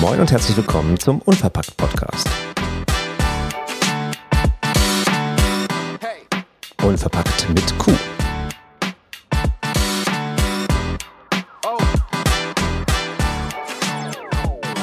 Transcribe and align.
Moin 0.00 0.20
und 0.20 0.30
herzlich 0.30 0.56
willkommen 0.56 0.96
zum 0.96 1.20
Unverpackt 1.22 1.76
Podcast. 1.76 2.28
Unverpackt 6.84 7.48
mit 7.48 7.78
Q. 7.78 7.90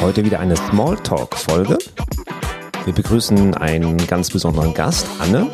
Heute 0.02 0.26
wieder 0.26 0.42
eine 0.42 0.58
Smalltalk-Folge. 0.58 1.78
Wir 2.84 2.94
begrüßen 2.94 3.54
einen 3.54 3.96
ganz 4.08 4.30
besonderen 4.30 4.74
Gast, 4.74 5.08
Anne. 5.20 5.50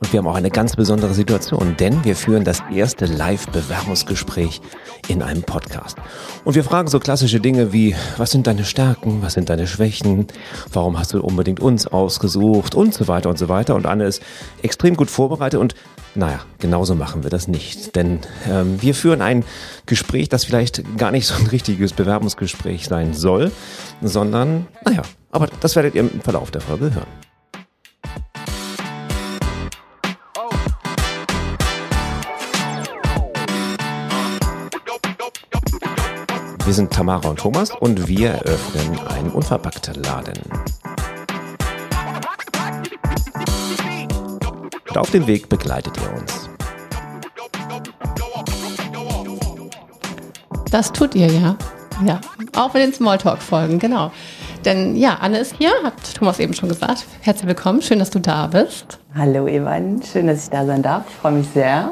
Und 0.00 0.14
wir 0.14 0.18
haben 0.18 0.26
auch 0.28 0.34
eine 0.34 0.50
ganz 0.50 0.76
besondere 0.76 1.12
Situation, 1.12 1.76
denn 1.78 2.02
wir 2.04 2.16
führen 2.16 2.42
das 2.42 2.62
erste 2.72 3.04
Live-Bewerbungsgespräch 3.04 4.62
in 5.08 5.22
einem 5.22 5.42
Podcast. 5.42 5.98
Und 6.44 6.54
wir 6.54 6.64
fragen 6.64 6.88
so 6.88 6.98
klassische 6.98 7.38
Dinge 7.38 7.74
wie, 7.74 7.94
was 8.16 8.30
sind 8.30 8.46
deine 8.46 8.64
Stärken, 8.64 9.20
was 9.20 9.34
sind 9.34 9.50
deine 9.50 9.66
Schwächen, 9.66 10.26
warum 10.72 10.98
hast 10.98 11.12
du 11.12 11.20
unbedingt 11.20 11.60
uns 11.60 11.86
ausgesucht 11.86 12.74
und 12.74 12.94
so 12.94 13.08
weiter 13.08 13.28
und 13.28 13.38
so 13.38 13.50
weiter. 13.50 13.74
Und 13.74 13.84
Anne 13.84 14.04
ist 14.04 14.22
extrem 14.62 14.96
gut 14.96 15.10
vorbereitet 15.10 15.60
und 15.60 15.74
naja, 16.14 16.40
genauso 16.58 16.94
machen 16.94 17.22
wir 17.22 17.30
das 17.30 17.46
nicht. 17.46 17.94
Denn 17.94 18.20
ähm, 18.48 18.80
wir 18.80 18.94
führen 18.94 19.20
ein 19.20 19.44
Gespräch, 19.84 20.30
das 20.30 20.44
vielleicht 20.44 20.96
gar 20.96 21.10
nicht 21.10 21.26
so 21.26 21.34
ein 21.34 21.46
richtiges 21.46 21.92
Bewerbungsgespräch 21.92 22.86
sein 22.86 23.12
soll, 23.12 23.52
sondern, 24.00 24.66
naja, 24.84 25.02
aber 25.30 25.48
das 25.60 25.76
werdet 25.76 25.94
ihr 25.94 26.00
im 26.00 26.22
Verlauf 26.22 26.50
der 26.50 26.62
Folge 26.62 26.94
hören. 26.94 27.29
Wir 36.70 36.74
sind 36.76 36.92
Tamara 36.92 37.28
und 37.28 37.40
Thomas 37.40 37.72
und 37.80 38.06
wir 38.06 38.30
eröffnen 38.30 38.96
einen 39.08 39.30
unverpackten 39.32 40.00
Laden. 40.04 40.38
Und 44.88 44.96
auf 44.96 45.10
dem 45.10 45.26
Weg 45.26 45.48
begleitet 45.48 45.94
ihr 45.96 46.16
uns. 46.16 46.48
Das 50.70 50.92
tut 50.92 51.16
ihr 51.16 51.26
ja. 51.26 51.56
Ja, 52.06 52.20
auch 52.54 52.72
mit 52.72 52.84
den 52.84 52.94
Smalltalk-Folgen, 52.94 53.80
genau. 53.80 54.12
Denn 54.64 54.94
ja, 54.94 55.16
Anne 55.20 55.38
ist 55.38 55.56
hier, 55.58 55.72
hat 55.82 56.14
Thomas 56.14 56.38
eben 56.38 56.54
schon 56.54 56.68
gesagt. 56.68 57.04
Herzlich 57.22 57.48
willkommen, 57.48 57.82
schön, 57.82 57.98
dass 57.98 58.10
du 58.10 58.20
da 58.20 58.46
bist. 58.46 59.00
Hallo 59.16 59.48
Evan, 59.48 60.00
schön, 60.04 60.28
dass 60.28 60.44
ich 60.44 60.50
da 60.50 60.64
sein 60.64 60.82
darf. 60.82 61.02
Ich 61.08 61.16
freue 61.16 61.32
mich 61.32 61.48
sehr 61.52 61.90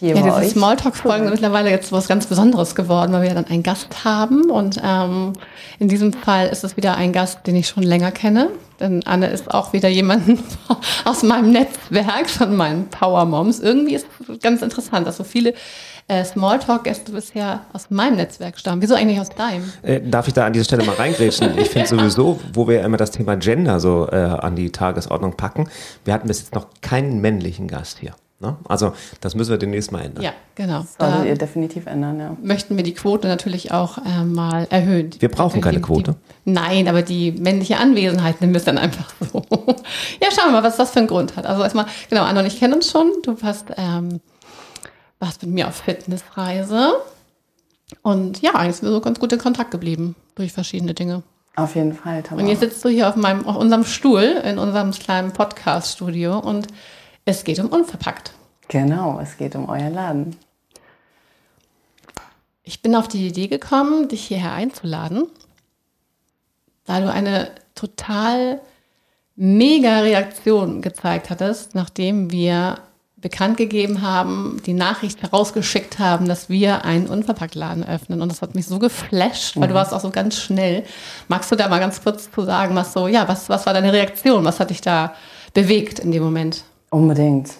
hier 0.00 0.14
ja, 0.14 0.22
diese 0.22 0.50
Smalltalk-Folgen 0.50 1.24
sind 1.24 1.32
mittlerweile 1.32 1.70
jetzt 1.70 1.90
was 1.90 2.06
ganz 2.06 2.26
Besonderes 2.26 2.74
geworden, 2.74 3.12
weil 3.12 3.22
wir 3.22 3.28
ja 3.28 3.34
dann 3.34 3.46
einen 3.46 3.62
Gast 3.62 4.04
haben. 4.04 4.50
Und 4.50 4.80
ähm, 4.84 5.32
in 5.78 5.88
diesem 5.88 6.12
Fall 6.12 6.48
ist 6.48 6.62
es 6.62 6.76
wieder 6.76 6.96
ein 6.96 7.12
Gast, 7.12 7.46
den 7.46 7.56
ich 7.56 7.68
schon 7.68 7.82
länger 7.82 8.12
kenne. 8.12 8.50
Denn 8.78 9.04
Anne 9.06 9.26
ist 9.26 9.52
auch 9.52 9.72
wieder 9.72 9.88
jemand 9.88 10.22
aus 11.04 11.24
meinem 11.24 11.50
Netzwerk, 11.50 12.30
von 12.30 12.54
meinen 12.56 12.88
Power 12.88 13.24
Moms. 13.24 13.58
Irgendwie 13.58 13.94
ist 13.94 14.06
es 14.28 14.40
ganz 14.40 14.62
interessant, 14.62 15.06
dass 15.06 15.16
so 15.16 15.24
viele 15.24 15.54
äh, 16.06 16.24
Smalltalk-Gäste 16.24 17.10
bisher 17.10 17.62
aus 17.72 17.90
meinem 17.90 18.16
Netzwerk 18.16 18.58
stammen. 18.58 18.80
Wieso 18.80 18.94
eigentlich 18.94 19.20
aus 19.20 19.30
deinem? 19.30 19.72
Äh, 19.82 20.00
darf 20.00 20.28
ich 20.28 20.34
da 20.34 20.46
an 20.46 20.52
dieser 20.52 20.64
Stelle 20.64 20.84
mal 20.84 20.94
reingrätschen? 20.94 21.58
Ich 21.58 21.70
finde 21.70 21.88
sowieso, 21.88 22.38
wo 22.52 22.68
wir 22.68 22.82
immer 22.82 22.96
das 22.98 23.10
Thema 23.10 23.36
Gender 23.36 23.80
so 23.80 24.08
äh, 24.10 24.16
an 24.16 24.54
die 24.54 24.70
Tagesordnung 24.70 25.36
packen, 25.36 25.68
wir 26.04 26.14
hatten 26.14 26.28
bis 26.28 26.40
jetzt 26.40 26.54
noch 26.54 26.68
keinen 26.80 27.20
männlichen 27.20 27.66
Gast 27.66 27.98
hier. 27.98 28.14
Ne? 28.40 28.56
Also 28.68 28.92
das 29.20 29.34
müssen 29.34 29.50
wir 29.50 29.58
demnächst 29.58 29.90
mal 29.90 30.00
ändern. 30.00 30.22
Ja, 30.22 30.32
genau. 30.54 30.80
Das 30.80 30.94
solltet 30.94 31.26
ihr 31.26 31.34
definitiv 31.36 31.86
ändern, 31.86 32.20
ja. 32.20 32.36
Möchten 32.40 32.76
wir 32.76 32.84
die 32.84 32.94
Quote 32.94 33.26
natürlich 33.26 33.72
auch 33.72 33.98
äh, 33.98 34.24
mal 34.24 34.68
erhöhen. 34.70 35.10
Wir 35.18 35.28
brauchen 35.28 35.60
keine 35.60 35.80
Quote. 35.80 36.14
Die, 36.46 36.52
nein, 36.52 36.86
aber 36.86 37.02
die 37.02 37.32
männliche 37.32 37.78
Anwesenheit 37.78 38.40
nehmen 38.40 38.52
wir 38.52 38.58
es 38.58 38.64
dann 38.64 38.78
einfach 38.78 39.12
so. 39.20 39.44
ja, 40.22 40.28
schauen 40.30 40.48
wir 40.48 40.52
mal, 40.52 40.62
was 40.62 40.76
das 40.76 40.92
für 40.92 41.00
einen 41.00 41.08
Grund 41.08 41.36
hat. 41.36 41.46
Also 41.46 41.64
erstmal, 41.64 41.86
genau, 42.08 42.22
Anna 42.22 42.40
und 42.40 42.46
ich 42.46 42.60
kennen 42.60 42.74
uns 42.74 42.88
schon. 42.92 43.10
Du 43.24 43.36
hast, 43.42 43.66
ähm, 43.76 44.20
warst 45.18 45.42
mit 45.42 45.50
mir 45.50 45.66
auf 45.66 45.74
Fitnessreise. 45.74 46.92
Und 48.02 48.40
ja, 48.40 48.54
eigentlich 48.54 48.76
sind 48.76 48.88
wir 48.88 48.92
so 48.92 49.00
ganz 49.00 49.18
gut 49.18 49.32
in 49.32 49.40
Kontakt 49.40 49.72
geblieben 49.72 50.14
durch 50.36 50.52
verschiedene 50.52 50.94
Dinge. 50.94 51.24
Auf 51.56 51.74
jeden 51.74 51.92
Fall, 51.92 52.22
Tamara. 52.22 52.44
Und 52.44 52.48
jetzt 52.48 52.60
sitzt 52.60 52.84
du 52.84 52.88
hier 52.88 53.08
auf 53.08 53.16
meinem, 53.16 53.44
auf 53.48 53.56
unserem 53.56 53.82
Stuhl 53.82 54.22
in 54.44 54.58
unserem 54.58 54.92
kleinen 54.92 55.32
Podcast-Studio 55.32 56.38
und 56.38 56.68
es 57.28 57.44
geht 57.44 57.58
um 57.58 57.68
Unverpackt. 57.68 58.32
Genau, 58.68 59.20
es 59.20 59.36
geht 59.36 59.54
um 59.54 59.68
euren 59.68 59.92
Laden. 59.92 60.36
Ich 62.62 62.80
bin 62.80 62.94
auf 62.94 63.06
die 63.06 63.26
Idee 63.26 63.48
gekommen, 63.48 64.08
dich 64.08 64.26
hierher 64.26 64.52
einzuladen, 64.52 65.24
da 66.86 67.00
du 67.00 67.12
eine 67.12 67.50
total 67.74 68.62
mega 69.36 70.00
Reaktion 70.00 70.80
gezeigt 70.80 71.28
hattest, 71.28 71.74
nachdem 71.74 72.30
wir 72.30 72.78
bekannt 73.16 73.58
gegeben 73.58 74.00
haben, 74.00 74.62
die 74.64 74.72
Nachricht 74.72 75.20
herausgeschickt 75.22 75.98
haben, 75.98 76.28
dass 76.28 76.48
wir 76.48 76.86
einen 76.86 77.08
Unverpacktladen 77.08 77.86
öffnen. 77.86 78.22
Und 78.22 78.30
das 78.30 78.40
hat 78.40 78.54
mich 78.54 78.66
so 78.66 78.78
geflasht, 78.78 79.56
weil 79.56 79.64
mhm. 79.64 79.72
du 79.72 79.74
warst 79.74 79.92
auch 79.92 80.00
so 80.00 80.10
ganz 80.10 80.36
schnell. 80.36 80.84
Magst 81.26 81.52
du 81.52 81.56
da 81.56 81.68
mal 81.68 81.80
ganz 81.80 82.02
kurz 82.02 82.30
zu 82.30 82.42
sagen, 82.42 82.74
was 82.74 82.94
so, 82.94 83.06
ja, 83.06 83.28
was, 83.28 83.50
was 83.50 83.66
war 83.66 83.74
deine 83.74 83.92
Reaktion? 83.92 84.44
Was 84.44 84.60
hat 84.60 84.70
dich 84.70 84.80
da 84.80 85.14
bewegt 85.52 85.98
in 85.98 86.10
dem 86.10 86.22
Moment? 86.22 86.64
Unbedingt. 86.90 87.50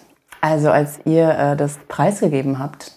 Also 0.41 0.71
als 0.71 1.01
ihr 1.05 1.31
äh, 1.31 1.57
das 1.57 1.79
preisgegeben 1.89 2.59
habt, 2.59 2.93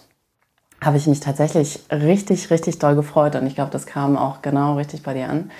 habe 0.80 0.96
ich 0.96 1.06
mich 1.06 1.20
tatsächlich 1.20 1.80
richtig, 1.90 2.50
richtig 2.50 2.78
doll 2.78 2.94
gefreut. 2.94 3.36
Und 3.36 3.46
ich 3.46 3.54
glaube, 3.54 3.70
das 3.70 3.86
kam 3.86 4.16
auch 4.16 4.42
genau 4.42 4.76
richtig 4.76 5.02
bei 5.02 5.14
dir 5.14 5.28
an. 5.28 5.50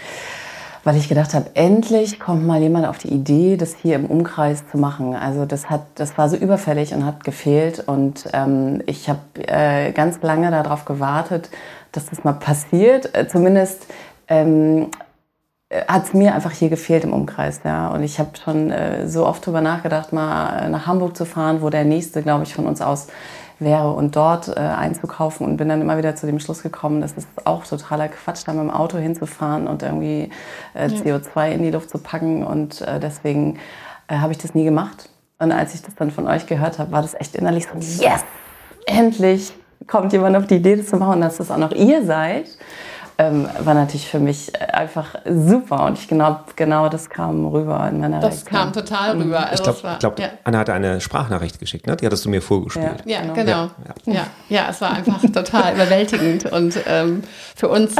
Weil 0.84 0.96
ich 0.96 1.08
gedacht 1.08 1.32
habe, 1.32 1.50
endlich 1.54 2.18
kommt 2.18 2.44
mal 2.44 2.60
jemand 2.60 2.86
auf 2.86 2.98
die 2.98 3.12
Idee, 3.12 3.56
das 3.56 3.76
hier 3.76 3.94
im 3.94 4.06
Umkreis 4.06 4.64
zu 4.68 4.78
machen. 4.78 5.14
Also 5.14 5.44
das 5.46 5.70
hat, 5.70 5.82
das 5.94 6.18
war 6.18 6.28
so 6.28 6.36
überfällig 6.36 6.92
und 6.92 7.06
hat 7.06 7.22
gefehlt. 7.22 7.80
Und 7.86 8.28
ähm, 8.32 8.82
ich 8.86 9.08
habe 9.08 9.20
äh, 9.36 9.92
ganz 9.92 10.20
lange 10.22 10.50
darauf 10.50 10.84
gewartet, 10.84 11.50
dass 11.92 12.06
das 12.06 12.24
mal 12.24 12.32
passiert. 12.32 13.14
Äh, 13.14 13.28
zumindest 13.28 13.86
ähm, 14.26 14.88
hat 15.88 16.04
es 16.04 16.14
mir 16.14 16.34
einfach 16.34 16.52
hier 16.52 16.68
gefehlt 16.68 17.04
im 17.04 17.12
Umkreis. 17.12 17.60
Ja. 17.64 17.88
Und 17.88 18.02
ich 18.02 18.18
habe 18.18 18.30
schon 18.42 18.70
äh, 18.70 19.08
so 19.08 19.26
oft 19.26 19.42
darüber 19.42 19.60
nachgedacht, 19.60 20.12
mal 20.12 20.68
nach 20.68 20.86
Hamburg 20.86 21.16
zu 21.16 21.24
fahren, 21.24 21.62
wo 21.62 21.70
der 21.70 21.84
nächste, 21.84 22.22
glaube 22.22 22.44
ich, 22.44 22.54
von 22.54 22.66
uns 22.66 22.80
aus 22.80 23.08
wäre 23.58 23.92
und 23.92 24.16
dort 24.16 24.48
äh, 24.48 24.60
einzukaufen 24.60 25.46
und 25.46 25.56
bin 25.56 25.68
dann 25.68 25.80
immer 25.80 25.96
wieder 25.96 26.16
zu 26.16 26.26
dem 26.26 26.40
Schluss 26.40 26.62
gekommen, 26.62 27.00
das 27.00 27.12
ist 27.12 27.28
auch 27.44 27.64
totaler 27.64 28.08
Quatsch, 28.08 28.42
da 28.46 28.52
mit 28.52 28.62
dem 28.62 28.70
Auto 28.70 28.98
hinzufahren 28.98 29.66
und 29.66 29.82
irgendwie 29.82 30.30
äh, 30.74 30.86
CO2 30.86 31.52
in 31.52 31.62
die 31.62 31.70
Luft 31.70 31.90
zu 31.90 31.98
packen 31.98 32.44
und 32.44 32.80
äh, 32.82 32.98
deswegen 33.00 33.58
äh, 34.08 34.16
habe 34.16 34.32
ich 34.32 34.38
das 34.38 34.54
nie 34.54 34.64
gemacht. 34.64 35.08
Und 35.38 35.52
als 35.52 35.74
ich 35.74 35.82
das 35.82 35.94
dann 35.94 36.10
von 36.10 36.26
euch 36.26 36.46
gehört 36.46 36.78
habe, 36.78 36.92
war 36.92 37.02
das 37.02 37.14
echt 37.14 37.34
innerlich 37.34 37.66
so, 37.66 38.02
yes, 38.02 38.24
endlich 38.86 39.52
kommt 39.86 40.12
jemand 40.12 40.36
auf 40.36 40.46
die 40.46 40.56
Idee, 40.56 40.76
das 40.76 40.86
zu 40.86 40.96
machen, 40.96 41.20
dass 41.20 41.38
das 41.38 41.50
auch 41.50 41.58
noch 41.58 41.72
ihr 41.72 42.04
seid 42.04 42.46
ähm, 43.18 43.48
war 43.60 43.74
natürlich 43.74 44.08
für 44.08 44.18
mich 44.18 44.52
einfach 44.60 45.14
super 45.24 45.84
und 45.86 45.98
ich 45.98 46.08
glaube, 46.08 46.40
genau 46.56 46.88
das 46.88 47.10
kam 47.10 47.46
rüber 47.46 47.88
in 47.90 48.00
meiner 48.00 48.20
Das 48.20 48.32
Reaktion. 48.34 48.60
kam 48.60 48.72
total 48.72 49.16
rüber. 49.16 49.24
Mhm. 49.40 49.46
Also 49.50 49.54
ich 49.70 49.80
glaube, 49.80 49.96
glaub, 49.98 50.18
ja. 50.18 50.28
Anna 50.44 50.58
hatte 50.58 50.72
eine 50.72 51.00
Sprachnachricht 51.00 51.58
geschickt, 51.58 51.86
ne? 51.86 51.96
die 51.96 52.06
hattest 52.06 52.24
du 52.24 52.30
mir 52.30 52.42
vorgespielt. 52.42 53.02
Ja, 53.04 53.22
ja 53.22 53.32
genau. 53.32 53.70
Ja, 54.06 54.12
ja. 54.12 54.26
ja, 54.48 54.66
es 54.70 54.80
war 54.80 54.92
einfach 54.92 55.20
total 55.32 55.74
überwältigend 55.74 56.50
und 56.52 56.78
ähm, 56.86 57.22
für 57.54 57.68
uns 57.68 57.96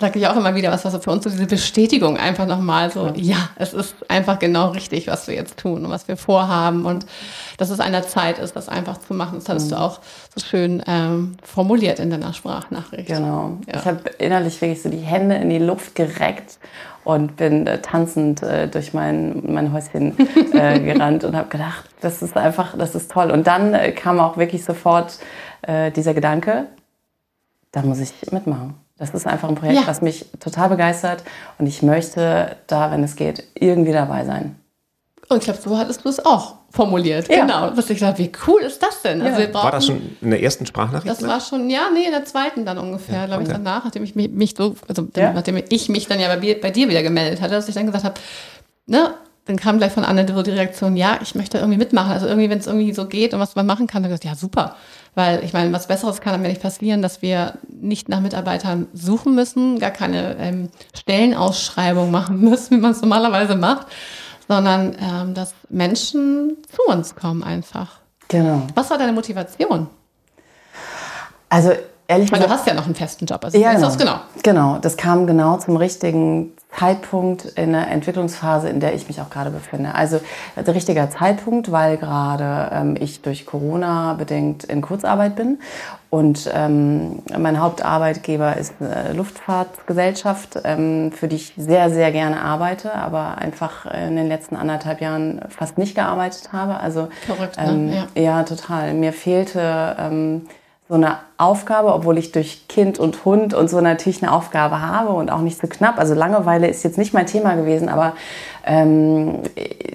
sage 0.00 0.18
ich 0.18 0.26
auch 0.28 0.36
immer 0.36 0.54
wieder, 0.54 0.70
was 0.70 0.84
war 0.84 0.92
so 0.92 1.00
für 1.00 1.10
uns 1.10 1.24
so 1.24 1.30
diese 1.30 1.46
Bestätigung 1.46 2.16
einfach 2.16 2.46
nochmal 2.46 2.90
so, 2.90 3.12
ja. 3.16 3.50
es 3.56 3.74
ist 3.74 3.94
einfach 4.08 4.38
genau 4.38 4.68
richtig, 4.70 5.08
was 5.08 5.26
wir 5.26 5.34
jetzt 5.34 5.58
tun 5.58 5.84
und 5.84 5.90
was 5.90 6.06
wir 6.06 6.16
vorhaben 6.16 6.84
und 6.84 7.04
dass 7.56 7.70
es 7.70 7.80
an 7.80 7.92
der 7.92 8.06
Zeit 8.06 8.38
ist, 8.38 8.54
das 8.54 8.68
einfach 8.68 8.98
zu 8.98 9.14
machen. 9.14 9.38
Das 9.38 9.48
hattest 9.48 9.66
mhm. 9.66 9.70
du 9.70 9.80
auch 9.80 10.00
so 10.34 10.44
schön 10.44 10.82
ähm, 10.86 11.36
formuliert 11.42 11.98
in 11.98 12.10
deiner 12.10 12.32
Sprachnachricht. 12.32 13.08
Genau. 13.08 13.58
Ja. 13.66 13.80
Ich 13.80 13.86
habe 13.86 14.08
innerlich 14.18 14.60
wirklich 14.60 14.82
so 14.82 14.88
die 14.88 14.98
Hände 14.98 15.34
in 15.34 15.50
die 15.50 15.58
Luft 15.58 15.96
gereckt 15.96 16.58
und 17.02 17.36
bin 17.36 17.66
äh, 17.66 17.80
tanzend 17.80 18.42
äh, 18.42 18.68
durch 18.68 18.94
mein, 18.94 19.42
mein 19.52 19.72
Häuschen 19.72 20.14
äh, 20.52 20.78
gerannt 20.92 21.24
und 21.24 21.34
habe 21.34 21.48
gedacht, 21.48 21.86
das 22.00 22.22
ist 22.22 22.36
einfach, 22.36 22.76
das 22.78 22.94
ist 22.94 23.10
toll. 23.10 23.32
Und 23.32 23.48
dann 23.48 23.74
äh, 23.74 23.90
kam 23.90 24.20
auch 24.20 24.36
wirklich 24.36 24.64
sofort 24.64 25.18
äh, 25.62 25.90
dieser 25.90 26.14
Gedanke, 26.14 26.66
da 27.72 27.82
muss 27.82 27.98
ich 27.98 28.12
mitmachen. 28.30 28.74
Das 28.98 29.10
ist 29.10 29.26
einfach 29.26 29.48
ein 29.48 29.54
Projekt, 29.54 29.80
ja. 29.80 29.86
was 29.86 30.02
mich 30.02 30.26
total 30.40 30.68
begeistert 30.70 31.22
und 31.58 31.66
ich 31.66 31.82
möchte 31.82 32.56
da, 32.66 32.90
wenn 32.90 33.04
es 33.04 33.14
geht, 33.14 33.44
irgendwie 33.54 33.92
dabei 33.92 34.24
sein. 34.24 34.56
Und 35.28 35.38
ich 35.38 35.44
glaube, 35.44 35.60
so 35.60 35.78
hattest 35.78 36.04
du 36.04 36.08
es 36.08 36.24
auch 36.24 36.54
formuliert. 36.70 37.28
Ja. 37.28 37.42
Genau. 37.42 37.70
Dass 37.70 37.90
ich 37.90 38.00
dachte, 38.00 38.18
wie 38.18 38.32
cool 38.46 38.62
ist 38.62 38.82
das 38.82 39.02
denn? 39.02 39.20
Ja. 39.20 39.34
Also 39.34 39.54
war 39.54 39.70
das 39.70 39.86
schon 39.86 40.16
in 40.20 40.30
der 40.30 40.42
ersten 40.42 40.66
Sprachnachricht? 40.66 41.08
Das 41.08 41.26
war 41.26 41.40
schon, 41.40 41.68
ja, 41.70 41.90
nee, 41.92 42.04
in 42.04 42.10
der 42.10 42.24
zweiten 42.24 42.64
dann 42.64 42.78
ungefähr, 42.78 43.20
ja, 43.20 43.26
glaube 43.26 43.42
ich, 43.42 43.48
danach, 43.48 43.84
nachdem 43.84 44.04
ich 44.04 44.14
mich, 44.14 44.30
mich 44.30 44.54
so, 44.56 44.74
also 44.88 45.06
ja. 45.14 45.32
nachdem 45.32 45.62
ich 45.68 45.88
mich 45.88 46.06
dann 46.08 46.18
ja 46.18 46.34
bei, 46.34 46.54
bei, 46.54 46.70
dir 46.70 46.88
wieder 46.88 47.02
gemeldet 47.02 47.40
hatte, 47.40 47.52
dass 47.52 47.68
ich 47.68 47.74
dann 47.74 47.86
gesagt 47.86 48.04
habe, 48.04 48.14
ne, 48.86 49.14
dann 49.44 49.56
kam 49.56 49.78
gleich 49.78 49.92
von 49.92 50.04
Anne 50.04 50.26
so 50.28 50.42
die 50.42 50.50
Reaktion, 50.50 50.96
ja, 50.96 51.18
ich 51.22 51.34
möchte 51.34 51.58
irgendwie 51.58 51.78
mitmachen. 51.78 52.12
Also 52.12 52.26
irgendwie, 52.26 52.50
wenn 52.50 52.58
es 52.58 52.66
irgendwie 52.66 52.92
so 52.92 53.06
geht 53.06 53.32
und 53.32 53.40
was 53.40 53.54
man 53.54 53.66
machen 53.66 53.86
kann, 53.86 54.02
dann 54.02 54.10
gesagt, 54.10 54.24
ja, 54.24 54.34
super 54.34 54.76
Weil 55.18 55.42
ich 55.42 55.52
meine, 55.52 55.72
was 55.72 55.88
Besseres 55.88 56.20
kann 56.20 56.40
mir 56.40 56.46
nicht 56.46 56.62
passieren, 56.62 57.02
dass 57.02 57.22
wir 57.22 57.54
nicht 57.68 58.08
nach 58.08 58.20
Mitarbeitern 58.20 58.86
suchen 58.92 59.34
müssen, 59.34 59.80
gar 59.80 59.90
keine 59.90 60.36
ähm, 60.38 60.68
Stellenausschreibung 60.94 62.12
machen 62.12 62.38
müssen, 62.48 62.76
wie 62.76 62.80
man 62.80 62.92
es 62.92 63.00
normalerweise 63.00 63.56
macht, 63.56 63.88
sondern 64.46 64.94
ähm, 65.02 65.34
dass 65.34 65.54
Menschen 65.70 66.56
zu 66.70 66.82
uns 66.88 67.16
kommen 67.16 67.42
einfach. 67.42 67.98
Genau. 68.28 68.62
Was 68.76 68.90
war 68.90 68.98
deine 68.98 69.10
Motivation? 69.10 69.88
Also 71.48 71.70
ehrlich 72.06 72.30
Weil 72.30 72.38
gesagt. 72.38 72.44
du 72.44 72.50
hast 72.50 72.66
ja 72.68 72.74
noch 72.74 72.86
einen 72.86 72.94
festen 72.94 73.26
Job. 73.26 73.44
Also 73.44 73.58
Ja, 73.58 73.72
genau. 73.72 73.86
das 73.86 73.98
genau. 73.98 74.20
Genau, 74.44 74.78
das 74.78 74.96
kam 74.96 75.26
genau 75.26 75.56
zum 75.56 75.76
richtigen 75.78 76.52
Zeitpunkt 76.76 77.44
in 77.44 77.72
der 77.72 77.88
Entwicklungsphase, 77.88 78.68
in 78.68 78.78
der 78.78 78.94
ich 78.94 79.08
mich 79.08 79.20
auch 79.20 79.30
gerade 79.30 79.50
befinde. 79.50 79.94
Also 79.94 80.20
der 80.54 80.74
richtige 80.74 81.08
Zeitpunkt, 81.10 81.72
weil 81.72 81.96
gerade 81.96 82.70
ähm, 82.72 82.96
ich 82.98 83.22
durch 83.22 83.46
Corona 83.46 84.14
bedingt 84.14 84.64
in 84.64 84.82
Kurzarbeit 84.82 85.34
bin 85.34 85.58
und 86.10 86.50
ähm, 86.54 87.22
mein 87.36 87.60
Hauptarbeitgeber 87.60 88.56
ist 88.56 88.74
eine 88.80 89.12
Luftfahrtgesellschaft, 89.12 90.58
ähm, 90.64 91.12
für 91.12 91.28
die 91.28 91.36
ich 91.36 91.52
sehr, 91.56 91.90
sehr 91.90 92.12
gerne 92.12 92.40
arbeite, 92.40 92.94
aber 92.94 93.38
einfach 93.38 93.84
in 93.86 94.16
den 94.16 94.26
letzten 94.26 94.56
anderthalb 94.56 95.02
Jahren 95.02 95.42
fast 95.50 95.76
nicht 95.76 95.94
gearbeitet 95.94 96.50
habe. 96.52 96.80
Also 96.80 97.08
Verrückt, 97.26 97.58
ne? 97.58 97.64
ähm, 97.68 97.92
Ja. 97.92 98.22
ja, 98.22 98.42
total. 98.44 98.94
Mir 98.94 99.12
fehlte 99.12 99.96
ähm, 99.98 100.46
so 100.88 100.94
eine 100.94 101.18
Aufgabe, 101.36 101.92
obwohl 101.92 102.16
ich 102.16 102.32
durch 102.32 102.66
Kind 102.66 102.98
und 102.98 103.24
Hund 103.26 103.52
und 103.52 103.68
so 103.68 103.80
natürlich 103.82 104.22
eine 104.22 104.32
Aufgabe 104.32 104.80
habe 104.80 105.10
und 105.10 105.30
auch 105.30 105.40
nicht 105.40 105.60
so 105.60 105.66
knapp. 105.66 105.98
Also 105.98 106.14
Langeweile 106.14 106.66
ist 106.66 106.82
jetzt 106.82 106.96
nicht 106.96 107.12
mein 107.12 107.26
Thema 107.26 107.54
gewesen, 107.56 107.90
aber 107.90 108.14
ähm, 108.64 109.42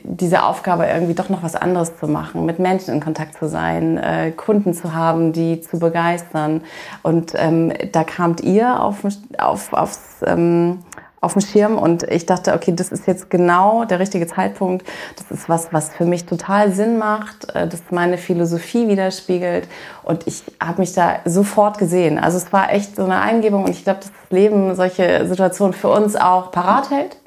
diese 0.03 0.43
Aufgabe 0.43 0.85
irgendwie 0.85 1.15
doch 1.15 1.29
noch 1.29 1.41
was 1.41 1.55
anderes 1.55 1.97
zu 1.97 2.07
machen, 2.07 2.45
mit 2.45 2.59
Menschen 2.59 2.93
in 2.93 2.99
Kontakt 2.99 3.35
zu 3.37 3.49
sein, 3.49 3.97
äh, 3.97 4.31
Kunden 4.31 4.75
zu 4.75 4.93
haben, 4.93 5.33
die 5.33 5.61
zu 5.61 5.79
begeistern. 5.79 6.61
Und 7.01 7.33
ähm, 7.35 7.73
da 7.91 8.03
kamt 8.03 8.41
ihr 8.41 8.79
auf, 8.79 8.99
auf, 9.39 9.73
aufs, 9.73 10.23
ähm, 10.27 10.79
auf 11.23 11.33
dem 11.33 11.41
Schirm 11.41 11.77
und 11.77 12.03
ich 12.03 12.25
dachte, 12.25 12.53
okay, 12.53 12.73
das 12.75 12.91
ist 12.91 13.07
jetzt 13.07 13.29
genau 13.29 13.85
der 13.85 13.99
richtige 13.99 14.27
Zeitpunkt. 14.27 14.85
Das 15.15 15.31
ist 15.31 15.49
was, 15.49 15.71
was 15.71 15.89
für 15.89 16.05
mich 16.05 16.25
total 16.25 16.71
Sinn 16.73 16.97
macht, 16.97 17.53
äh, 17.55 17.67
das 17.67 17.81
meine 17.91 18.17
Philosophie 18.17 18.87
widerspiegelt 18.87 19.67
und 20.03 20.27
ich 20.27 20.43
habe 20.61 20.81
mich 20.81 20.93
da 20.93 21.19
sofort 21.25 21.77
gesehen. 21.77 22.19
Also 22.19 22.37
es 22.37 22.51
war 22.51 22.71
echt 22.71 22.95
so 22.95 23.03
eine 23.03 23.21
Eingebung 23.21 23.63
und 23.63 23.71
ich 23.71 23.83
glaube, 23.83 24.01
dass 24.01 24.11
das 24.11 24.31
Leben 24.31 24.75
solche 24.75 25.27
Situationen 25.27 25.73
für 25.73 25.89
uns 25.89 26.15
auch 26.15 26.51
parat 26.51 26.89
hält. 26.89 27.17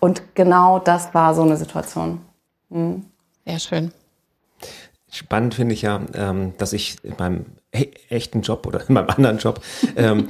Und 0.00 0.34
genau 0.34 0.78
das 0.78 1.14
war 1.14 1.34
so 1.34 1.42
eine 1.42 1.56
Situation. 1.56 2.20
Sehr 2.70 3.58
schön. 3.58 3.92
Spannend 5.10 5.54
finde 5.54 5.74
ich 5.74 5.82
ja, 5.82 6.00
ähm, 6.14 6.54
dass 6.58 6.72
ich 6.72 6.96
in 7.04 7.14
meinem 7.18 7.46
echten 8.08 8.42
Job 8.42 8.66
oder 8.66 8.88
in 8.88 8.94
meinem 8.94 9.10
anderen 9.10 9.38
Job 9.38 9.60
ähm, 9.96 10.28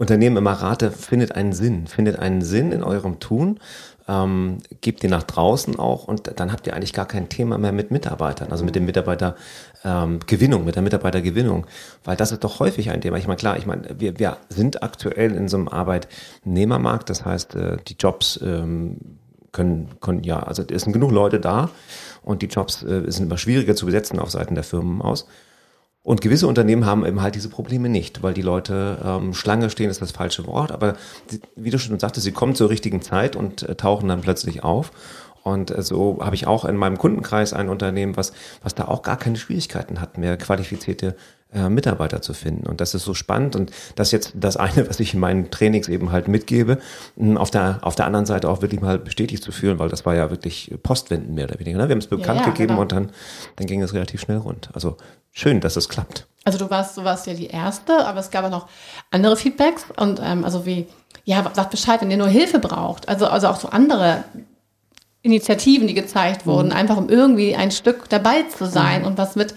Unternehmen 0.00 0.38
immer 0.38 0.52
rate, 0.52 0.90
findet 0.90 1.34
einen 1.34 1.52
Sinn, 1.52 1.86
findet 1.86 2.18
einen 2.18 2.40
Sinn 2.40 2.72
in 2.72 2.82
eurem 2.82 3.20
Tun, 3.20 3.60
ähm, 4.08 4.60
gebt 4.80 5.04
ihr 5.04 5.10
nach 5.10 5.24
draußen 5.24 5.78
auch 5.78 6.08
und 6.08 6.40
dann 6.40 6.52
habt 6.52 6.66
ihr 6.66 6.74
eigentlich 6.74 6.94
gar 6.94 7.04
kein 7.04 7.28
Thema 7.28 7.58
mehr 7.58 7.72
mit 7.72 7.90
Mitarbeitern, 7.90 8.50
also 8.50 8.64
mit 8.64 8.74
dem 8.74 8.86
Mitarbeiter 8.86 9.36
ähm, 9.84 10.20
Gewinnung, 10.26 10.64
mit 10.64 10.76
der 10.76 10.82
Mitarbeitergewinnung, 10.82 11.66
weil 12.02 12.16
das 12.16 12.32
ist 12.32 12.42
doch 12.42 12.60
häufig 12.60 12.88
ein 12.88 13.02
Thema. 13.02 13.18
Ich 13.18 13.26
meine, 13.26 13.36
klar, 13.36 13.58
ich 13.58 13.66
meine, 13.66 13.94
wir, 13.98 14.18
wir 14.18 14.38
sind 14.48 14.82
aktuell 14.82 15.32
in 15.32 15.48
so 15.48 15.58
einem 15.58 15.68
Arbeitnehmermarkt, 15.68 17.10
das 17.10 17.26
heißt, 17.26 17.54
äh, 17.56 17.76
die 17.86 17.96
Jobs 18.00 18.40
ähm, 18.42 19.18
können, 19.52 20.00
können 20.00 20.22
ja, 20.22 20.42
also 20.42 20.62
es 20.62 20.80
sind 20.80 20.94
genug 20.94 21.10
Leute 21.10 21.40
da 21.40 21.68
und 22.22 22.40
die 22.40 22.46
Jobs 22.46 22.82
äh, 22.84 23.02
sind 23.10 23.26
immer 23.26 23.36
schwieriger 23.36 23.76
zu 23.76 23.84
besetzen 23.84 24.18
auf 24.18 24.30
Seiten 24.30 24.54
der 24.54 24.64
Firmen 24.64 25.02
aus. 25.02 25.26
Und 26.02 26.22
gewisse 26.22 26.46
Unternehmen 26.46 26.86
haben 26.86 27.04
eben 27.04 27.20
halt 27.20 27.34
diese 27.34 27.50
Probleme 27.50 27.90
nicht, 27.90 28.22
weil 28.22 28.32
die 28.32 28.40
Leute 28.40 28.98
ähm, 29.04 29.34
Schlange 29.34 29.68
stehen, 29.68 29.90
ist 29.90 30.00
das 30.00 30.12
falsche 30.12 30.46
Wort, 30.46 30.72
aber 30.72 30.96
wie 31.56 31.68
du 31.68 31.78
schon 31.78 31.98
sagtest, 31.98 32.24
sie 32.24 32.32
kommen 32.32 32.54
zur 32.54 32.70
richtigen 32.70 33.02
Zeit 33.02 33.36
und 33.36 33.64
äh, 33.64 33.74
tauchen 33.74 34.08
dann 34.08 34.22
plötzlich 34.22 34.64
auf. 34.64 34.92
Und 35.42 35.70
äh, 35.70 35.82
so 35.82 36.18
habe 36.20 36.34
ich 36.34 36.46
auch 36.46 36.64
in 36.64 36.76
meinem 36.76 36.98
Kundenkreis 36.98 37.52
ein 37.52 37.68
Unternehmen, 37.68 38.16
was, 38.16 38.32
was 38.62 38.74
da 38.74 38.86
auch 38.86 39.02
gar 39.02 39.16
keine 39.16 39.36
Schwierigkeiten 39.36 40.00
hat, 40.00 40.18
mehr 40.18 40.36
qualifizierte 40.36 41.16
äh, 41.52 41.68
Mitarbeiter 41.68 42.22
zu 42.22 42.32
finden. 42.32 42.66
Und 42.68 42.80
das 42.80 42.94
ist 42.94 43.04
so 43.04 43.14
spannend. 43.14 43.56
Und 43.56 43.72
das 43.96 44.08
ist 44.08 44.12
jetzt 44.12 44.32
das 44.34 44.56
eine, 44.56 44.88
was 44.88 45.00
ich 45.00 45.14
in 45.14 45.20
meinen 45.20 45.50
Trainings 45.50 45.88
eben 45.88 46.12
halt 46.12 46.28
mitgebe, 46.28 46.78
mh, 47.16 47.40
auf 47.40 47.50
der, 47.50 47.78
auf 47.82 47.96
der 47.96 48.06
anderen 48.06 48.26
Seite 48.26 48.48
auch 48.48 48.62
wirklich 48.62 48.80
mal 48.80 48.98
bestätigt 48.98 49.42
zu 49.42 49.50
führen, 49.50 49.78
weil 49.78 49.88
das 49.88 50.06
war 50.06 50.14
ja 50.14 50.30
wirklich 50.30 50.72
Postwenden 50.82 51.34
mehr 51.34 51.46
oder 51.46 51.58
weniger. 51.58 51.78
Ne? 51.78 51.88
Wir 51.88 51.94
haben 51.94 51.98
es 51.98 52.06
bekannt 52.06 52.40
ja, 52.40 52.46
gegeben 52.46 52.68
genau. 52.68 52.82
und 52.82 52.92
dann, 52.92 53.10
dann 53.56 53.66
ging 53.66 53.82
es 53.82 53.94
relativ 53.94 54.20
schnell 54.20 54.38
rund. 54.38 54.70
Also 54.74 54.96
schön, 55.32 55.60
dass 55.60 55.76
es 55.76 55.88
klappt. 55.88 56.26
Also 56.44 56.58
du 56.58 56.70
warst, 56.70 56.96
du 56.96 57.04
warst 57.04 57.26
ja 57.26 57.34
die 57.34 57.48
Erste, 57.48 58.06
aber 58.06 58.20
es 58.20 58.30
gab 58.30 58.44
auch 58.44 58.50
noch 58.50 58.68
andere 59.10 59.36
Feedbacks 59.36 59.86
und 59.96 60.20
ähm, 60.22 60.44
also 60.44 60.64
wie, 60.64 60.86
ja, 61.24 61.50
sagt 61.52 61.70
Bescheid, 61.70 62.00
wenn 62.00 62.10
ihr 62.10 62.16
nur 62.16 62.28
Hilfe 62.28 62.58
braucht. 62.58 63.08
Also, 63.08 63.26
also 63.26 63.48
auch 63.48 63.60
so 63.60 63.68
andere 63.68 64.24
Initiativen, 65.22 65.86
die 65.86 65.94
gezeigt 65.94 66.46
Mhm. 66.46 66.50
wurden, 66.50 66.72
einfach 66.72 66.96
um 66.96 67.08
irgendwie 67.08 67.54
ein 67.56 67.70
Stück 67.70 68.08
dabei 68.08 68.42
zu 68.44 68.66
sein 68.66 69.04
und 69.04 69.18
was 69.18 69.36
mit 69.36 69.54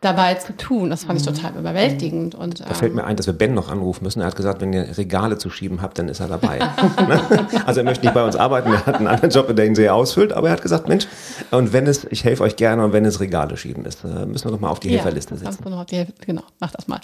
dabei 0.00 0.34
zu 0.34 0.56
tun. 0.56 0.90
Das 0.90 1.04
fand 1.04 1.20
ich 1.20 1.24
total 1.24 1.52
überwältigend. 1.56 2.34
Und, 2.34 2.58
Mhm. 2.58 2.64
Da 2.66 2.74
fällt 2.74 2.90
ähm, 2.90 2.96
mir 2.96 3.04
ein, 3.04 3.14
dass 3.16 3.26
wir 3.26 3.34
Ben 3.34 3.54
noch 3.54 3.70
anrufen 3.70 4.02
müssen. 4.02 4.20
Er 4.20 4.26
hat 4.26 4.34
gesagt, 4.34 4.60
wenn 4.60 4.72
ihr 4.72 4.98
Regale 4.98 5.38
zu 5.38 5.48
schieben 5.48 5.80
habt, 5.80 5.96
dann 5.98 6.08
ist 6.08 6.18
er 6.18 6.26
dabei. 6.26 6.58
Ne? 7.08 7.22
also 7.66 7.80
er 7.80 7.84
möchte 7.84 8.04
nicht 8.04 8.14
bei 8.14 8.24
uns 8.24 8.34
arbeiten, 8.34 8.72
er 8.72 8.84
hat 8.84 8.96
einen 8.96 9.06
anderen 9.06 9.30
Job, 9.30 9.54
der 9.54 9.64
ihn 9.64 9.76
sehr 9.76 9.94
ausfüllt, 9.94 10.32
aber 10.32 10.48
er 10.48 10.54
hat 10.54 10.62
gesagt, 10.62 10.88
Mensch, 10.88 11.06
und 11.52 11.72
wenn 11.72 11.86
es, 11.86 12.04
ich 12.10 12.24
helfe 12.24 12.42
euch 12.42 12.56
gerne, 12.56 12.84
und 12.84 12.92
wenn 12.92 13.04
es 13.04 13.20
Regale 13.20 13.56
schieben 13.56 13.84
ist, 13.84 14.02
äh, 14.04 14.26
müssen 14.26 14.46
wir 14.46 14.50
doch 14.52 14.60
mal 14.60 14.70
auf 14.70 14.80
die 14.80 14.90
Helferliste 14.90 15.34
ja, 15.34 15.40
setzen. 15.52 15.70
noch 15.70 15.78
auf 15.80 15.86
die 15.86 15.96
Hilfe, 15.96 16.12
genau, 16.26 16.42
mach 16.58 16.72
das 16.72 16.88
mal. 16.88 17.00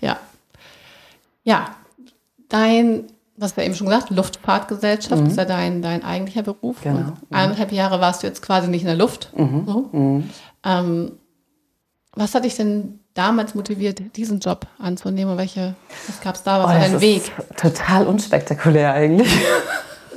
Ja. 0.00 0.18
Ja, 1.44 1.76
dein, 2.48 3.04
was 3.40 3.56
wir 3.56 3.64
eben 3.64 3.74
schon 3.74 3.86
gesagt, 3.88 4.10
Luftfahrtgesellschaft 4.10 5.26
ist 5.26 5.36
ja 5.36 5.44
dein, 5.44 5.82
dein 5.82 6.04
eigentlicher 6.04 6.42
Beruf. 6.42 6.76
Genau. 6.82 6.98
Und 6.98 7.16
eineinhalb 7.30 7.72
Jahre 7.72 8.00
warst 8.00 8.22
du 8.22 8.26
jetzt 8.26 8.42
quasi 8.42 8.68
nicht 8.68 8.82
in 8.82 8.88
der 8.88 8.96
Luft. 8.96 9.32
So. 9.36 9.90
Ähm, 10.64 11.12
was 12.14 12.34
hat 12.34 12.44
dich 12.44 12.56
denn 12.56 13.00
damals 13.14 13.54
motiviert, 13.54 14.16
diesen 14.16 14.40
Job 14.40 14.66
anzunehmen? 14.78 15.38
Welche, 15.38 15.74
was 16.06 16.20
gab 16.20 16.34
es 16.34 16.42
da? 16.42 16.58
Was 16.58 16.66
Oh, 16.66 16.68
war 16.68 16.78
dein 16.80 17.00
Weg? 17.00 17.32
Total 17.56 18.06
unspektakulär 18.06 18.92
eigentlich. 18.92 19.32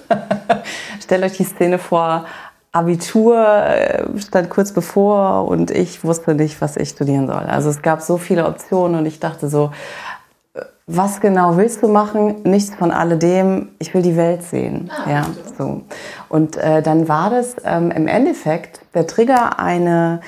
Stellt 1.04 1.24
euch 1.24 1.38
die 1.38 1.44
Szene 1.44 1.80
vor, 1.80 2.26
Abitur 2.72 3.38
äh, 3.38 4.04
stand 4.20 4.50
kurz 4.50 4.72
bevor 4.74 5.48
und 5.48 5.70
ich 5.70 6.04
wusste 6.04 6.34
nicht, 6.34 6.60
was 6.60 6.76
ich 6.76 6.90
studieren 6.90 7.28
soll. 7.28 7.36
Also 7.44 7.70
es 7.70 7.84
gab 7.84 8.02
so 8.02 8.18
viele 8.18 8.48
Optionen 8.48 8.98
und 8.98 9.06
ich 9.06 9.20
dachte 9.20 9.48
so, 9.48 9.72
was 10.86 11.22
genau 11.22 11.56
willst 11.58 11.82
du 11.82 11.88
machen? 11.88 12.42
Nichts 12.44 12.76
von 12.76 12.92
alledem. 12.92 13.70
Ich 13.80 13.94
will 13.94 14.02
die 14.02 14.18
Welt 14.18 14.44
sehen. 14.44 14.92
ja, 15.10 15.26
so. 15.58 15.84
Und 16.30 16.58
äh, 16.58 16.82
dann 16.82 17.08
war 17.08 17.30
das 17.30 17.56
ähm, 17.64 17.92
im 17.92 18.08
Endeffekt 18.08 18.82
der 18.94 19.08
Trigger 19.08 19.60
eine 19.60 20.20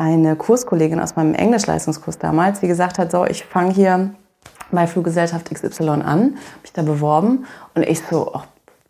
eine 0.00 0.34
Kurskollegin 0.34 0.98
aus 0.98 1.16
meinem 1.16 1.34
Englischleistungskurs 1.34 2.18
damals, 2.18 2.60
die 2.60 2.68
gesagt 2.68 2.98
hat, 2.98 3.10
so, 3.10 3.26
ich 3.26 3.44
fange 3.44 3.72
hier 3.74 4.14
bei 4.70 4.86
Fluggesellschaft 4.86 5.52
XY 5.52 5.88
an, 5.88 6.00
habe 6.00 6.32
mich 6.62 6.72
da 6.72 6.82
beworben 6.82 7.44
und 7.74 7.82
ich 7.82 8.00
so, 8.00 8.32
ach, 8.32 8.46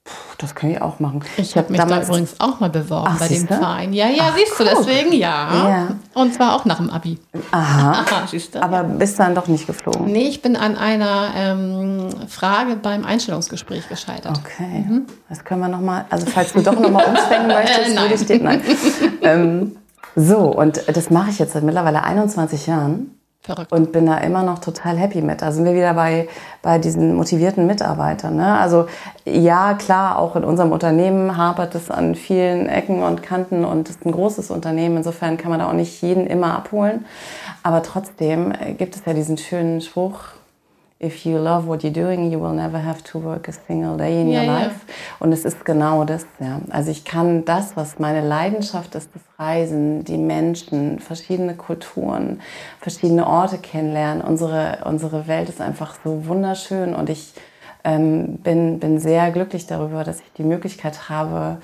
pff, 0.07 0.37
das 0.38 0.54
kann 0.54 0.71
ich 0.71 0.80
auch 0.80 1.00
machen. 1.00 1.23
Ich 1.37 1.57
habe 1.57 1.71
mich 1.73 1.80
da 1.80 2.02
übrigens 2.02 2.35
auch 2.38 2.61
mal 2.61 2.71
beworben 2.71 3.09
Ach, 3.11 3.19
bei 3.19 3.28
dem? 3.28 3.47
Verein. 3.47 3.92
Ja, 3.92 4.09
ja, 4.09 4.33
siehst 4.37 4.59
du, 4.59 4.64
deswegen 4.64 5.12
ja. 5.12 5.69
Ja. 5.69 5.88
Und 6.14 6.35
zwar 6.35 6.54
auch 6.54 6.64
nach 6.64 6.78
dem 6.78 6.90
Abi. 6.90 7.19
Aha, 7.50 7.92
Aha, 8.07 8.26
siehst 8.26 8.54
du? 8.54 8.62
aber 8.62 8.85
bist 8.85 9.19
dann 9.19 9.35
doch 9.35 9.47
nicht 9.47 9.66
geflogen. 9.66 10.07
Nee, 10.07 10.28
ich 10.28 10.42
bin 10.42 10.57
an 10.57 10.76
einer 10.76 11.30
ähm, 11.37 12.09
Frage 12.28 12.76
beim 12.76 13.04
Einstellungsgespräch 13.04 13.88
gescheitert. 13.88 14.38
Okay, 14.45 14.85
das 15.28 15.45
können 15.45 15.61
wir 15.61 15.69
nochmal, 15.69 16.04
also 16.11 16.26
falls 16.26 16.52
du 16.52 16.62
doch 16.62 16.78
nochmal 16.78 17.07
umschwenken 17.07 17.49
möchtest, 17.49 17.95
Nein. 17.95 18.04
würde 18.04 18.14
ich 18.14 18.26
dir, 18.26 18.42
nein. 18.42 18.62
ähm, 19.23 19.76
so, 20.16 20.38
und 20.38 20.83
das 20.88 21.11
mache 21.11 21.30
ich 21.30 21.38
jetzt 21.38 21.52
seit 21.52 21.62
mittlerweile 21.62 22.02
21 22.02 22.66
Jahren. 22.66 23.20
Verrückt. 23.42 23.73
und 23.73 23.90
bin 23.90 24.04
da 24.04 24.18
immer 24.18 24.42
noch 24.42 24.59
total 24.59 24.99
happy 24.99 25.23
mit. 25.23 25.40
Da 25.40 25.50
sind 25.50 25.64
wir 25.64 25.75
wieder 25.75 25.94
bei, 25.94 26.28
bei 26.61 26.78
diesen 26.78 27.14
motivierten 27.14 27.66
Mitarbeitern. 27.66 28.37
Ne? 28.37 28.59
Also 28.59 28.87
ja, 29.25 29.73
klar, 29.75 30.18
auch 30.18 30.37
in 30.37 30.44
unserem 30.44 30.73
Unternehmen 30.73 31.38
hapert 31.38 31.75
es 31.75 31.90
an 31.90 32.14
vielen 32.14 32.68
Ecken 32.68 33.02
und 33.02 33.23
Kanten 33.23 33.64
und 33.64 33.88
ist 33.88 34.04
ein 34.04 34.12
großes 34.12 34.50
Unternehmen. 34.50 34.99
Insofern 34.99 35.38
kann 35.38 35.50
man 35.50 35.61
da 35.61 35.68
auch 35.68 35.73
nicht 35.73 36.02
jeden 36.02 36.26
immer 36.26 36.54
abholen. 36.54 37.06
Aber 37.62 37.82
trotzdem 37.82 38.52
äh, 38.52 38.75
gibt 38.75 38.94
es 38.94 39.06
ja 39.06 39.14
diesen 39.14 39.38
schönen 39.38 39.80
Spruch, 39.80 40.18
If 41.02 41.25
you 41.25 41.38
love 41.38 41.66
what 41.66 41.83
you're 41.83 41.92
doing, 41.95 42.30
you 42.30 42.38
will 42.38 42.52
never 42.52 42.76
have 42.78 43.02
to 43.04 43.19
work 43.19 43.49
a 43.49 43.52
single 43.52 43.97
day 43.97 44.21
in 44.21 44.28
Ja, 44.28 44.40
your 44.42 44.47
life. 44.52 44.80
Und 45.19 45.33
es 45.33 45.47
ist 45.47 45.64
genau 45.64 46.04
das, 46.04 46.26
ja. 46.40 46.61
Also 46.69 46.90
ich 46.90 47.07
kann 47.07 47.47
das, 47.47 47.75
was 47.75 47.99
meine 47.99 48.21
Leidenschaft 48.21 48.95
ist, 48.95 49.09
das 49.14 49.23
Reisen, 49.38 50.04
die 50.04 50.19
Menschen, 50.19 50.99
verschiedene 50.99 51.54
Kulturen, 51.54 52.40
verschiedene 52.80 53.26
Orte 53.26 53.57
kennenlernen. 53.57 54.21
Unsere, 54.23 54.80
unsere 54.85 55.26
Welt 55.26 55.49
ist 55.49 55.62
einfach 55.62 55.95
so 56.04 56.26
wunderschön 56.26 56.95
und 56.95 57.09
ich 57.09 57.33
ähm, 57.83 58.37
bin, 58.42 58.78
bin 58.78 58.99
sehr 58.99 59.30
glücklich 59.30 59.66
darüber, 59.66 60.04
dass 60.04 60.21
ich 60.21 60.30
die 60.37 60.42
Möglichkeit 60.45 61.09
habe, 61.09 61.57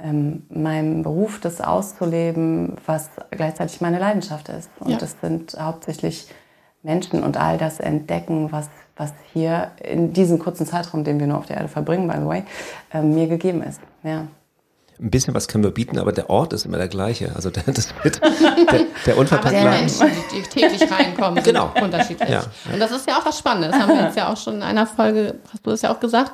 ähm, 0.00 0.44
meinem 0.48 1.02
Beruf 1.02 1.40
das 1.40 1.60
auszuleben, 1.60 2.76
was 2.86 3.10
gleichzeitig 3.32 3.80
meine 3.80 3.98
Leidenschaft 3.98 4.48
ist. 4.48 4.70
Und 4.78 4.90
Ja. 4.92 4.96
das 4.98 5.16
sind 5.20 5.56
hauptsächlich 5.58 6.28
Menschen 6.86 7.22
und 7.22 7.36
all 7.36 7.58
das 7.58 7.80
entdecken, 7.80 8.50
was, 8.52 8.70
was 8.96 9.12
hier 9.32 9.72
in 9.82 10.12
diesem 10.12 10.38
kurzen 10.38 10.66
Zeitraum, 10.66 11.04
den 11.04 11.20
wir 11.20 11.26
nur 11.26 11.38
auf 11.38 11.46
der 11.46 11.56
Erde 11.56 11.68
verbringen, 11.68 12.08
by 12.08 12.14
the 12.18 12.26
way, 12.26 12.44
äh, 12.94 13.02
mir 13.02 13.26
gegeben 13.26 13.62
ist. 13.62 13.80
Ja 14.02 14.26
ein 14.98 15.10
bisschen 15.10 15.34
was 15.34 15.48
können 15.48 15.64
wir 15.64 15.70
bieten, 15.70 15.98
aber 15.98 16.12
der 16.12 16.30
Ort 16.30 16.52
ist 16.52 16.64
immer 16.64 16.78
der 16.78 16.88
gleiche. 16.88 17.32
Also 17.34 17.50
der, 17.50 17.64
das 17.64 17.92
wird, 18.02 18.20
der, 18.72 18.86
der 19.04 19.18
unverpackt 19.18 19.54
Aber 19.54 19.70
die 19.70 19.80
Menschen, 19.80 20.10
die 20.32 20.42
täglich 20.42 20.90
reinkommen, 20.90 21.44
sind 21.44 21.54
genau. 21.54 21.70
unterschiedlich. 21.80 22.28
Ja, 22.28 22.40
ja. 22.40 22.72
Und 22.72 22.80
das 22.80 22.90
ist 22.92 23.06
ja 23.06 23.18
auch 23.18 23.26
was 23.26 23.38
Spannendes. 23.38 23.72
Das 23.72 23.80
haben 23.80 23.96
wir 23.96 24.04
jetzt 24.04 24.16
ja 24.16 24.32
auch 24.32 24.36
schon 24.36 24.56
in 24.56 24.62
einer 24.62 24.86
Folge, 24.86 25.36
hast 25.52 25.66
du 25.66 25.70
es 25.70 25.82
ja 25.82 25.92
auch 25.92 26.00
gesagt, 26.00 26.32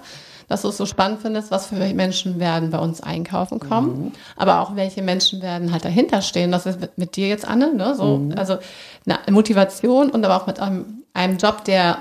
dass 0.49 0.63
du 0.63 0.69
es 0.69 0.77
so 0.77 0.87
spannend 0.87 1.21
findest, 1.23 1.51
was 1.51 1.67
für 1.67 1.77
Menschen 1.95 2.39
werden 2.41 2.71
bei 2.71 2.79
uns 2.79 3.01
einkaufen 3.03 3.61
kommen, 3.61 4.05
mhm. 4.05 4.13
aber 4.37 4.61
auch 4.61 4.77
welche 4.77 5.03
Menschen 5.03 5.43
werden 5.43 5.73
halt 5.73 5.85
dahinter 5.85 6.23
stehen. 6.23 6.53
Das 6.53 6.67
ist 6.67 6.79
mit 6.97 7.17
dir 7.17 7.29
jetzt, 7.29 7.47
Anne, 7.47 7.75
ne? 7.75 7.95
so, 7.95 8.19
mhm. 8.19 8.35
also 8.37 8.59
eine 9.07 9.19
Motivation 9.31 10.11
und 10.11 10.25
aber 10.25 10.37
auch 10.37 10.47
mit 10.47 10.61
einem, 10.61 11.05
einem 11.15 11.37
Job, 11.37 11.65
der 11.65 11.99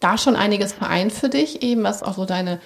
da 0.00 0.18
schon 0.18 0.36
einiges 0.36 0.72
vereint 0.72 1.12
für 1.12 1.28
dich, 1.28 1.62
eben 1.62 1.82
was 1.82 2.02
auch 2.02 2.14
so 2.14 2.24
deine 2.24 2.60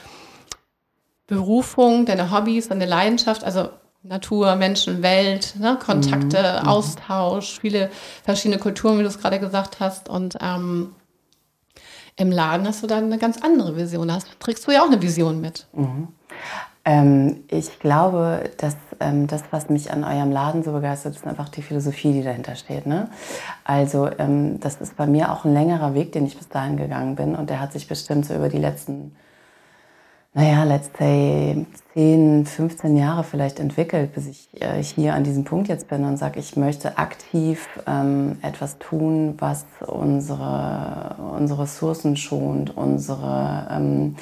Berufung, 1.27 2.05
deine 2.05 2.31
Hobbys, 2.31 2.69
deine 2.69 2.87
Leidenschaft, 2.87 3.45
also 3.45 3.71
Natur, 4.03 4.57
Menschen, 4.57 5.03
Welt, 5.03 5.55
ne, 5.59 5.79
Kontakte, 5.85 6.61
mhm. 6.63 6.69
Austausch, 6.69 7.61
viele 7.61 7.91
verschiedene 8.25 8.59
Kulturen, 8.59 8.99
wie 8.99 9.03
du 9.03 9.09
es 9.09 9.19
gerade 9.19 9.39
gesagt 9.39 9.79
hast. 9.81 10.09
Und 10.09 10.37
ähm, 10.41 10.95
im 12.17 12.31
Laden 12.31 12.67
hast 12.67 12.83
du 12.83 12.87
dann 12.87 13.05
eine 13.05 13.19
ganz 13.19 13.39
andere 13.43 13.77
Vision. 13.77 14.09
Da 14.09 14.19
trägst 14.39 14.67
du 14.67 14.73
ja 14.73 14.83
auch 14.83 14.87
eine 14.87 15.01
Vision 15.01 15.41
mit. 15.41 15.67
Mhm. 15.73 16.09
Ähm, 16.85 17.45
ich 17.49 17.79
glaube, 17.79 18.51
dass 18.57 18.77
ähm, 18.99 19.29
das, 19.29 19.45
was 19.51 19.69
mich 19.69 19.93
an 19.93 20.03
eurem 20.03 20.33
Laden 20.33 20.65
so 20.65 20.73
begeistert, 20.73 21.15
ist 21.15 21.27
einfach 21.27 21.49
die 21.49 21.63
Philosophie, 21.63 22.13
die 22.13 22.23
dahinter 22.23 22.57
steht. 22.57 22.87
Ne? 22.87 23.09
Also 23.65 24.11
ähm, 24.19 24.59
das 24.59 24.77
ist 24.81 24.97
bei 24.97 25.07
mir 25.07 25.33
auch 25.33 25.45
ein 25.45 25.55
längerer 25.55 25.95
Weg, 25.95 26.13
den 26.13 26.27
ich 26.27 26.37
bis 26.37 26.49
dahin 26.49 26.77
gegangen 26.77 27.15
bin. 27.15 27.37
Und 27.37 27.51
der 27.51 27.61
hat 27.61 27.73
sich 27.73 27.87
bestimmt 27.87 28.27
so 28.27 28.35
über 28.35 28.49
die 28.49 28.59
letzten 28.59 29.15
naja, 30.35 30.65
let's 30.65 30.91
say 30.99 31.67
10, 31.93 32.47
15 32.47 32.97
Jahre 32.97 33.23
vielleicht 33.23 33.61
entwickelt, 33.61 34.15
bis 34.15 34.27
ich 34.27 34.49
äh, 34.63 34.83
hier 34.83 35.15
an 35.15 35.25
diesem 35.25 35.45
Punkt 35.45 35.69
jetzt 35.69 35.89
bin 35.89 36.05
und 36.05 36.17
sage, 36.17 36.41
ich 36.41 36.57
möchte 36.57 36.97
aktiv 36.97 37.69
ähm, 37.87 38.39
etwas 38.41 38.79
tun, 38.79 39.35
was 39.39 39.67
unsere, 39.87 41.17
unsere 41.37 41.65
Ressourcen 41.65 42.17
schont, 42.17 42.75
unsere, 42.75 43.69
ähm, 43.71 44.17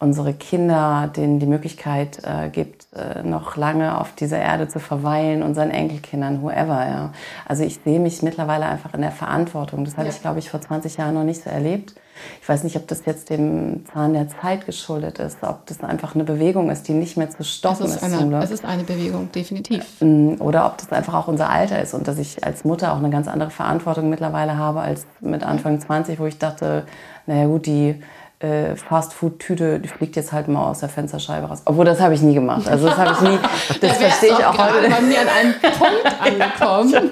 unsere 0.00 0.34
Kinder 0.34 1.08
denen 1.14 1.38
die 1.38 1.46
Möglichkeit 1.46 2.18
äh, 2.24 2.48
gibt, 2.48 2.88
äh, 2.96 3.22
noch 3.22 3.56
lange 3.56 4.00
auf 4.00 4.16
dieser 4.16 4.40
Erde 4.40 4.66
zu 4.66 4.80
verweilen, 4.80 5.44
unseren 5.44 5.70
Enkelkindern, 5.70 6.42
whoever. 6.42 6.88
Ja. 6.88 7.12
Also 7.46 7.62
ich 7.62 7.78
sehe 7.84 8.00
mich 8.00 8.20
mittlerweile 8.20 8.66
einfach 8.66 8.94
in 8.94 9.00
der 9.00 9.12
Verantwortung. 9.12 9.84
Das 9.84 9.94
ja. 9.94 10.02
ich, 10.06 10.20
glaube 10.20 10.40
ich, 10.40 10.50
vor 10.50 10.60
20 10.60 10.96
Jahren 10.96 11.14
noch 11.14 11.22
nicht 11.22 11.44
so 11.44 11.50
erlebt. 11.50 11.94
Ich 12.40 12.48
weiß 12.48 12.64
nicht, 12.64 12.76
ob 12.76 12.86
das 12.88 13.04
jetzt 13.06 13.30
dem 13.30 13.84
Zahn 13.92 14.12
der 14.12 14.28
Zeit 14.28 14.66
geschuldet 14.66 15.18
ist, 15.18 15.38
ob 15.42 15.66
das 15.66 15.80
einfach 15.82 16.14
eine 16.14 16.24
Bewegung 16.24 16.70
ist, 16.70 16.88
die 16.88 16.92
nicht 16.92 17.16
mehr 17.16 17.30
zu 17.30 17.44
stoppen 17.44 17.86
es 17.86 17.96
ist. 17.96 18.02
ist 18.02 18.14
eine, 18.14 18.42
es 18.42 18.50
ist 18.50 18.64
eine 18.64 18.84
Bewegung, 18.84 19.30
definitiv. 19.32 19.84
Mm, 20.00 20.34
oder 20.40 20.66
ob 20.66 20.78
das 20.78 20.92
einfach 20.92 21.14
auch 21.14 21.28
unser 21.28 21.50
Alter 21.50 21.80
ist 21.80 21.94
und 21.94 22.08
dass 22.08 22.18
ich 22.18 22.44
als 22.44 22.64
Mutter 22.64 22.92
auch 22.92 22.98
eine 22.98 23.10
ganz 23.10 23.28
andere 23.28 23.50
Verantwortung 23.50 24.10
mittlerweile 24.10 24.56
habe 24.56 24.80
als 24.80 25.06
mit 25.20 25.42
Anfang 25.42 25.80
20, 25.80 26.18
wo 26.18 26.26
ich 26.26 26.38
dachte, 26.38 26.84
naja 27.26 27.46
gut, 27.46 27.66
die 27.66 28.00
äh, 28.42 28.76
Fastfood-Tüte, 28.76 29.78
die 29.78 29.88
fliegt 29.88 30.16
jetzt 30.16 30.32
halt 30.32 30.48
mal 30.48 30.68
aus 30.70 30.80
der 30.80 30.88
Fensterscheibe 30.88 31.46
raus. 31.46 31.62
Obwohl, 31.64 31.84
das 31.84 32.00
habe 32.00 32.14
ich 32.14 32.22
nie 32.22 32.34
gemacht. 32.34 32.68
Also 32.68 32.88
das 32.88 32.96
habe 32.96 33.12
ich 33.12 33.20
nie, 33.20 33.38
das 33.80 33.96
verstehe 33.98 34.30
ich 34.30 34.44
auch 34.44 34.58
heute. 34.58 34.88
bei 34.88 35.00
mir 35.00 35.20
an 35.20 35.28
einem 35.28 35.54
Punkt 35.60 36.20
angekommen. 36.20 37.10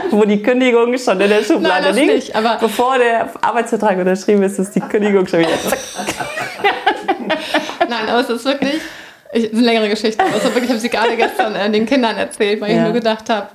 Wo 0.10 0.24
die 0.24 0.42
Kündigung 0.42 0.96
schon 0.96 1.20
in 1.20 1.28
der 1.28 1.42
Schublade 1.42 1.86
Nein, 1.86 1.94
liegt. 1.94 2.14
Nicht, 2.14 2.36
aber 2.36 2.56
bevor 2.58 2.98
der 2.98 3.28
Arbeitsvertrag 3.40 3.98
unterschrieben 3.98 4.42
ist, 4.42 4.58
ist 4.58 4.74
die 4.74 4.80
Kündigung 4.80 5.26
schon 5.26 5.40
wieder 5.40 5.50
zack. 5.68 5.78
Nein, 7.88 8.08
aber 8.08 8.20
es 8.20 8.30
ist 8.30 8.44
wirklich, 8.44 8.80
ich, 9.32 9.44
ist 9.44 9.54
eine 9.54 9.62
längere 9.62 9.88
Geschichte. 9.88 10.22
Also 10.22 10.44
wirklich, 10.46 10.64
ich 10.64 10.70
habe 10.70 10.80
sie 10.80 10.88
gerade 10.88 11.16
gestern 11.16 11.54
äh, 11.54 11.70
den 11.70 11.84
Kindern 11.84 12.16
erzählt, 12.16 12.60
weil 12.60 12.70
ja. 12.70 12.78
ich 12.78 12.82
nur 12.84 12.92
gedacht 12.92 13.28
habe, 13.28 13.48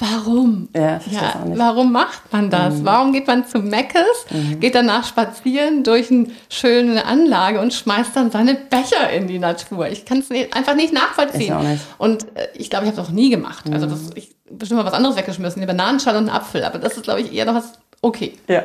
Warum? 0.00 0.68
Ja, 0.74 1.00
ja 1.10 1.44
warum 1.54 1.92
macht 1.92 2.32
man 2.32 2.48
das? 2.48 2.76
Mhm. 2.76 2.84
Warum 2.86 3.12
geht 3.12 3.26
man 3.26 3.46
zu 3.46 3.58
Meckes, 3.58 4.26
mhm. 4.30 4.58
geht 4.58 4.74
danach 4.74 5.04
spazieren 5.04 5.84
durch 5.84 6.10
eine 6.10 6.28
schöne 6.48 7.04
Anlage 7.04 7.60
und 7.60 7.74
schmeißt 7.74 8.16
dann 8.16 8.30
seine 8.30 8.54
Becher 8.54 9.10
in 9.10 9.26
die 9.26 9.38
Natur? 9.38 9.88
Ich 9.88 10.06
kann 10.06 10.18
es 10.18 10.30
einfach 10.52 10.74
nicht 10.74 10.94
nachvollziehen. 10.94 11.40
Ich 11.42 11.52
auch 11.52 11.62
nicht. 11.62 11.82
Und 11.98 12.24
äh, 12.34 12.48
ich 12.54 12.70
glaube, 12.70 12.86
ich 12.86 12.92
habe 12.92 13.00
es 13.00 13.08
auch 13.08 13.12
nie 13.12 13.28
gemacht. 13.28 13.66
Also 13.70 13.86
mhm. 13.86 13.92
Also 13.92 14.06
das, 14.06 14.16
ich 14.16 14.36
bestimmt 14.50 14.80
mal 14.80 14.86
was 14.86 14.94
anderes 14.94 15.16
weggeschmissen, 15.16 15.62
eine 15.62 15.66
Bananenschale 15.66 16.18
und 16.18 16.28
einen 16.28 16.36
Apfel. 16.36 16.64
Aber 16.64 16.78
das 16.78 16.94
ist, 16.94 17.02
glaube 17.02 17.20
ich, 17.20 17.32
eher 17.32 17.44
noch 17.44 17.54
was 17.54 17.72
okay. 18.00 18.38
Ja. 18.48 18.64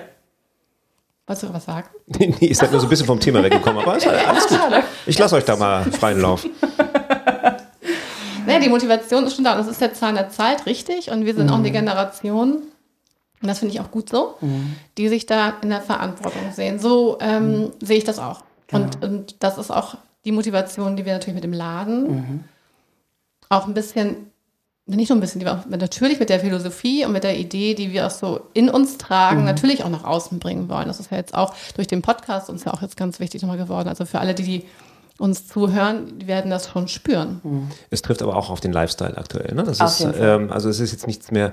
Wolltest 1.27 1.49
du 1.49 1.53
was 1.53 1.65
sagen? 1.65 1.87
nee, 2.05 2.35
nee, 2.39 2.47
ist 2.47 2.61
halt 2.61 2.71
nur 2.71 2.79
so 2.79 2.87
ein 2.87 2.89
bisschen 2.89 3.07
vom 3.07 3.19
Thema 3.19 3.43
weggekommen, 3.43 3.81
aber 3.81 3.97
ist 3.97 4.05
halt 4.05 4.27
alles 4.27 4.47
gut. 4.47 4.59
Ich 5.07 5.19
lasse 5.19 5.35
euch 5.35 5.45
da 5.45 5.55
mal 5.55 5.83
freien 5.91 6.21
Lauf. 6.21 6.47
Nee, 8.45 8.59
die 8.59 8.69
Motivation 8.69 9.25
ist 9.25 9.35
schon 9.35 9.43
da. 9.43 9.53
Und 9.53 9.59
das 9.59 9.67
ist 9.67 9.81
der 9.81 9.93
Zahn 9.93 10.15
der 10.15 10.29
Zeit, 10.29 10.65
richtig. 10.65 11.11
Und 11.11 11.25
wir 11.25 11.35
sind 11.35 11.47
mhm. 11.47 11.53
auch 11.53 11.57
eine 11.59 11.71
Generation, 11.71 12.63
und 13.41 13.47
das 13.47 13.59
finde 13.59 13.73
ich 13.73 13.81
auch 13.81 13.91
gut 13.91 14.09
so, 14.09 14.35
mhm. 14.41 14.75
die 14.97 15.07
sich 15.07 15.25
da 15.25 15.53
in 15.61 15.69
der 15.69 15.81
Verantwortung 15.81 16.51
sehen. 16.53 16.79
So 16.79 17.17
ähm, 17.21 17.59
mhm. 17.59 17.71
sehe 17.81 17.97
ich 17.97 18.03
das 18.03 18.19
auch. 18.19 18.41
Genau. 18.67 18.85
Und, 18.85 19.03
und 19.03 19.35
das 19.43 19.57
ist 19.57 19.71
auch 19.71 19.97
die 20.25 20.31
Motivation, 20.31 20.95
die 20.95 21.05
wir 21.05 21.13
natürlich 21.13 21.35
mit 21.35 21.43
dem 21.43 21.53
Laden 21.53 22.15
mhm. 22.15 22.43
auch 23.49 23.67
ein 23.67 23.73
bisschen, 23.73 24.31
nicht 24.87 25.09
nur 25.09 25.17
ein 25.17 25.21
bisschen, 25.21 25.39
die 25.39 25.45
wir 25.45 25.53
auch 25.53 25.65
natürlich 25.67 26.19
mit 26.19 26.29
der 26.29 26.39
Philosophie 26.39 27.05
und 27.05 27.11
mit 27.11 27.23
der 27.23 27.37
Idee, 27.37 27.75
die 27.75 27.91
wir 27.91 28.07
auch 28.07 28.11
so 28.11 28.41
in 28.53 28.69
uns 28.69 28.97
tragen, 28.97 29.41
mhm. 29.41 29.45
natürlich 29.45 29.83
auch 29.83 29.89
nach 29.89 30.03
außen 30.03 30.39
bringen 30.39 30.67
wollen. 30.69 30.87
Das 30.87 30.99
ist 30.99 31.11
ja 31.11 31.17
jetzt 31.17 31.35
auch 31.35 31.53
durch 31.75 31.87
den 31.87 32.01
Podcast 32.01 32.49
uns 32.49 32.63
ja 32.63 32.73
auch 32.73 32.81
jetzt 32.81 32.97
ganz 32.97 33.19
wichtig 33.19 33.41
nochmal 33.41 33.57
geworden. 33.57 33.87
Also 33.87 34.05
für 34.05 34.19
alle, 34.19 34.33
die 34.33 34.43
die 34.43 34.65
uns 35.17 35.47
zuhören, 35.47 36.19
die 36.19 36.27
werden 36.27 36.51
das 36.51 36.69
schon 36.69 36.87
spüren. 36.87 37.39
Mhm. 37.43 37.67
Es 37.89 38.01
trifft 38.01 38.21
aber 38.21 38.35
auch 38.35 38.49
auf 38.49 38.59
den 38.59 38.73
Lifestyle 38.73 39.17
aktuell. 39.17 39.53
Ne? 39.55 39.63
Das 39.63 39.79
ist, 39.79 40.07
ähm, 40.19 40.51
also 40.51 40.69
es 40.69 40.79
ist 40.79 40.91
jetzt 40.91 41.07
nichts 41.07 41.31
mehr 41.31 41.51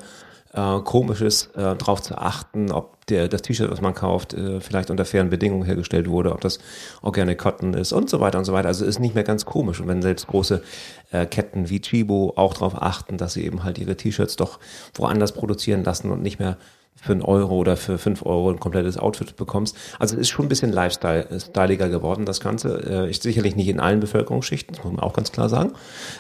äh, 0.52 0.80
Komisches, 0.80 1.46
äh, 1.54 1.76
darauf 1.76 2.02
zu 2.02 2.18
achten, 2.18 2.70
ob 2.72 3.06
der, 3.06 3.28
das 3.28 3.42
T-Shirt, 3.42 3.70
was 3.70 3.80
man 3.80 3.94
kauft, 3.94 4.34
äh, 4.34 4.60
vielleicht 4.60 4.90
unter 4.90 5.04
fairen 5.04 5.30
Bedingungen 5.30 5.64
hergestellt 5.64 6.08
wurde, 6.08 6.32
ob 6.32 6.40
das 6.40 6.58
Organic 7.00 7.38
Cotton 7.38 7.74
ist 7.74 7.92
und 7.92 8.10
so 8.10 8.20
weiter 8.20 8.38
und 8.38 8.44
so 8.44 8.52
weiter. 8.52 8.68
Also 8.68 8.84
es 8.84 8.90
ist 8.90 8.98
nicht 8.98 9.14
mehr 9.14 9.24
ganz 9.24 9.44
komisch. 9.46 9.80
Und 9.80 9.88
wenn 9.88 10.02
selbst 10.02 10.26
große 10.26 10.62
äh, 11.10 11.26
Ketten 11.26 11.70
wie 11.70 11.80
Chibo 11.80 12.34
auch 12.36 12.54
darauf 12.54 12.80
achten, 12.80 13.16
dass 13.16 13.34
sie 13.34 13.44
eben 13.44 13.64
halt 13.64 13.78
ihre 13.78 13.96
T-Shirts 13.96 14.36
doch 14.36 14.58
woanders 14.94 15.32
produzieren 15.32 15.84
lassen 15.84 16.10
und 16.10 16.22
nicht 16.22 16.38
mehr 16.38 16.58
für 17.02 17.12
einen 17.12 17.22
Euro 17.22 17.56
oder 17.56 17.76
für 17.76 17.98
fünf 17.98 18.24
Euro 18.24 18.50
ein 18.50 18.60
komplettes 18.60 18.96
Outfit 18.96 19.34
bekommst. 19.36 19.76
Also 19.98 20.14
es 20.14 20.22
ist 20.22 20.28
schon 20.28 20.46
ein 20.46 20.48
bisschen 20.48 20.72
Lifestyle-styliger 20.72 21.88
geworden, 21.88 22.24
das 22.24 22.38
Ganze. 22.38 23.06
Äh, 23.06 23.10
ist 23.10 23.24
sicherlich 23.24 23.56
nicht 23.56 23.68
in 23.68 23.80
allen 23.80 23.98
Bevölkerungsschichten, 23.98 24.76
das 24.76 24.84
muss 24.84 24.92
man 24.94 25.02
auch 25.02 25.12
ganz 25.12 25.32
klar 25.32 25.48
sagen. 25.48 25.72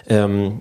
Ähm, 0.08 0.58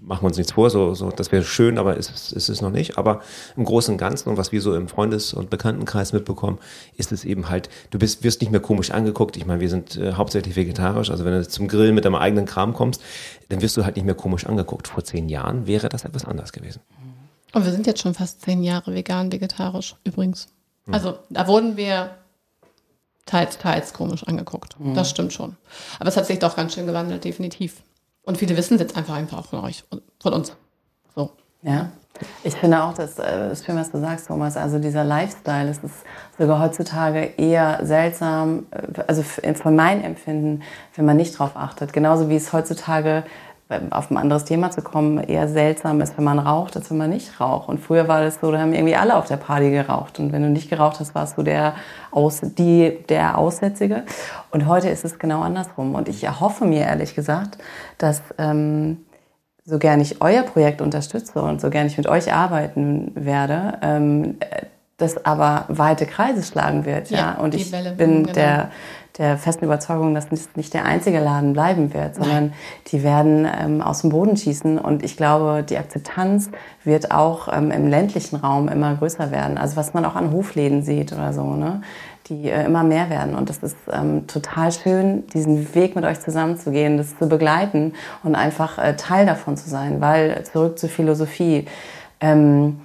machen 0.00 0.22
wir 0.22 0.28
uns 0.28 0.38
nichts 0.38 0.52
vor, 0.52 0.70
so, 0.70 0.94
so, 0.94 1.10
das 1.10 1.32
wäre 1.32 1.44
schön, 1.44 1.76
aber 1.76 1.98
ist, 1.98 2.32
ist 2.32 2.48
es 2.48 2.62
noch 2.62 2.70
nicht. 2.70 2.96
Aber 2.96 3.20
im 3.56 3.64
Großen 3.64 3.92
und 3.92 3.98
Ganzen 3.98 4.30
und 4.30 4.38
was 4.38 4.52
wir 4.52 4.62
so 4.62 4.74
im 4.74 4.88
Freundes- 4.88 5.34
und 5.34 5.50
Bekanntenkreis 5.50 6.14
mitbekommen, 6.14 6.58
ist 6.96 7.12
es 7.12 7.26
eben 7.26 7.50
halt, 7.50 7.68
du 7.90 7.98
bist, 7.98 8.24
wirst 8.24 8.40
nicht 8.40 8.50
mehr 8.50 8.60
komisch 8.60 8.90
angeguckt. 8.90 9.36
Ich 9.36 9.44
meine, 9.44 9.60
wir 9.60 9.68
sind 9.68 9.98
äh, 9.98 10.14
hauptsächlich 10.14 10.56
vegetarisch, 10.56 11.10
also 11.10 11.26
wenn 11.26 11.34
du 11.34 11.46
zum 11.46 11.68
Grillen 11.68 11.94
mit 11.94 12.06
deinem 12.06 12.14
eigenen 12.14 12.46
Kram 12.46 12.72
kommst, 12.72 13.02
dann 13.50 13.60
wirst 13.60 13.76
du 13.76 13.84
halt 13.84 13.96
nicht 13.96 14.04
mehr 14.04 14.14
komisch 14.14 14.46
angeguckt. 14.46 14.88
Vor 14.88 15.04
zehn 15.04 15.28
Jahren 15.28 15.66
wäre 15.66 15.90
das 15.90 16.04
etwas 16.04 16.24
anders 16.24 16.52
gewesen. 16.52 16.80
Und 17.52 17.64
wir 17.64 17.72
sind 17.72 17.86
jetzt 17.86 18.00
schon 18.00 18.14
fast 18.14 18.42
zehn 18.42 18.62
Jahre 18.62 18.94
vegan, 18.94 19.32
vegetarisch 19.32 19.96
übrigens. 20.04 20.48
Mhm. 20.86 20.94
Also 20.94 21.18
da 21.30 21.46
wurden 21.46 21.76
wir 21.76 22.10
teils, 23.26 23.58
teils 23.58 23.92
komisch 23.92 24.24
angeguckt. 24.26 24.78
Mhm. 24.78 24.94
Das 24.94 25.10
stimmt 25.10 25.32
schon. 25.32 25.56
Aber 25.98 26.08
es 26.08 26.16
hat 26.16 26.26
sich 26.26 26.38
doch 26.38 26.56
ganz 26.56 26.74
schön 26.74 26.86
gewandelt, 26.86 27.24
definitiv. 27.24 27.82
Und 28.22 28.38
viele 28.38 28.56
wissen 28.56 28.74
es 28.74 28.80
jetzt 28.80 28.96
einfach 28.96 29.14
einfach 29.14 29.46
von 29.46 29.60
euch, 29.60 29.84
von 30.20 30.32
uns. 30.32 30.52
So. 31.14 31.30
Ja. 31.62 31.90
Ich 32.42 32.54
finde 32.54 32.82
auch, 32.82 32.94
dass 32.94 33.18
äh, 33.18 33.52
ist 33.52 33.64
schön, 33.64 33.76
was 33.76 33.90
du 33.92 34.00
sagst, 34.00 34.26
Thomas. 34.26 34.56
Also 34.56 34.78
dieser 34.78 35.04
Lifestyle, 35.04 35.68
es 35.68 35.78
ist 35.78 35.94
sogar 36.36 36.60
heutzutage 36.60 37.32
eher 37.36 37.80
seltsam, 37.82 38.66
äh, 38.70 39.02
also 39.06 39.22
von 39.22 39.76
meinem 39.76 40.02
Empfinden, 40.02 40.62
wenn 40.96 41.04
man 41.04 41.16
nicht 41.16 41.38
drauf 41.38 41.52
achtet. 41.54 41.92
Genauso 41.92 42.28
wie 42.28 42.36
es 42.36 42.52
heutzutage 42.52 43.24
auf 43.90 44.10
ein 44.10 44.16
anderes 44.16 44.44
Thema 44.44 44.70
zu 44.70 44.80
kommen, 44.80 45.18
eher 45.18 45.46
seltsam 45.46 46.00
ist, 46.00 46.16
wenn 46.16 46.24
man 46.24 46.38
raucht, 46.38 46.76
als 46.76 46.90
wenn 46.90 46.96
man 46.96 47.10
nicht 47.10 47.38
raucht. 47.38 47.68
Und 47.68 47.78
früher 47.78 48.08
war 48.08 48.22
das 48.22 48.40
so, 48.40 48.50
da 48.50 48.60
haben 48.60 48.72
irgendwie 48.72 48.96
alle 48.96 49.16
auf 49.16 49.26
der 49.26 49.36
Party 49.36 49.70
geraucht. 49.70 50.18
Und 50.18 50.32
wenn 50.32 50.42
du 50.42 50.48
nicht 50.48 50.70
geraucht 50.70 51.00
hast, 51.00 51.14
warst 51.14 51.36
du 51.36 51.42
der, 51.42 51.74
Aus, 52.10 52.40
die, 52.42 52.98
der 53.08 53.36
Aussätzige. 53.36 54.04
Und 54.50 54.66
heute 54.66 54.88
ist 54.88 55.04
es 55.04 55.18
genau 55.18 55.42
andersrum. 55.42 55.94
Und 55.94 56.08
ich 56.08 56.24
erhoffe 56.24 56.64
mir 56.64 56.80
ehrlich 56.80 57.14
gesagt, 57.14 57.58
dass 57.98 58.22
ähm, 58.38 59.04
so 59.64 59.78
gern 59.78 60.00
ich 60.00 60.22
euer 60.22 60.44
Projekt 60.44 60.80
unterstütze 60.80 61.42
und 61.42 61.60
so 61.60 61.68
gern 61.68 61.86
ich 61.86 61.98
mit 61.98 62.06
euch 62.06 62.32
arbeiten 62.32 63.12
werde, 63.14 63.78
ähm, 63.82 64.38
das 64.98 65.24
aber 65.24 65.64
weite 65.68 66.04
Kreise 66.06 66.42
schlagen 66.42 66.84
wird. 66.84 67.10
Ja, 67.10 67.18
ja. 67.18 67.32
und 67.34 67.54
ich 67.54 67.72
Welle, 67.72 67.92
bin 67.92 68.24
genau. 68.24 68.32
der 68.34 68.70
der 69.18 69.36
festen 69.36 69.64
Überzeugung, 69.64 70.14
dass 70.14 70.30
es 70.30 70.48
nicht 70.54 70.72
der 70.72 70.84
einzige 70.84 71.18
Laden 71.18 71.52
bleiben 71.52 71.92
wird, 71.92 72.14
sondern 72.14 72.46
Nein. 72.46 72.52
die 72.86 73.02
werden 73.02 73.48
ähm, 73.60 73.82
aus 73.82 74.02
dem 74.02 74.10
Boden 74.10 74.36
schießen. 74.36 74.78
Und 74.78 75.02
ich 75.02 75.16
glaube, 75.16 75.64
die 75.68 75.76
Akzeptanz 75.76 76.50
wird 76.84 77.10
auch 77.10 77.48
ähm, 77.52 77.72
im 77.72 77.88
ländlichen 77.88 78.36
Raum 78.36 78.68
immer 78.68 78.94
größer 78.94 79.32
werden. 79.32 79.58
Also 79.58 79.76
was 79.76 79.92
man 79.92 80.04
auch 80.04 80.14
an 80.14 80.32
Hofläden 80.32 80.82
sieht 80.82 81.12
oder 81.12 81.32
so, 81.32 81.54
ne? 81.54 81.82
die 82.28 82.48
äh, 82.48 82.64
immer 82.64 82.84
mehr 82.84 83.10
werden. 83.10 83.34
Und 83.34 83.50
das 83.50 83.58
ist 83.58 83.76
ähm, 83.90 84.28
total 84.28 84.70
schön, 84.70 85.26
diesen 85.28 85.74
Weg 85.74 85.96
mit 85.96 86.04
euch 86.04 86.20
zusammenzugehen, 86.20 86.96
das 86.96 87.18
zu 87.18 87.28
begleiten 87.28 87.94
und 88.22 88.36
einfach 88.36 88.78
äh, 88.78 88.94
Teil 88.94 89.26
davon 89.26 89.56
zu 89.56 89.68
sein. 89.68 90.00
Weil 90.00 90.44
zurück 90.44 90.78
zur 90.78 90.88
Philosophie. 90.88 91.66
Ähm, 92.20 92.80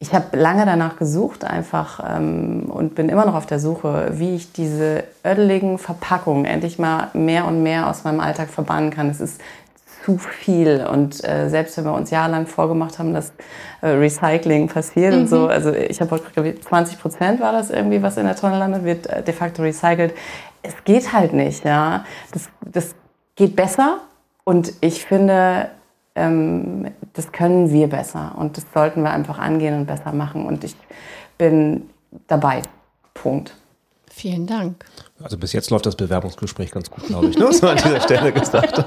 ich 0.00 0.14
habe 0.14 0.36
lange 0.36 0.64
danach 0.64 0.96
gesucht 0.96 1.44
einfach 1.44 2.00
ähm, 2.08 2.66
und 2.68 2.94
bin 2.94 3.08
immer 3.08 3.26
noch 3.26 3.34
auf 3.34 3.46
der 3.46 3.58
Suche, 3.58 4.12
wie 4.12 4.36
ich 4.36 4.52
diese 4.52 5.04
ödeligen 5.24 5.78
Verpackungen 5.78 6.44
endlich 6.44 6.78
mal 6.78 7.08
mehr 7.14 7.46
und 7.46 7.62
mehr 7.64 7.88
aus 7.88 8.04
meinem 8.04 8.20
Alltag 8.20 8.48
verbannen 8.48 8.90
kann. 8.90 9.10
Es 9.10 9.20
ist 9.20 9.40
zu 10.04 10.16
viel 10.16 10.86
und 10.90 11.22
äh, 11.28 11.48
selbst 11.48 11.76
wenn 11.76 11.84
wir 11.84 11.94
uns 11.94 12.10
jahrelang 12.10 12.46
vorgemacht 12.46 13.00
haben, 13.00 13.12
dass 13.12 13.32
äh, 13.80 13.88
Recycling 13.88 14.68
passiert 14.68 15.14
mhm. 15.14 15.22
und 15.22 15.28
so, 15.28 15.40
mhm. 15.40 15.48
also 15.48 15.72
ich 15.72 16.00
habe 16.00 16.12
heute 16.12 16.60
20 16.60 17.00
Prozent 17.00 17.40
war 17.40 17.52
das 17.52 17.70
irgendwie, 17.70 18.00
was 18.00 18.16
in 18.16 18.24
der 18.24 18.36
Tonne 18.36 18.58
landet, 18.58 18.84
wird 18.84 19.06
äh, 19.08 19.22
de 19.22 19.34
facto 19.34 19.62
recycelt. 19.62 20.14
Es 20.62 20.74
geht 20.84 21.12
halt 21.12 21.32
nicht, 21.32 21.64
ja. 21.64 22.04
Das, 22.32 22.48
das 22.60 22.94
geht 23.34 23.56
besser 23.56 23.98
und 24.44 24.72
ich 24.80 25.04
finde, 25.04 25.70
ähm, 26.18 26.90
das 27.14 27.32
können 27.32 27.70
wir 27.70 27.88
besser 27.88 28.34
und 28.36 28.56
das 28.56 28.66
sollten 28.74 29.02
wir 29.02 29.10
einfach 29.10 29.38
angehen 29.38 29.74
und 29.74 29.86
besser 29.86 30.12
machen. 30.12 30.46
Und 30.46 30.64
ich 30.64 30.76
bin 31.38 31.88
dabei. 32.26 32.62
Punkt. 33.14 33.54
Vielen 34.10 34.48
Dank. 34.48 34.84
Also 35.22 35.38
bis 35.38 35.52
jetzt 35.52 35.70
läuft 35.70 35.86
das 35.86 35.94
Bewerbungsgespräch 35.94 36.72
ganz 36.72 36.90
gut, 36.90 37.06
glaube 37.06 37.28
ich. 37.28 37.38
Ne? 37.38 37.52
So 37.52 37.68
an 37.68 37.76
dieser 37.76 38.00
Stelle 38.02 38.32
gesagt. 38.32 38.84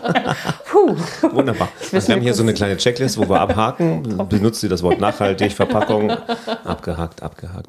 Puh. 0.65 0.95
Wunderbar. 1.31 1.69
Also 1.91 2.07
wir 2.07 2.15
haben 2.15 2.21
hier 2.21 2.33
so 2.33 2.43
eine 2.43 2.53
kleine 2.53 2.75
Checklist, 2.75 3.17
wo 3.17 3.29
wir 3.29 3.39
abhaken. 3.39 4.27
Benutzt 4.27 4.59
sie 4.59 4.67
das 4.67 4.83
Wort 4.83 4.99
nachhaltig, 4.99 5.53
Verpackung, 5.53 6.11
abgehakt, 6.65 7.23
abgehakt. 7.23 7.67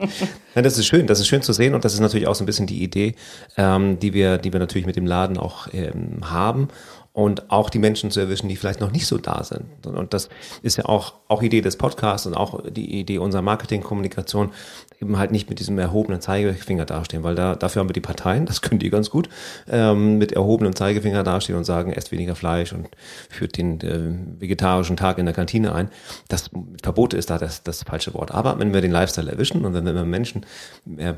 Ja, 0.55 0.63
das 0.63 0.77
ist 0.77 0.87
schön, 0.87 1.07
das 1.07 1.21
ist 1.21 1.29
schön 1.29 1.43
zu 1.43 1.53
sehen 1.53 1.75
und 1.75 1.85
das 1.85 1.95
ist 1.95 2.01
natürlich 2.01 2.27
auch 2.27 2.35
so 2.35 2.43
ein 2.43 2.47
bisschen 2.47 2.67
die 2.67 2.83
Idee, 2.83 3.15
ähm, 3.57 3.99
die 4.01 4.13
wir, 4.13 4.39
die 4.39 4.53
wir 4.53 4.59
natürlich 4.59 4.87
mit 4.87 4.97
dem 4.97 5.07
Laden 5.07 5.39
auch 5.39 5.69
ähm, 5.73 6.19
haben 6.25 6.69
und 7.15 7.51
auch 7.51 7.69
die 7.69 7.79
Menschen 7.79 8.11
zu 8.11 8.21
erwischen, 8.21 8.49
die 8.49 8.57
vielleicht 8.57 8.81
noch 8.81 8.91
nicht 8.91 9.07
so 9.07 9.19
da 9.19 9.45
sind. 9.45 9.87
Und 9.87 10.15
das 10.15 10.31
ist 10.63 10.79
ja 10.79 10.87
auch, 10.87 11.15
auch 11.29 11.43
Idee 11.43 11.61
des 11.61 11.77
Podcasts 11.77 12.27
und 12.27 12.35
auch 12.35 12.63
die 12.71 13.01
Idee 13.01 13.19
unserer 13.19 13.43
Marketingkommunikation, 13.43 14.51
eben 14.99 15.19
halt 15.19 15.31
nicht 15.31 15.51
mit 15.51 15.59
diesem 15.59 15.79
erhobenen 15.79 16.23
Zeigefinger 16.23 16.87
dastehen, 16.87 17.23
weil 17.23 17.35
da, 17.35 17.55
dafür 17.55 17.81
haben 17.81 17.89
wir 17.89 17.95
die 17.95 18.01
Parteien, 18.01 18.47
das 18.47 18.63
können 18.63 18.79
die 18.79 18.89
ganz 18.89 19.11
gut, 19.11 19.29
ähm, 19.69 20.17
mit 20.17 20.33
erhobenem 20.33 20.75
Zeigefinger 20.75 21.23
dastehen 21.23 21.59
und 21.59 21.65
sagen, 21.65 21.93
esst 21.93 22.13
weniger 22.13 22.35
Fleisch 22.35 22.73
und 22.73 22.89
führt 23.29 23.59
den 23.59 23.81
äh, 23.83 24.41
vegetarischen 24.41 24.97
Tag 24.97 25.19
in 25.19 25.27
der 25.27 25.35
Kantine 25.35 25.75
ein. 25.75 25.91
Das 26.29 26.51
Verbote 26.83 27.19
ist 27.19 27.29
da 27.29 27.37
das, 27.37 27.63
das 27.63 27.83
falsche 27.83 28.15
Wort. 28.15 28.31
Aber 28.31 28.59
wenn 28.59 28.73
wir 28.73 28.81
den 28.81 28.93
Lifestyle 28.93 29.31
erwischen 29.31 29.67
und 29.67 29.75
wenn 29.75 29.85
wir 29.85 30.05
Menschen 30.05 30.47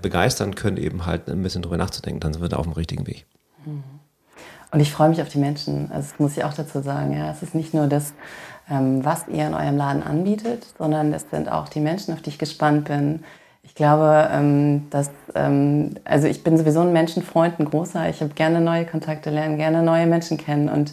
begeistern 0.02 0.54
können, 0.54 0.76
eben 0.76 1.06
halt 1.06 1.28
ein 1.28 1.42
bisschen 1.42 1.62
drüber 1.62 1.76
nachzudenken, 1.76 2.20
dann 2.20 2.32
sind 2.32 2.42
wir 2.42 2.48
da 2.48 2.56
auf 2.56 2.66
dem 2.66 2.72
richtigen 2.72 3.06
Weg. 3.06 3.26
Mhm. 3.64 4.03
Und 4.74 4.80
ich 4.80 4.90
freue 4.90 5.08
mich 5.08 5.22
auf 5.22 5.28
die 5.28 5.38
Menschen. 5.38 5.88
Also 5.92 6.08
das 6.10 6.18
muss 6.18 6.36
ich 6.36 6.42
auch 6.42 6.52
dazu 6.52 6.80
sagen. 6.80 7.16
Ja, 7.16 7.30
es 7.30 7.44
ist 7.44 7.54
nicht 7.54 7.74
nur 7.74 7.86
das, 7.86 8.12
ähm, 8.68 9.04
was 9.04 9.28
ihr 9.28 9.46
in 9.46 9.54
eurem 9.54 9.76
Laden 9.76 10.02
anbietet, 10.02 10.66
sondern 10.76 11.12
es 11.12 11.30
sind 11.30 11.48
auch 11.48 11.68
die 11.68 11.78
Menschen, 11.78 12.12
auf 12.12 12.22
die 12.22 12.30
ich 12.30 12.40
gespannt 12.40 12.86
bin. 12.86 13.22
Ich 13.62 13.76
glaube, 13.76 14.28
ähm, 14.32 14.88
dass 14.90 15.12
ähm, 15.36 15.94
also 16.02 16.26
ich 16.26 16.42
bin 16.42 16.58
sowieso 16.58 16.80
ein 16.80 16.92
Menschenfreund, 16.92 17.60
ein 17.60 17.66
großer. 17.66 18.08
Ich 18.08 18.20
habe 18.20 18.34
gerne 18.34 18.60
neue 18.60 18.84
Kontakte 18.84 19.30
lernen, 19.30 19.58
gerne 19.58 19.80
neue 19.80 20.06
Menschen 20.06 20.38
kennen 20.38 20.68
und 20.68 20.92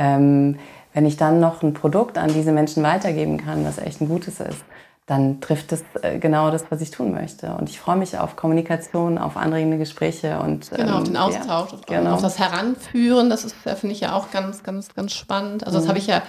wenn 0.00 1.06
ich 1.06 1.16
dann 1.16 1.40
noch 1.40 1.64
ein 1.64 1.74
Produkt 1.74 2.18
an 2.18 2.32
diese 2.32 2.52
Menschen 2.52 2.84
weitergeben 2.84 3.36
kann, 3.36 3.64
das 3.64 3.78
echt 3.78 4.00
ein 4.00 4.08
gutes 4.08 4.38
ist, 4.38 4.64
dann 5.08 5.40
trifft 5.40 5.72
es 5.72 5.82
äh, 6.02 6.18
genau 6.18 6.50
das, 6.50 6.66
was 6.70 6.82
ich 6.82 6.90
tun 6.90 7.12
möchte. 7.12 7.54
Und 7.54 7.70
ich 7.70 7.80
freue 7.80 7.96
mich 7.96 8.18
auf 8.18 8.36
Kommunikation, 8.36 9.16
auf 9.16 9.38
anregende 9.38 9.78
Gespräche 9.78 10.38
und 10.38 10.70
genau, 10.70 10.98
auf 10.98 11.04
den 11.04 11.14
ähm, 11.14 11.20
Austausch, 11.20 11.72
ja, 11.72 11.98
genau. 11.98 12.12
auf 12.12 12.20
das 12.20 12.38
Heranführen. 12.38 13.30
Das 13.30 13.44
ist, 13.46 13.56
finde 13.56 13.94
ich 13.94 14.00
ja 14.00 14.12
auch 14.12 14.30
ganz, 14.30 14.62
ganz, 14.62 14.94
ganz 14.94 15.14
spannend. 15.14 15.66
Also 15.66 15.78
das 15.78 15.86
mhm. 15.86 15.88
habe 15.88 15.98
ich 15.98 16.06
ja 16.06 16.22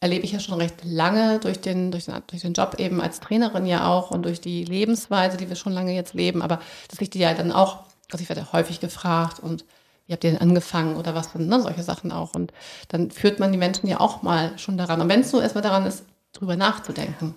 erlebe 0.00 0.24
ich 0.24 0.32
ja 0.32 0.40
schon 0.40 0.58
recht 0.58 0.84
lange 0.84 1.38
durch 1.38 1.60
den, 1.60 1.92
durch, 1.92 2.06
den, 2.06 2.16
durch 2.26 2.42
den 2.42 2.52
Job 2.54 2.74
eben 2.78 3.00
als 3.00 3.20
Trainerin 3.20 3.64
ja 3.66 3.86
auch 3.86 4.10
und 4.10 4.24
durch 4.24 4.40
die 4.40 4.64
Lebensweise, 4.64 5.36
die 5.36 5.48
wir 5.48 5.56
schon 5.56 5.72
lange 5.72 5.94
jetzt 5.94 6.12
leben. 6.12 6.42
Aber 6.42 6.58
ich 6.98 7.08
die 7.08 7.20
ja 7.20 7.32
dann 7.34 7.52
auch, 7.52 7.84
also 8.10 8.20
ich 8.20 8.28
werde 8.28 8.52
häufig 8.52 8.80
gefragt 8.80 9.38
und 9.40 9.64
wie 10.06 10.12
habt 10.12 10.24
ihr 10.24 10.32
denn 10.32 10.40
angefangen 10.40 10.96
oder 10.96 11.14
was 11.14 11.32
denn, 11.32 11.46
ne, 11.46 11.60
solche 11.60 11.84
Sachen 11.84 12.10
auch. 12.10 12.34
Und 12.34 12.52
dann 12.88 13.12
führt 13.12 13.38
man 13.38 13.52
die 13.52 13.58
Menschen 13.58 13.88
ja 13.88 14.00
auch 14.00 14.22
mal 14.22 14.58
schon 14.58 14.76
daran. 14.76 15.00
Und 15.00 15.08
wenn 15.08 15.20
es 15.20 15.32
nur 15.32 15.40
erstmal 15.40 15.62
daran 15.62 15.86
ist, 15.86 16.04
drüber 16.32 16.56
nachzudenken. 16.56 17.36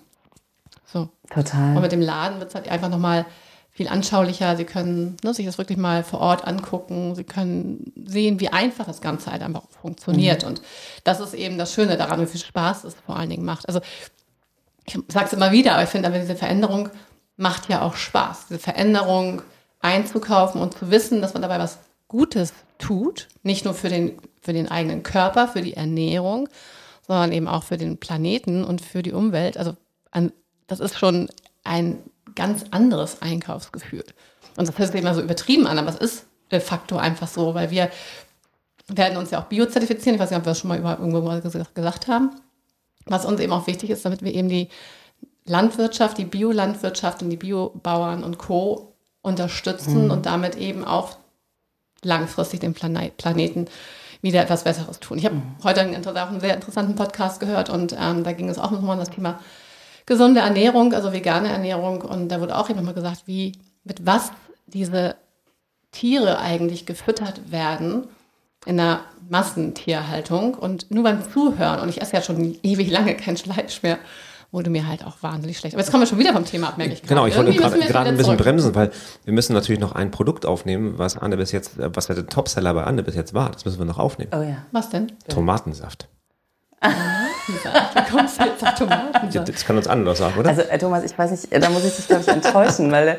So. 0.86 1.08
Total. 1.30 1.76
Und 1.76 1.82
mit 1.82 1.92
dem 1.92 2.00
Laden 2.00 2.38
wird 2.38 2.50
es 2.50 2.54
halt 2.54 2.68
einfach 2.68 2.88
nochmal 2.88 3.26
viel 3.70 3.88
anschaulicher. 3.88 4.56
Sie 4.56 4.64
können 4.64 5.18
ne, 5.22 5.34
sich 5.34 5.44
das 5.44 5.58
wirklich 5.58 5.76
mal 5.76 6.02
vor 6.02 6.20
Ort 6.20 6.46
angucken. 6.46 7.14
Sie 7.14 7.24
können 7.24 7.92
sehen, 8.06 8.40
wie 8.40 8.48
einfach 8.48 8.86
das 8.86 9.02
Ganze 9.02 9.30
halt 9.30 9.42
einfach 9.42 9.64
funktioniert. 9.82 10.42
Mhm. 10.42 10.48
Und 10.48 10.62
das 11.04 11.20
ist 11.20 11.34
eben 11.34 11.58
das 11.58 11.74
Schöne 11.74 11.98
daran, 11.98 12.20
wie 12.20 12.26
viel 12.26 12.40
Spaß 12.40 12.84
es 12.84 12.94
vor 13.04 13.16
allen 13.16 13.28
Dingen 13.28 13.44
macht. 13.44 13.68
Also 13.68 13.80
ich 14.86 14.98
sage 15.08 15.26
es 15.26 15.32
immer 15.32 15.52
wieder, 15.52 15.74
aber 15.74 15.82
ich 15.82 15.90
finde, 15.90 16.08
aber 16.08 16.18
diese 16.18 16.36
Veränderung 16.36 16.88
macht 17.36 17.68
ja 17.68 17.82
auch 17.82 17.96
Spaß. 17.96 18.46
Diese 18.48 18.60
Veränderung 18.60 19.42
einzukaufen 19.80 20.60
und 20.60 20.78
zu 20.78 20.90
wissen, 20.90 21.20
dass 21.20 21.34
man 21.34 21.42
dabei 21.42 21.58
was 21.58 21.78
Gutes 22.08 22.54
tut, 22.78 23.28
nicht 23.42 23.64
nur 23.64 23.74
für 23.74 23.88
den, 23.88 24.18
für 24.40 24.52
den 24.52 24.70
eigenen 24.70 25.02
Körper, 25.02 25.48
für 25.48 25.60
die 25.60 25.74
Ernährung, 25.74 26.48
sondern 27.06 27.32
eben 27.32 27.48
auch 27.48 27.64
für 27.64 27.76
den 27.76 27.98
Planeten 27.98 28.64
und 28.64 28.80
für 28.80 29.02
die 29.02 29.12
Umwelt. 29.12 29.58
Also 29.58 29.76
an, 30.10 30.32
das 30.66 30.80
ist 30.80 30.98
schon 30.98 31.28
ein 31.64 31.98
ganz 32.34 32.64
anderes 32.70 33.22
Einkaufsgefühl. 33.22 34.04
Und 34.56 34.68
das 34.68 34.78
hört 34.78 34.92
sich 34.92 35.00
immer 35.00 35.14
so 35.14 35.22
übertrieben 35.22 35.66
an, 35.66 35.78
aber 35.78 35.88
es 35.88 35.96
ist 35.96 36.26
de 36.50 36.60
facto 36.60 36.96
einfach 36.96 37.28
so, 37.28 37.54
weil 37.54 37.70
wir 37.70 37.90
werden 38.88 39.18
uns 39.18 39.30
ja 39.30 39.40
auch 39.40 39.46
biozertifizieren. 39.46 40.14
Ich 40.14 40.20
weiß 40.20 40.30
nicht, 40.30 40.38
ob 40.38 40.44
wir 40.44 40.50
das 40.50 40.60
schon 40.60 40.68
mal 40.68 40.78
über, 40.78 40.98
irgendwo 40.98 41.20
mal 41.20 41.40
gesagt 41.40 42.08
haben. 42.08 42.30
Was 43.04 43.24
uns 43.24 43.40
eben 43.40 43.52
auch 43.52 43.66
wichtig 43.66 43.90
ist, 43.90 44.04
damit 44.04 44.22
wir 44.22 44.32
eben 44.32 44.48
die 44.48 44.68
Landwirtschaft, 45.44 46.18
die 46.18 46.24
Biolandwirtschaft 46.24 47.22
und 47.22 47.30
die 47.30 47.36
Biobauern 47.36 48.24
und 48.24 48.38
Co. 48.38 48.92
unterstützen 49.22 50.04
mhm. 50.04 50.10
und 50.10 50.26
damit 50.26 50.56
eben 50.56 50.84
auch 50.84 51.16
langfristig 52.02 52.60
den 52.60 52.74
Planeten 52.74 53.66
wieder 54.22 54.42
etwas 54.42 54.64
Besseres 54.64 54.98
tun. 55.00 55.18
Ich 55.18 55.24
habe 55.24 55.36
mhm. 55.36 55.42
heute 55.62 55.80
einen, 55.80 56.06
auch 56.06 56.28
einen 56.28 56.40
sehr 56.40 56.54
interessanten 56.54 56.96
Podcast 56.96 57.40
gehört 57.40 57.70
und 57.70 57.94
ähm, 57.98 58.24
da 58.24 58.32
ging 58.32 58.48
es 58.48 58.58
auch 58.58 58.70
nochmal 58.70 58.94
um 58.94 59.00
das 59.00 59.10
Thema 59.10 59.38
gesunde 60.06 60.40
Ernährung, 60.40 60.94
also 60.94 61.12
vegane 61.12 61.48
Ernährung. 61.48 62.02
Und 62.02 62.28
da 62.28 62.40
wurde 62.40 62.56
auch 62.56 62.70
immer 62.70 62.82
mal 62.82 62.94
gesagt, 62.94 63.22
wie, 63.26 63.52
mit 63.84 64.06
was 64.06 64.32
diese 64.66 65.16
Tiere 65.92 66.38
eigentlich 66.38 66.86
gefüttert 66.86 67.50
werden 67.50 68.06
in 68.64 68.76
der 68.76 69.00
Massentierhaltung. 69.28 70.54
Und 70.54 70.90
nur 70.90 71.04
beim 71.04 71.22
Zuhören, 71.30 71.80
und 71.80 71.88
ich 71.88 72.00
esse 72.00 72.14
ja 72.14 72.22
schon 72.22 72.56
ewig 72.62 72.90
lange 72.90 73.16
kein 73.16 73.36
Fleisch 73.36 73.82
mehr, 73.82 73.98
wurde 74.52 74.70
mir 74.70 74.86
halt 74.86 75.04
auch 75.04 75.16
wahnsinnig 75.22 75.58
schlecht. 75.58 75.74
Aber 75.74 75.82
jetzt 75.82 75.90
kommen 75.90 76.02
wir 76.02 76.06
schon 76.06 76.18
wieder 76.18 76.32
vom 76.32 76.44
Thema 76.44 76.68
ab, 76.68 76.78
merke 76.78 76.94
ich 76.94 77.02
Genau, 77.02 77.26
ich 77.26 77.36
wollte 77.36 77.52
gerade 77.52 78.08
ein 78.08 78.16
bisschen 78.16 78.36
bremsen, 78.36 78.74
weil 78.74 78.90
wir 79.24 79.32
müssen 79.32 79.52
natürlich 79.52 79.80
noch 79.80 79.92
ein 79.92 80.10
Produkt 80.10 80.46
aufnehmen, 80.46 80.94
was 80.98 81.16
Anne 81.18 81.36
bis 81.36 81.52
jetzt, 81.52 81.72
was 81.76 82.06
der 82.06 82.26
Topseller 82.26 82.72
bei 82.72 82.84
Anne 82.84 83.02
bis 83.02 83.14
jetzt 83.14 83.34
war. 83.34 83.50
Das 83.50 83.64
müssen 83.64 83.78
wir 83.78 83.84
noch 83.84 83.98
aufnehmen. 83.98 84.30
Oh 84.34 84.42
ja. 84.42 84.58
Was 84.72 84.88
denn? 84.88 85.12
Tomatensaft. 85.28 86.08
Tomatensaft. 86.90 87.96
Du 87.96 88.16
kommst 88.16 88.40
jetzt 88.40 88.62
auf 88.62 88.74
Tomatensaft. 88.74 89.48
Das 89.48 89.64
kann 89.64 89.76
uns 89.76 89.86
anders 89.86 90.18
sagen, 90.18 90.38
oder? 90.38 90.48
Also 90.50 90.62
äh, 90.62 90.78
Thomas, 90.78 91.04
ich 91.04 91.18
weiß 91.18 91.30
nicht, 91.30 91.48
da 91.50 91.70
muss 91.70 91.84
ich 91.84 91.96
dich, 91.96 92.06
glaube 92.06 92.22
ich, 92.22 92.28
enttäuschen, 92.28 92.90
weil, 92.92 93.08
äh, 93.08 93.16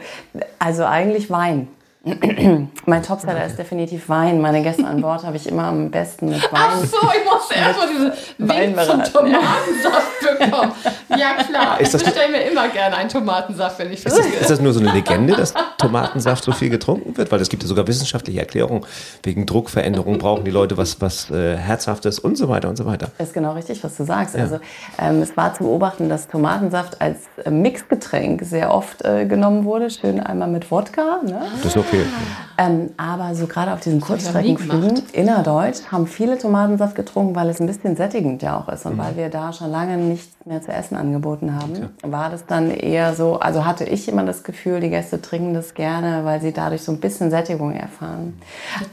also 0.60 0.86
eigentlich 0.86 1.30
Wein. 1.30 1.68
mein 2.86 3.04
Topseller 3.04 3.46
ist 3.46 3.58
definitiv 3.58 4.08
Wein. 4.10 4.40
Meine 4.40 4.62
Gäste 4.64 4.86
an 4.86 5.02
Bord 5.02 5.24
habe 5.24 5.36
ich 5.36 5.48
immer 5.48 5.66
am 5.66 5.92
besten 5.92 6.30
mit 6.30 6.42
Wein. 6.52 6.62
Ach 6.62 6.78
so, 6.78 6.98
ich 6.98 7.26
musste 7.32 7.56
erstmal 7.56 7.88
diese 7.88 8.14
Wink 8.38 8.80
von 8.80 9.04
Tomatensaft 9.04 10.40
bekommen. 10.40 10.72
Ja 11.10 11.44
klar, 11.44 11.80
ist 11.80 11.94
das 11.94 12.02
ich 12.02 12.08
bestelle 12.08 12.32
mir 12.32 12.44
immer 12.50 12.70
gerne 12.70 12.96
einen 12.96 13.10
Tomatensaft, 13.10 13.80
wenn 13.80 13.92
ich 13.92 14.06
ist 14.06 14.18
das, 14.18 14.26
ist 14.26 14.50
das 14.50 14.62
nur 14.62 14.74
so 14.74 14.80
eine 14.80 14.92
Legende, 14.92 15.36
dass 15.36 15.54
Tomatensaft 15.78 16.44
so 16.44 16.52
viel 16.52 16.70
getrunken 16.70 17.18
wird? 17.18 17.32
Weil 17.32 17.42
es 17.42 17.50
gibt 17.50 17.64
ja 17.64 17.70
sogar 17.70 17.88
wissenschaftliche 17.88 18.40
Erklärungen. 18.40 18.86
Wegen 19.24 19.46
Druckveränderungen 19.46 20.20
brauchen 20.20 20.46
die 20.46 20.52
Leute 20.52 20.78
was, 20.78 21.02
was 21.02 21.30
äh, 21.30 21.58
Herzhaftes 21.58 22.20
und 22.20 22.38
so 22.38 22.48
weiter 22.50 22.70
und 22.70 22.78
so 22.78 22.86
weiter. 22.86 23.12
Das 23.18 23.28
ist 23.28 23.34
genau 23.34 23.54
richtig, 23.54 23.84
was 23.84 23.98
du 23.98 24.06
sagst. 24.06 24.36
Ja. 24.36 24.42
Also 24.42 24.60
ähm, 25.00 25.22
es 25.22 25.36
war 25.36 25.54
zu 25.54 25.64
beobachten, 25.64 26.10
dass 26.10 26.28
Tomatensaft 26.28 27.02
als 27.02 27.18
äh, 27.44 27.50
Mixgetränk 27.50 28.44
sehr 28.44 28.74
oft 28.74 29.04
äh, 29.04 29.26
genommen 29.26 29.66
wurde. 29.66 29.90
Schön 29.90 30.20
einmal 30.20 30.48
mit 30.48 30.70
Wodka. 30.72 31.20
Ne? 31.24 31.42
Das 31.64 31.76
ist 31.76 31.78
okay 31.78 31.97
okay. 32.02 32.12
Ähm, 32.60 32.90
aber 32.98 33.36
so 33.36 33.46
gerade 33.46 33.72
auf 33.74 33.82
diesen 33.82 34.00
ich 34.00 34.06
Kurzstreckenflügen 34.06 35.04
innerdeutsch 35.14 35.80
haben 35.92 36.08
viele 36.08 36.38
Tomatensaft 36.40 36.96
getrunken, 36.96 37.36
weil 37.36 37.50
es 37.50 37.60
ein 37.60 37.68
bisschen 37.68 37.96
sättigend 37.96 38.42
ja 38.42 38.58
auch 38.60 38.68
ist. 38.70 38.86
Und 38.86 38.96
Mhm. 38.96 38.98
weil 39.00 39.16
wir 39.18 39.30
da 39.30 39.54
schon 39.54 39.70
lange 39.70 39.98
nichts 39.98 40.30
mehr 40.46 40.62
zu 40.62 40.72
essen 40.72 40.96
angeboten 40.98 41.54
haben, 41.54 41.90
war 42.04 42.30
das 42.32 42.46
dann 42.48 42.72
eher 42.72 43.14
so, 43.14 43.40
also 43.40 43.66
hatte 43.66 43.84
ich 43.84 44.08
immer 44.10 44.24
das 44.24 44.44
Gefühl, 44.44 44.80
die 44.80 44.90
Gäste 44.90 45.22
trinken 45.22 45.54
das 45.54 45.74
gerne, 45.76 46.26
weil 46.26 46.42
sie 46.42 46.52
dadurch 46.52 46.82
so 46.82 46.92
ein 46.92 47.00
bisschen 47.00 47.30
Sättigung 47.30 47.74
erfahren. 47.74 48.40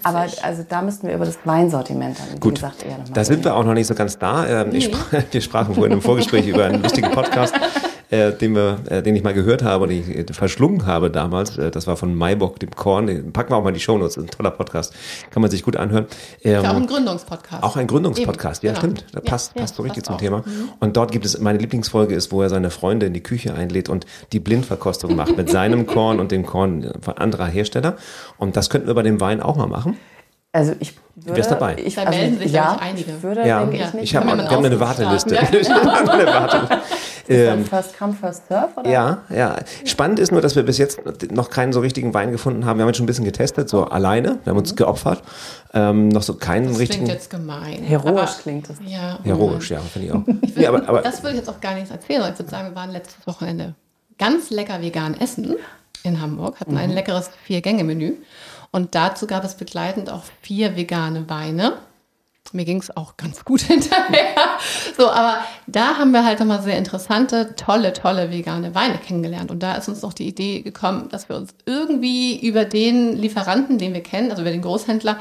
Aber 0.02 0.26
also 0.42 0.64
da 0.68 0.82
müssten 0.82 1.06
wir 1.08 1.14
über 1.14 1.24
das 1.24 1.38
Weinsortiment 1.44 2.18
dann, 2.18 2.36
wie 2.36 2.40
Gut, 2.40 2.56
gesagt, 2.56 2.82
eher 2.82 2.90
nochmal 2.98 3.12
da 3.14 3.24
sind 3.24 3.44
wir 3.44 3.54
auch 3.56 3.64
noch 3.64 3.74
nicht 3.74 3.86
so 3.86 3.94
ganz 3.94 4.18
da. 4.18 4.46
Ähm, 4.46 4.74
ich 4.74 4.84
sprach, 4.86 5.06
wir 5.30 5.40
sprachen 5.40 5.74
vorhin 5.74 5.92
im 5.92 6.02
Vorgespräch 6.02 6.46
über 6.46 6.66
einen 6.66 6.82
lustigen 6.82 7.10
Podcast, 7.12 7.54
äh, 8.10 8.32
den, 8.32 8.54
wir, 8.54 8.78
äh, 8.88 9.02
den 9.02 9.16
ich 9.16 9.22
mal 9.22 9.34
gehört 9.34 9.62
habe 9.62 9.84
und 9.84 9.90
ich 9.90 10.08
äh, 10.08 10.24
verschlungen 10.32 10.86
habe 10.86 11.10
damals. 11.10 11.58
Äh, 11.58 11.70
das 11.70 11.86
war 11.86 11.96
von 11.96 12.14
Maibock, 12.14 12.60
dem 12.60 12.70
Korn. 12.70 13.06
Den 13.06 13.32
packen 13.32 13.50
wir 13.52 13.56
auch 13.56 13.62
mal 13.62 13.70
in 13.70 13.74
die 13.74 13.80
Shownotes. 13.80 14.14
Das 14.14 14.24
ist 14.24 14.30
ein 14.30 14.36
toller 14.36 14.50
Podcast. 14.50 14.94
Kann 15.30 15.40
man 15.40 15.50
sich 15.50 15.62
gut 15.62 15.76
anhören. 15.76 16.06
Ähm, 16.42 16.64
auch 16.64 16.74
ein 16.74 16.86
Gründungspodcast. 16.86 17.62
Auch 17.62 17.76
ein 17.76 17.86
Gründungspodcast, 17.86 18.64
Eben, 18.64 18.74
ja, 18.74 18.80
genau. 18.80 18.94
stimmt. 18.96 19.12
Da 19.12 19.20
Ja, 19.24 19.30
passt, 19.30 19.52
ja, 19.54 19.60
passt 19.62 19.76
so 19.76 19.82
richtig 19.82 20.04
zum 20.04 20.16
auch. 20.16 20.20
Mhm. 20.20 20.24
Thema. 20.24 20.44
Und 20.80 20.96
dort 20.96 21.12
gibt 21.12 21.24
es, 21.24 21.38
meine 21.40 21.58
Lieblingsfolge 21.58 22.14
ist, 22.14 22.32
wo 22.32 22.42
er 22.42 22.48
seine 22.48 22.70
Freunde 22.70 23.06
in 23.06 23.12
die 23.14 23.22
Küche 23.22 23.54
einlädt 23.54 23.88
und 23.88 24.06
die 24.32 24.40
Blindverkostung 24.40 25.16
macht 25.16 25.36
mit 25.36 25.50
seinem 25.50 25.86
Korn 25.94 26.20
und 26.20 26.30
dem 26.30 26.44
Korn 26.46 26.92
von 27.00 27.18
anderer 27.18 27.46
Hersteller. 27.46 27.96
Und 28.38 28.56
das 28.56 28.70
könnten 28.70 28.86
wir 28.86 28.94
bei 28.94 29.02
dem 29.02 29.20
Wein 29.20 29.40
auch 29.40 29.56
mal 29.56 29.66
machen. 29.66 29.96
Also 30.54 30.72
ich 30.78 30.94
würde, 31.16 31.36
wärst 31.36 31.50
dabei? 31.50 31.76
Ich, 31.84 31.96
Da 31.96 32.02
also, 32.04 32.16
melden 32.16 32.38
sich, 32.38 32.52
ja, 32.52 32.76
ich, 32.76 32.82
einige. 32.82 33.10
Ich 33.10 33.22
würde, 33.24 33.44
Ja, 33.46 33.60
denke 33.60 33.76
Ja. 33.76 33.88
ich 33.88 33.94
nicht. 33.94 34.04
Ich 34.04 34.14
habe, 34.16 34.26
Kann 34.28 34.38
wir 34.38 34.48
haben 34.50 34.64
eine 34.64 34.78
Warteliste. 34.80 35.34
das 35.34 35.68
Ähm, 37.28 37.64
First 37.64 37.98
Come, 37.98 38.12
First 38.12 38.46
Serve? 38.48 38.68
Oder? 38.76 38.88
ja, 38.90 39.18
ja. 39.34 39.56
Spannend 39.84 40.18
ist 40.20 40.30
nur, 40.30 40.40
dass 40.42 40.54
wir 40.56 40.62
bis 40.62 40.78
jetzt 40.78 41.00
noch 41.32 41.50
keinen 41.50 41.72
so 41.72 41.80
richtigen 41.80 42.14
Wein 42.14 42.30
gefunden 42.32 42.66
haben. 42.66 42.78
Wir 42.78 42.82
haben 42.82 42.88
jetzt 42.90 42.98
schon 42.98 43.04
ein 43.04 43.08
bisschen 43.08 43.24
getestet, 43.24 43.68
so 43.68 43.84
alleine. 43.84 44.38
Wir 44.44 44.50
haben 44.52 44.58
uns 44.58 44.76
geopfert. 44.76 45.22
Ähm, 45.72 46.08
noch 46.08 46.22
so 46.22 46.34
keinen 46.34 46.68
das 46.68 46.78
richtigen. 46.78 47.04
klingt 47.04 47.18
jetzt 47.18 47.30
gemein. 47.30 47.82
Heroisch 47.82 48.14
aber, 48.20 48.30
klingt 48.42 48.68
das. 48.70 48.76
Ja, 48.86 49.18
Heroisch, 49.24 49.70
ja, 49.70 49.80
finde 49.80 50.06
ich 50.08 50.12
auch. 50.14 50.22
nee, 50.56 50.66
aber, 50.66 50.88
aber 50.88 51.00
das 51.02 51.22
würde 51.22 51.30
ich 51.34 51.38
jetzt 51.40 51.48
auch 51.48 51.60
gar 51.60 51.74
nichts 51.74 51.90
erzählen. 51.90 52.22
Ich 52.32 52.38
würde 52.38 52.50
sagen, 52.50 52.68
wir 52.68 52.76
waren 52.76 52.90
letztes 52.92 53.26
Wochenende 53.26 53.74
ganz 54.18 54.50
lecker 54.50 54.80
vegan 54.80 55.18
essen 55.18 55.56
in 56.04 56.20
Hamburg, 56.20 56.60
hatten 56.60 56.72
Mhm. 56.72 56.78
ein 56.78 56.90
leckeres 56.90 57.30
Vier-Gänge-Menü. 57.44 58.12
Und 58.74 58.96
dazu 58.96 59.28
gab 59.28 59.44
es 59.44 59.54
begleitend 59.54 60.10
auch 60.10 60.24
vier 60.42 60.74
vegane 60.74 61.30
Weine. 61.30 61.74
Mir 62.50 62.64
ging 62.64 62.80
es 62.80 62.96
auch 62.96 63.16
ganz 63.16 63.44
gut 63.44 63.60
hinterher. 63.62 64.34
So, 64.96 65.08
aber 65.08 65.44
da 65.68 65.96
haben 65.96 66.10
wir 66.10 66.24
halt 66.24 66.40
nochmal 66.40 66.60
sehr 66.60 66.76
interessante, 66.76 67.54
tolle, 67.54 67.92
tolle 67.92 68.32
vegane 68.32 68.74
Weine 68.74 68.98
kennengelernt. 68.98 69.52
Und 69.52 69.62
da 69.62 69.76
ist 69.76 69.88
uns 69.88 70.02
noch 70.02 70.12
die 70.12 70.26
Idee 70.26 70.62
gekommen, 70.62 71.08
dass 71.08 71.28
wir 71.28 71.36
uns 71.36 71.54
irgendwie 71.66 72.36
über 72.44 72.64
den 72.64 73.16
Lieferanten, 73.16 73.78
den 73.78 73.94
wir 73.94 74.02
kennen, 74.02 74.32
also 74.32 74.42
über 74.42 74.50
den 74.50 74.62
Großhändler, 74.62 75.20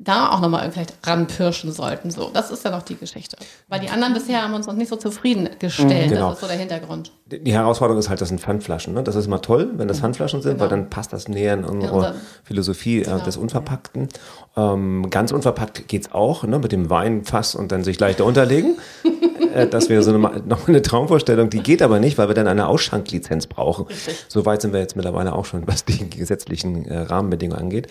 da 0.00 0.30
auch 0.30 0.40
nochmal 0.40 0.70
vielleicht 0.70 0.94
ranpirschen 1.04 1.72
sollten. 1.72 2.10
So, 2.12 2.30
das 2.32 2.52
ist 2.52 2.64
ja 2.64 2.70
noch 2.70 2.82
die 2.82 2.94
Geschichte. 2.94 3.36
Weil 3.66 3.80
die 3.80 3.88
anderen 3.90 4.14
bisher 4.14 4.42
haben 4.42 4.54
uns 4.54 4.66
noch 4.68 4.74
nicht 4.74 4.88
so 4.88 4.94
zufriedengestellt. 4.96 6.10
Genau. 6.10 6.28
Das 6.30 6.34
ist 6.38 6.40
so 6.42 6.46
der 6.46 6.56
Hintergrund. 6.56 7.10
die 7.26 7.52
Herausforderung 7.52 7.98
ist 7.98 8.08
halt, 8.08 8.20
das 8.20 8.28
sind 8.28 8.40
Pfandflaschen. 8.40 8.94
Ne? 8.94 9.02
Das 9.02 9.16
ist 9.16 9.26
immer 9.26 9.42
toll, 9.42 9.70
wenn 9.74 9.88
das 9.88 9.98
Pfandflaschen 10.00 10.40
sind, 10.40 10.60
weil 10.60 10.68
dann 10.68 10.88
passt 10.88 11.12
das 11.12 11.26
näher 11.26 11.54
in 11.54 11.64
unsere 11.64 11.92
unser- 11.94 12.14
Philosophie 12.44 13.02
äh, 13.02 13.20
des 13.24 13.36
Unverpackten. 13.36 14.08
Ähm, 14.56 15.10
ganz 15.10 15.32
unverpackt 15.32 15.88
geht's 15.88 16.12
auch, 16.12 16.44
ne? 16.44 16.58
mit 16.60 16.70
dem 16.70 16.90
Weinfass 16.90 17.56
und 17.56 17.72
dann 17.72 17.82
sich 17.82 17.98
leichter 17.98 18.24
unterlegen. 18.24 18.76
äh, 19.54 19.66
das 19.66 19.88
wäre 19.88 20.02
so 20.02 20.14
eine, 20.14 20.42
noch 20.46 20.68
eine 20.68 20.82
Traumvorstellung. 20.82 21.50
Die 21.50 21.62
geht 21.62 21.82
aber 21.82 22.00
nicht, 22.00 22.18
weil 22.18 22.28
wir 22.28 22.34
dann 22.34 22.48
eine 22.48 22.66
Ausschanklizenz 22.66 23.46
brauchen. 23.46 23.86
So 24.28 24.46
weit 24.46 24.62
sind 24.62 24.72
wir 24.72 24.80
jetzt 24.80 24.96
mittlerweile 24.96 25.34
auch 25.34 25.44
schon, 25.44 25.66
was 25.66 25.84
die 25.84 26.08
gesetzlichen 26.10 26.86
äh, 26.86 26.98
Rahmenbedingungen 26.98 27.60
angeht. 27.60 27.88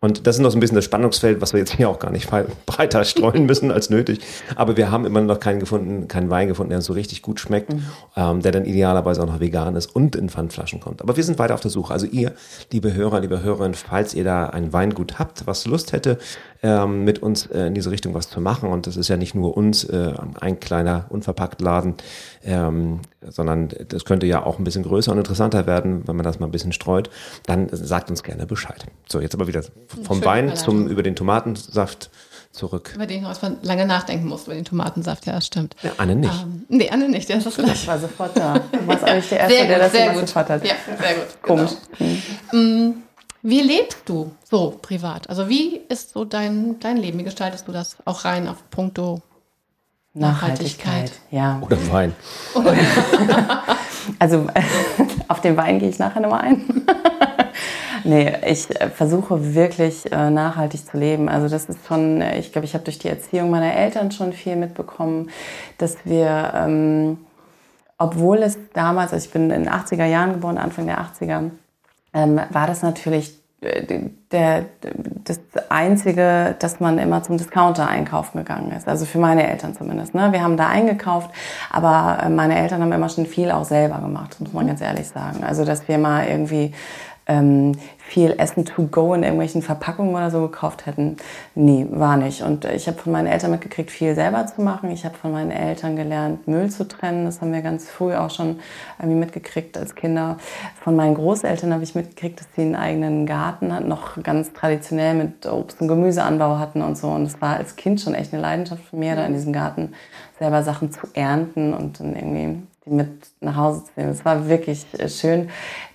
Und 0.00 0.26
das 0.26 0.36
ist 0.36 0.42
noch 0.42 0.50
so 0.50 0.56
ein 0.56 0.60
bisschen 0.60 0.76
das 0.76 0.86
Spannungsfeld, 0.86 1.40
was 1.40 1.52
wir 1.52 1.60
jetzt 1.60 1.74
hier 1.74 1.88
auch 1.88 1.98
gar 1.98 2.10
nicht 2.10 2.30
breiter 2.66 3.04
streuen 3.04 3.46
müssen 3.46 3.70
als 3.70 3.90
nötig. 3.90 4.20
Aber 4.56 4.76
wir 4.76 4.90
haben 4.90 5.04
immer 5.04 5.20
noch 5.20 5.40
keinen 5.40 5.60
gefunden, 5.60 6.08
keinen 6.08 6.30
Wein 6.30 6.48
gefunden, 6.48 6.70
der 6.70 6.78
uns 6.78 6.86
so 6.86 6.94
richtig 6.94 7.22
gut 7.22 7.38
schmeckt, 7.38 7.72
ähm, 8.16 8.40
der 8.40 8.52
dann 8.52 8.64
idealerweise 8.64 9.22
auch 9.22 9.26
noch 9.26 9.40
vegan 9.40 9.76
ist 9.76 9.94
und 9.94 10.16
in 10.16 10.30
Pfandflaschen 10.30 10.80
kommt. 10.80 11.02
Aber 11.02 11.16
wir 11.16 11.24
sind 11.24 11.38
weiter 11.38 11.54
auf 11.54 11.60
der 11.60 11.70
Suche. 11.70 11.92
Also 11.92 12.06
ihr, 12.06 12.32
liebe 12.72 12.94
Hörer, 12.94 13.20
liebe 13.20 13.42
Hörerinnen, 13.42 13.74
falls 13.74 14.14
ihr 14.14 14.24
da 14.24 14.46
ein 14.46 14.72
Weingut 14.72 15.18
habt, 15.18 15.46
was 15.46 15.66
Lust 15.66 15.92
hätte, 15.92 16.18
ähm, 16.62 17.04
mit 17.04 17.22
uns 17.22 17.46
äh, 17.46 17.66
in 17.66 17.74
diese 17.74 17.90
Richtung 17.90 18.14
was 18.14 18.28
zu 18.28 18.40
machen, 18.40 18.70
und 18.70 18.86
das 18.86 18.96
ist 18.96 19.08
ja 19.08 19.16
nicht 19.16 19.34
nur 19.34 19.56
uns, 19.56 19.84
äh, 19.84 20.14
ein 20.40 20.60
kleiner 20.60 21.06
unverpackt 21.10 21.60
Laden, 21.60 21.94
ähm, 22.44 23.00
sondern 23.26 23.68
das 23.88 24.04
könnte 24.04 24.26
ja 24.26 24.44
auch 24.44 24.58
ein 24.58 24.64
bisschen 24.64 24.82
größer 24.82 25.12
und 25.12 25.18
interessanter 25.18 25.66
werden, 25.66 26.06
wenn 26.06 26.16
man 26.16 26.24
das 26.24 26.38
mal 26.40 26.46
ein 26.46 26.52
bisschen 26.52 26.72
streut, 26.72 27.10
dann 27.46 27.68
sagt 27.70 28.10
uns 28.10 28.22
gerne 28.22 28.46
Bescheid. 28.46 28.86
So, 29.08 29.20
jetzt 29.20 29.34
aber 29.34 29.46
wieder 29.46 29.62
vom 30.04 30.18
Schöne 30.18 30.24
Wein 30.26 30.56
zum 30.56 30.88
über 30.88 31.02
den 31.02 31.16
Tomatensaft 31.16 32.10
zurück. 32.52 32.92
Über 32.94 33.06
den 33.06 33.22
man 33.22 33.58
lange 33.62 33.86
nachdenken 33.86 34.26
muss, 34.28 34.44
über 34.46 34.54
den 34.54 34.64
Tomatensaft, 34.64 35.26
ja, 35.26 35.34
das 35.34 35.46
stimmt. 35.46 35.76
Ja, 35.82 35.92
Anne 35.98 36.16
nicht. 36.16 36.32
Ähm, 36.42 36.64
nee, 36.68 36.90
Anne 36.90 37.08
nicht, 37.08 37.28
der 37.28 37.36
ist 37.38 37.46
das 37.46 37.54
gleich. 37.54 37.72
Ich 37.74 37.86
war 37.86 37.98
sofort 37.98 38.36
da. 38.36 38.54
Du 38.72 38.86
warst 38.86 39.04
eigentlich 39.04 39.28
der 39.28 39.40
Erste, 39.40 39.54
Sehr 39.54 39.66
der 39.66 39.76
gut, 39.76 39.84
das 39.84 39.92
sehr 39.92 40.04
immer 40.06 40.14
gut. 40.14 40.28
sofort 40.28 40.50
hat. 40.50 40.66
Ja, 40.66 40.74
sehr 41.00 41.14
gut. 41.14 41.42
Komisch. 41.42 41.70
Genau. 41.98 42.62
Mm, 42.88 42.94
Wie 43.42 43.60
lebst 43.60 44.00
du 44.06 44.32
so 44.50 44.76
privat? 44.82 45.28
Also 45.30 45.48
wie 45.48 45.80
ist 45.88 46.12
so 46.12 46.24
dein, 46.24 46.80
dein 46.80 46.96
Leben? 46.96 47.18
Wie 47.20 47.24
gestaltest 47.24 47.68
du 47.68 47.72
das 47.72 47.96
auch 48.04 48.24
rein 48.24 48.48
auf 48.48 48.68
puncto 48.70 49.22
Nachhaltigkeit. 50.14 51.12
Ja. 51.30 51.58
Oder 51.60 51.76
Wein. 51.90 52.14
Also 54.18 54.46
auf 55.28 55.40
den 55.40 55.56
Wein 55.56 55.78
gehe 55.78 55.88
ich 55.88 55.98
nachher 55.98 56.20
nochmal 56.20 56.40
ein. 56.42 56.64
nee, 58.04 58.32
ich 58.46 58.70
äh, 58.80 58.88
versuche 58.90 59.54
wirklich 59.54 60.10
äh, 60.10 60.30
nachhaltig 60.30 60.86
zu 60.86 60.96
leben. 60.96 61.28
Also 61.28 61.48
das 61.48 61.66
ist 61.66 61.86
schon, 61.86 62.20
äh, 62.20 62.38
ich 62.38 62.52
glaube, 62.52 62.64
ich 62.64 62.74
habe 62.74 62.84
durch 62.84 62.98
die 62.98 63.08
Erziehung 63.08 63.50
meiner 63.50 63.74
Eltern 63.74 64.10
schon 64.10 64.32
viel 64.32 64.56
mitbekommen, 64.56 65.30
dass 65.78 65.96
wir, 66.04 66.52
ähm, 66.54 67.18
obwohl 67.98 68.38
es 68.38 68.58
damals, 68.72 69.12
also 69.12 69.26
ich 69.26 69.32
bin 69.32 69.50
in 69.50 69.64
den 69.64 69.72
80er 69.72 70.06
Jahren 70.06 70.32
geboren, 70.32 70.58
Anfang 70.58 70.86
der 70.86 71.00
80er, 71.00 71.50
ähm, 72.12 72.40
war 72.50 72.66
das 72.66 72.82
natürlich 72.82 73.39
der, 73.62 74.64
das 75.24 75.40
Einzige, 75.68 76.56
dass 76.58 76.80
man 76.80 76.98
immer 76.98 77.22
zum 77.22 77.36
Discounter 77.36 77.86
einkaufen 77.86 78.38
gegangen 78.38 78.72
ist. 78.72 78.88
Also 78.88 79.04
für 79.04 79.18
meine 79.18 79.46
Eltern 79.46 79.74
zumindest. 79.74 80.14
Ne? 80.14 80.32
Wir 80.32 80.42
haben 80.42 80.56
da 80.56 80.68
eingekauft, 80.68 81.30
aber 81.70 82.22
äh, 82.22 82.28
meine 82.30 82.58
Eltern 82.58 82.80
haben 82.80 82.92
immer 82.92 83.10
schon 83.10 83.26
viel 83.26 83.50
auch 83.50 83.64
selber 83.64 83.98
gemacht, 83.98 84.40
muss 84.40 84.52
man 84.54 84.66
ganz 84.66 84.80
ehrlich 84.80 85.08
sagen. 85.08 85.44
Also 85.44 85.64
dass 85.66 85.88
wir 85.88 85.98
mal 85.98 86.26
irgendwie 86.26 86.72
ähm, 87.30 87.72
viel 87.98 88.34
Essen 88.38 88.64
to 88.64 88.88
go 88.88 89.14
in 89.14 89.22
irgendwelchen 89.22 89.62
Verpackungen 89.62 90.16
oder 90.16 90.32
so 90.32 90.40
gekauft 90.40 90.86
hätten. 90.86 91.16
Nie, 91.54 91.86
war 91.88 92.16
nicht. 92.16 92.42
Und 92.42 92.64
ich 92.64 92.88
habe 92.88 92.98
von 92.98 93.12
meinen 93.12 93.28
Eltern 93.28 93.52
mitgekriegt, 93.52 93.92
viel 93.92 94.16
selber 94.16 94.44
zu 94.46 94.60
machen. 94.62 94.90
Ich 94.90 95.04
habe 95.04 95.16
von 95.16 95.30
meinen 95.30 95.52
Eltern 95.52 95.94
gelernt, 95.94 96.48
Müll 96.48 96.70
zu 96.70 96.88
trennen. 96.88 97.24
Das 97.24 97.40
haben 97.40 97.52
wir 97.52 97.62
ganz 97.62 97.88
früh 97.88 98.14
auch 98.14 98.30
schon 98.30 98.58
irgendwie 98.98 99.16
mitgekriegt 99.16 99.78
als 99.78 99.94
Kinder. 99.94 100.38
Von 100.82 100.96
meinen 100.96 101.14
Großeltern 101.14 101.72
habe 101.72 101.84
ich 101.84 101.94
mitgekriegt, 101.94 102.40
dass 102.40 102.48
sie 102.56 102.62
einen 102.62 102.74
eigenen 102.74 103.26
Garten 103.26 103.72
hatten, 103.72 103.86
noch 103.86 104.20
ganz 104.24 104.52
traditionell 104.52 105.14
mit 105.14 105.46
Obst- 105.46 105.80
und 105.80 105.86
Gemüseanbau 105.86 106.58
hatten 106.58 106.82
und 106.82 106.98
so. 106.98 107.06
Und 107.06 107.22
es 107.22 107.40
war 107.40 107.58
als 107.58 107.76
Kind 107.76 108.00
schon 108.00 108.14
echt 108.14 108.32
eine 108.32 108.42
Leidenschaft 108.42 108.82
von 108.86 108.98
mir, 108.98 109.14
da 109.14 109.24
in 109.24 109.34
diesem 109.34 109.52
Garten 109.52 109.92
selber 110.40 110.64
Sachen 110.64 110.90
zu 110.90 111.06
ernten 111.14 111.74
und 111.74 112.00
dann 112.00 112.16
irgendwie 112.16 112.62
die 112.86 112.90
mit 112.90 113.10
nach 113.40 113.56
Hause 113.56 113.84
zu 113.84 113.90
nehmen. 113.96 114.10
Es 114.10 114.24
war 114.24 114.48
wirklich 114.48 114.86
äh, 114.98 115.08
schön. 115.08 115.50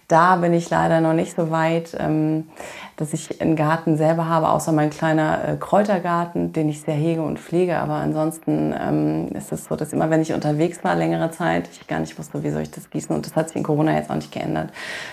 Da 0.07 0.35
bin 0.35 0.53
ich 0.53 0.69
leider 0.69 1.01
noch 1.01 1.13
nicht 1.13 1.35
so 1.35 1.49
weit, 1.49 1.95
ähm, 1.99 2.47
dass 2.95 3.11
ich 3.11 3.41
einen 3.41 3.55
Garten 3.55 3.97
selber 3.97 4.27
habe, 4.27 4.49
außer 4.49 4.71
mein 4.71 4.91
kleiner 4.91 5.47
äh, 5.47 5.57
Kräutergarten, 5.57 6.53
den 6.53 6.69
ich 6.69 6.81
sehr 6.81 6.93
hege 6.93 7.23
und 7.23 7.39
pflege. 7.39 7.77
Aber 7.79 7.95
ansonsten 7.95 8.73
ähm, 8.79 9.29
ist 9.35 9.51
es 9.51 9.65
so, 9.65 9.75
dass 9.75 9.93
immer, 9.93 10.11
wenn 10.11 10.21
ich 10.21 10.31
unterwegs 10.31 10.83
war, 10.83 10.95
längere 10.95 11.31
Zeit, 11.31 11.69
ich 11.71 11.87
gar 11.87 11.99
nicht 11.99 12.19
wusste, 12.19 12.43
wie 12.43 12.51
soll 12.51 12.61
ich 12.61 12.71
das 12.71 12.91
gießen. 12.91 13.15
Und 13.15 13.25
das 13.25 13.35
hat 13.35 13.47
sich 13.49 13.57
in 13.57 13.63
Corona 13.63 13.95
jetzt 13.95 14.11
auch 14.11 14.15
nicht 14.15 14.31
geändert. 14.31 14.69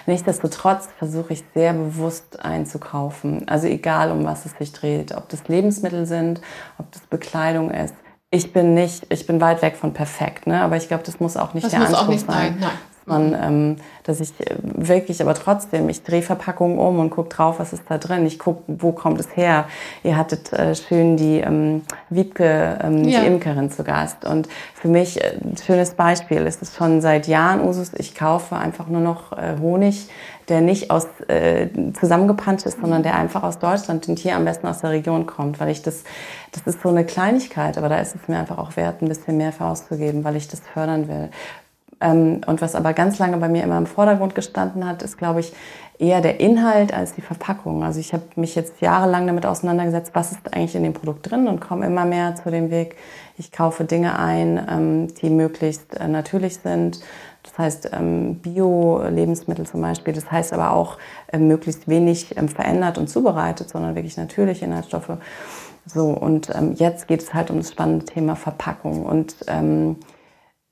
Nichtsdestotrotz 0.06 0.88
versuche 0.98 1.32
ich 1.32 1.44
sehr 1.54 1.72
bewusst 1.72 2.44
einzukaufen. 2.44 3.48
Also 3.48 3.68
egal, 3.68 4.10
um 4.10 4.24
was 4.24 4.44
es 4.44 4.52
sich 4.58 4.72
dreht. 4.72 5.16
Ob 5.16 5.30
das 5.30 5.48
Lebensmittel 5.48 6.04
sind, 6.04 6.42
ob 6.76 6.92
das 6.92 7.02
Bekleidung 7.02 7.70
ist. 7.70 7.94
Ich 8.30 8.52
bin 8.52 8.74
nicht, 8.74 9.06
ich 9.10 9.26
bin 9.26 9.40
weit 9.40 9.62
weg 9.62 9.76
von 9.76 9.92
perfekt, 9.92 10.46
ne? 10.46 10.62
aber 10.62 10.76
ich 10.76 10.88
glaube, 10.88 11.02
das 11.04 11.20
muss 11.20 11.36
auch 11.36 11.52
nicht 11.52 11.64
Das 11.64 11.70
der 11.70 11.80
muss 11.80 11.88
Anspruch 11.88 12.06
auch 12.06 12.10
nicht 12.10 12.26
sein 12.26 12.54
sein, 12.54 12.56
nein. 12.60 12.70
Man, 13.06 13.34
ähm, 13.40 13.76
dass 14.04 14.20
ich 14.20 14.30
äh, 14.40 14.56
wirklich, 14.62 15.20
aber 15.22 15.34
trotzdem, 15.34 15.88
ich 15.88 16.02
drehe 16.02 16.22
Verpackungen 16.22 16.78
um 16.78 16.98
und 16.98 17.10
gucke 17.10 17.28
drauf, 17.28 17.58
was 17.58 17.72
ist 17.72 17.82
da 17.88 17.98
drin. 17.98 18.26
Ich 18.26 18.38
gucke, 18.38 18.62
wo 18.66 18.92
kommt 18.92 19.20
es 19.20 19.36
her. 19.36 19.66
Ihr 20.02 20.16
hattet 20.16 20.52
äh, 20.52 20.74
schön 20.74 21.16
die 21.16 21.40
ähm, 21.40 21.82
Wiebke, 22.10 22.78
ähm, 22.82 23.04
Ja. 23.04 23.20
die 23.20 23.26
Imkerin 23.26 23.70
zu 23.70 23.84
Gast. 23.84 24.24
Und 24.24 24.48
für 24.74 24.88
mich 24.88 25.22
äh, 25.22 25.34
ein 25.42 25.56
schönes 25.56 25.94
Beispiel. 25.94 26.46
Es 26.46 26.62
ist 26.62 26.76
schon 26.76 27.00
seit 27.00 27.26
Jahren 27.26 27.60
Usus, 27.60 27.92
ich 27.96 28.14
kaufe 28.14 28.56
einfach 28.56 28.88
nur 28.88 29.00
noch 29.00 29.32
äh, 29.32 29.56
Honig, 29.60 30.08
der 30.48 30.60
nicht 30.60 30.90
aus 30.90 31.06
äh, 31.28 31.68
zusammengepanscht 31.98 32.66
ist, 32.66 32.80
sondern 32.80 33.02
der 33.02 33.14
einfach 33.14 33.42
aus 33.44 33.58
Deutschland 33.58 34.08
und 34.08 34.18
hier 34.18 34.36
am 34.36 34.44
besten 34.44 34.66
aus 34.66 34.80
der 34.80 34.90
Region 34.90 35.24
kommt, 35.26 35.60
weil 35.60 35.70
ich 35.70 35.82
das, 35.82 36.02
das 36.50 36.62
ist 36.66 36.82
so 36.82 36.88
eine 36.88 37.04
Kleinigkeit, 37.04 37.78
aber 37.78 37.88
da 37.88 37.98
ist 38.00 38.16
es 38.16 38.28
mir 38.28 38.38
einfach 38.38 38.58
auch 38.58 38.76
wert, 38.76 39.02
ein 39.02 39.08
bisschen 39.08 39.36
mehr 39.36 39.52
für 39.52 39.64
auszugeben, 39.64 40.24
weil 40.24 40.34
ich 40.36 40.48
das 40.48 40.60
fördern 40.60 41.08
will 41.08 41.30
und 42.02 42.60
was 42.60 42.74
aber 42.74 42.92
ganz 42.94 43.18
lange 43.18 43.36
bei 43.36 43.48
mir 43.48 43.62
immer 43.62 43.78
im 43.78 43.86
Vordergrund 43.86 44.34
gestanden 44.34 44.86
hat, 44.86 45.02
ist, 45.02 45.18
glaube 45.18 45.40
ich, 45.40 45.52
eher 45.98 46.20
der 46.20 46.40
Inhalt 46.40 46.92
als 46.92 47.14
die 47.14 47.20
Verpackung. 47.20 47.84
Also 47.84 48.00
ich 48.00 48.12
habe 48.12 48.24
mich 48.34 48.56
jetzt 48.56 48.80
jahrelang 48.80 49.26
damit 49.26 49.46
auseinandergesetzt, 49.46 50.10
was 50.14 50.32
ist 50.32 50.52
eigentlich 50.52 50.74
in 50.74 50.82
dem 50.82 50.94
Produkt 50.94 51.30
drin 51.30 51.46
und 51.46 51.60
komme 51.60 51.86
immer 51.86 52.04
mehr 52.04 52.34
zu 52.34 52.50
dem 52.50 52.70
Weg, 52.70 52.96
ich 53.38 53.52
kaufe 53.52 53.84
Dinge 53.84 54.18
ein, 54.18 54.60
ähm, 54.68 55.14
die 55.14 55.30
möglichst 55.30 55.94
äh, 55.98 56.08
natürlich 56.08 56.58
sind. 56.58 57.00
Das 57.42 57.58
heißt 57.58 57.90
ähm, 57.92 58.36
Bio-Lebensmittel 58.36 59.66
zum 59.66 59.80
Beispiel. 59.80 60.12
Das 60.12 60.30
heißt 60.30 60.52
aber 60.52 60.72
auch 60.72 60.98
äh, 61.32 61.38
möglichst 61.38 61.88
wenig 61.88 62.36
ähm, 62.36 62.48
verändert 62.48 62.98
und 62.98 63.08
zubereitet, 63.08 63.70
sondern 63.70 63.94
wirklich 63.94 64.16
natürliche 64.16 64.64
Inhaltsstoffe. 64.64 65.18
So, 65.86 66.10
und 66.10 66.50
ähm, 66.54 66.74
jetzt 66.74 67.08
geht 67.08 67.22
es 67.22 67.34
halt 67.34 67.50
um 67.50 67.58
das 67.58 67.70
spannende 67.72 68.04
Thema 68.04 68.36
Verpackung. 68.36 69.04
Und 69.04 69.36
ähm, 69.48 69.96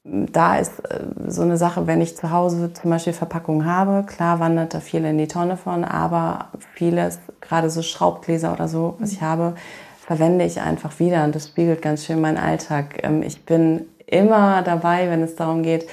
da 0.05 0.57
ist 0.57 0.81
äh, 0.91 1.05
so 1.29 1.43
eine 1.43 1.57
Sache, 1.57 1.87
wenn 1.87 2.01
ich 2.01 2.17
zu 2.17 2.31
Hause 2.31 2.73
zum 2.73 2.91
Beispiel 2.91 3.13
Verpackungen 3.13 3.67
habe, 3.67 4.05
klar 4.07 4.41
wandert 4.41 4.75
da 4.75 4.81
viel 4.81 5.05
in 5.05 5.19
die 5.19 5.29
Tonne 5.29 5.57
von, 5.57 5.85
aber 5.85 6.49
vieles, 6.75 7.19
gerade 7.41 7.71
so 7.71 7.83
Schraubgläser 7.83 8.53
oder 8.53 8.69
so, 8.69 8.97
was 8.99 9.13
ich 9.13 9.23
habe, 9.23 9.55
verwende 10.01 10.45
ich 10.45 10.61
einfach 10.61 10.99
wieder 10.99 11.25
und 11.25 11.35
das 11.35 11.49
spiegelt 11.49 11.83
ganz 11.83 12.05
schön 12.05 12.21
meinen 12.21 12.39
Alltag. 12.39 13.03
Ähm, 13.03 13.23
ich 13.23 13.45
bin 13.45 13.87
immer 14.07 14.63
dabei, 14.63 15.11
wenn 15.11 15.23
es 15.23 15.37
darum 15.37 15.63
geht, 15.63 15.87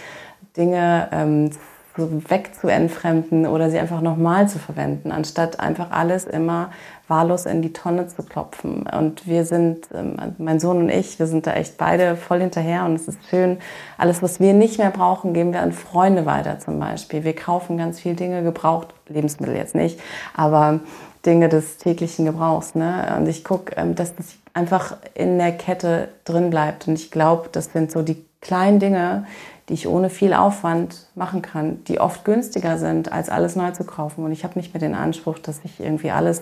Dinge 0.56 1.10
ähm, 1.12 1.52
so 1.98 2.10
wegzuentfremden 2.30 3.48
oder 3.48 3.70
sie 3.70 3.80
einfach 3.80 4.02
nochmal 4.02 4.48
zu 4.48 4.60
verwenden, 4.60 5.12
anstatt 5.12 5.60
einfach 5.60 5.92
alles 5.92 6.26
immer 6.26 6.70
wahllos 7.08 7.46
in 7.46 7.62
die 7.62 7.74
Tonne 7.74 8.08
zu 8.08 8.24
klopfen. 8.24 8.84
Und 8.84 9.28
wir 9.28 9.46
sind, 9.46 9.88
ähm, 9.94 10.18
mein 10.38 10.60
Sohn 10.60 10.78
und 10.78 10.90
ich, 10.90 11.20
wir 11.20 11.28
sind 11.28 11.48
da 11.48 11.54
echt 11.54 11.78
beide 11.78 12.16
voll 12.16 12.42
hinterher 12.42 12.86
und 12.86 12.96
es 12.96 13.08
ist 13.08 13.20
schön. 13.30 13.58
Alles, 13.98 14.22
was 14.22 14.40
wir 14.40 14.54
nicht 14.54 14.78
mehr 14.78 14.92
brauchen, 14.92 15.34
geben 15.34 15.54
wir 15.54 15.62
an 15.62 15.72
Freunde 15.72 16.26
weiter 16.26 16.60
zum 16.60 16.80
Beispiel. 16.80 17.24
Wir 17.24 17.36
kaufen 17.36 17.78
ganz 17.78 18.00
viel 18.00 18.16
Dinge 18.16 18.44
gebraucht, 18.44 18.94
Lebensmittel 19.08 19.56
jetzt 19.56 19.76
nicht, 19.76 20.00
aber 20.36 20.82
Dinge 21.26 21.50
des 21.50 21.78
täglichen 21.78 22.26
Gebrauchs. 22.26 22.76
Ne? 22.76 23.16
Und 23.18 23.28
ich 23.28 23.44
gucke, 23.44 23.76
ähm, 23.78 23.96
dass 23.96 24.16
das 24.16 24.36
einfach 24.54 24.98
in 25.14 25.38
der 25.38 25.52
Kette 25.52 26.10
drin 26.26 26.50
bleibt. 26.50 26.88
Und 26.88 26.96
ich 26.96 27.12
glaube, 27.12 27.50
das 27.52 27.72
sind 27.72 27.92
so 27.92 28.02
die 28.02 28.26
kleinen 28.42 28.80
Dinge, 28.80 29.26
die 29.70 29.74
ich 29.74 29.88
ohne 29.88 30.10
viel 30.10 30.34
Aufwand 30.34 31.08
machen 31.16 31.42
kann, 31.42 31.84
die 31.86 32.00
oft 32.00 32.24
günstiger 32.24 32.78
sind, 32.78 33.12
als 33.12 33.30
alles 33.30 33.56
neu 33.56 33.72
zu 33.72 33.84
kaufen. 33.84 34.24
Und 34.24 34.32
ich 34.32 34.44
habe 34.44 34.58
nicht 34.58 34.74
mehr 34.74 34.80
den 34.80 34.96
Anspruch, 34.96 35.40
dass 35.40 35.60
ich 35.64 35.80
irgendwie 35.80 36.12
alles 36.12 36.42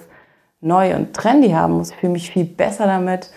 neu 0.61 0.95
und 0.95 1.13
trendy 1.13 1.51
haben 1.51 1.73
muss. 1.73 1.91
Ich 1.91 1.97
fühle 1.97 2.13
mich 2.13 2.31
viel 2.31 2.45
besser 2.45 2.85
damit, 2.85 3.31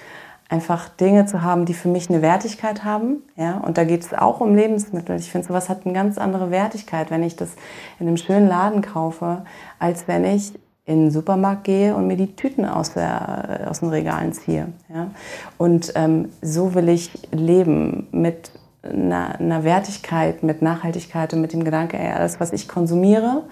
einfach 0.51 0.89
Dinge 0.89 1.27
zu 1.27 1.43
haben, 1.43 1.65
die 1.65 1.75
für 1.75 1.89
mich 1.89 2.09
eine 2.09 2.23
Wertigkeit 2.23 2.85
haben. 2.85 3.23
Ja? 3.37 3.59
Und 3.59 3.79
da 3.79 3.85
geht 3.85 4.03
es 4.03 4.15
auch 4.15 4.41
um 4.41 4.55
Lebensmittel. 4.55 5.17
Ich 5.17 5.31
finde, 5.31 5.47
sowas 5.47 5.69
hat 5.69 5.85
eine 5.85 5.95
ganz 5.95 6.19
andere 6.19 6.51
Wertigkeit, 6.51 7.11
wenn 7.11 7.23
ich 7.23 7.37
das 7.37 7.51
in 7.99 8.09
einem 8.09 8.17
schönen 8.17 8.49
Laden 8.49 8.83
kaufe, 8.83 9.45
als 9.79 10.09
wenn 10.09 10.25
ich 10.25 10.53
in 10.87 11.05
den 11.05 11.11
Supermarkt 11.11 11.65
gehe 11.65 11.95
und 11.95 12.07
mir 12.07 12.17
die 12.17 12.35
Tüten 12.35 12.65
aus, 12.65 12.95
der, 12.95 13.67
aus 13.69 13.81
den 13.81 13.91
Regalen 13.91 14.33
ziehe. 14.33 14.69
Ja? 14.93 15.11
Und 15.59 15.93
ähm, 15.97 16.31
so 16.41 16.75
will 16.75 16.89
ich 16.89 17.11
leben 17.31 18.09
mit 18.11 18.51
einer, 18.83 19.39
einer, 19.39 19.65
Wertigkeit, 19.65 20.43
mit 20.43 20.63
Nachhaltigkeit 20.63 21.33
und 21.35 21.41
mit 21.41 21.53
dem 21.53 21.65
Gedanke, 21.65 21.99
ey, 21.99 22.13
alles, 22.13 22.41
was 22.41 22.53
ich 22.53 22.69
konsumiere, 22.69 23.43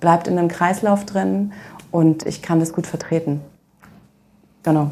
bleibt 0.00 0.28
in 0.28 0.38
einem 0.38 0.48
Kreislauf 0.48 1.04
drin 1.04 1.52
und 1.90 2.26
ich 2.26 2.42
kann 2.42 2.60
das 2.60 2.72
gut 2.72 2.86
vertreten. 2.86 3.40
Genau. 4.62 4.90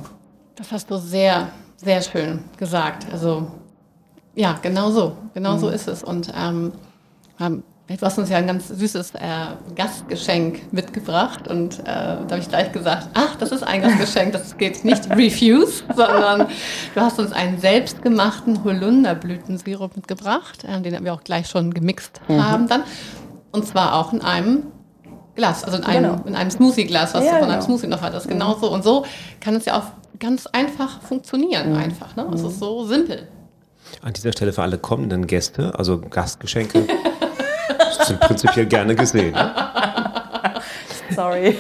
Das 0.57 0.73
hast 0.73 0.91
du 0.91 0.97
sehr, 0.97 1.49
sehr 1.77 2.03
schön 2.03 2.41
gesagt. 2.57 3.07
Also 3.13 3.47
ja, 4.35 4.59
genau 4.61 4.91
so. 4.91 5.17
Genau 5.35 5.55
mhm. 5.55 5.59
so 5.59 5.69
ist 5.69 5.89
es. 5.89 6.03
Und 6.03 6.33
ähm, 6.37 6.73
Du 7.89 8.05
hast 8.05 8.19
uns 8.19 8.29
ja 8.31 8.39
ein 8.39 8.49
ganz 8.49 8.67
süßes 8.67 9.15
äh, 9.15 9.19
Gastgeschenk 9.77 10.73
mitgebracht 10.73 11.47
und 11.47 11.79
äh, 11.79 11.85
da 11.85 12.27
habe 12.31 12.41
ich 12.41 12.49
gleich 12.49 12.73
gesagt, 12.73 13.11
ach, 13.15 13.37
das 13.37 13.53
ist 13.53 13.63
ein 13.63 13.81
Gastgeschenk, 13.81 14.33
das 14.33 14.59
geht 14.59 14.85
nicht 14.85 15.09
refuse, 15.17 15.85
sondern 15.95 16.49
du 16.95 17.01
hast 17.01 17.21
uns 17.21 17.31
einen 17.31 17.61
selbstgemachten 17.61 18.65
Holunderblütensirup 18.65 19.95
mitgebracht, 19.95 20.65
äh, 20.65 20.81
den 20.81 21.05
wir 21.05 21.15
auch 21.15 21.23
gleich 21.23 21.49
schon 21.49 21.73
gemixt 21.73 22.21
mhm. 22.27 22.45
haben 22.45 22.67
dann 22.67 22.83
und 23.53 23.67
zwar 23.67 23.95
auch 23.95 24.13
in 24.13 24.21
einem 24.21 24.65
Glas, 25.35 25.65
also 25.65 25.79
in 25.79 25.85
einem, 25.85 26.13
genau. 26.13 26.25
in 26.27 26.35
einem 26.35 26.51
Smoothie-Glas, 26.51 27.15
was 27.15 27.25
ja, 27.25 27.33
du 27.33 27.39
von 27.39 27.51
einem 27.51 27.61
genau. 27.61 27.65
Smoothie 27.67 27.87
noch 27.87 28.03
hattest. 28.03 28.29
Genauso 28.29 28.73
und 28.73 28.85
so 28.85 29.05
kann 29.41 29.55
es 29.55 29.65
ja 29.65 29.79
auch 29.79 30.19
ganz 30.19 30.47
einfach 30.47 31.01
funktionieren, 31.03 31.73
mhm. 31.73 31.79
einfach. 31.79 32.17
Ne? 32.17 32.27
Es 32.35 32.43
ist 32.43 32.59
so 32.59 32.85
simpel. 32.87 33.29
An 34.03 34.13
dieser 34.13 34.33
Stelle 34.33 34.53
für 34.53 34.63
alle 34.63 34.79
kommenden 34.79 35.27
Gäste, 35.27 35.79
also 35.79 36.01
Gastgeschenke, 36.01 36.87
sind 38.07 38.21
prinzipiell 38.21 38.67
gerne 38.67 38.95
gesehen. 38.95 39.35
Sorry. 41.15 41.57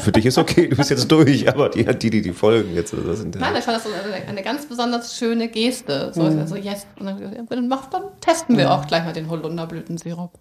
Für 0.00 0.12
dich 0.12 0.26
ist 0.26 0.38
okay, 0.38 0.68
du 0.68 0.76
bist 0.76 0.90
jetzt 0.90 1.10
durch, 1.10 1.48
aber 1.48 1.68
die, 1.68 1.84
die, 1.84 2.10
die, 2.10 2.22
die 2.22 2.32
folgen 2.32 2.74
jetzt. 2.74 2.92
Das 2.92 3.18
sind 3.18 3.38
Nein, 3.38 3.54
ich 3.56 3.64
fand 3.64 3.76
das 3.76 3.84
so 3.84 3.90
eine, 3.90 4.28
eine, 4.28 4.42
ganz 4.42 4.66
besonders 4.66 5.16
schöne 5.16 5.48
Geste. 5.48 6.12
So, 6.14 6.22
mhm. 6.22 6.38
also 6.38 6.56
yes. 6.56 6.86
Und 6.98 7.06
dann, 7.06 7.46
dann, 7.48 7.68
dann 7.68 8.02
testen 8.20 8.56
wir 8.56 8.66
mhm. 8.66 8.72
auch 8.72 8.86
gleich 8.86 9.04
mal 9.04 9.12
den 9.12 9.28
Holunderblütensirup. 9.28 10.32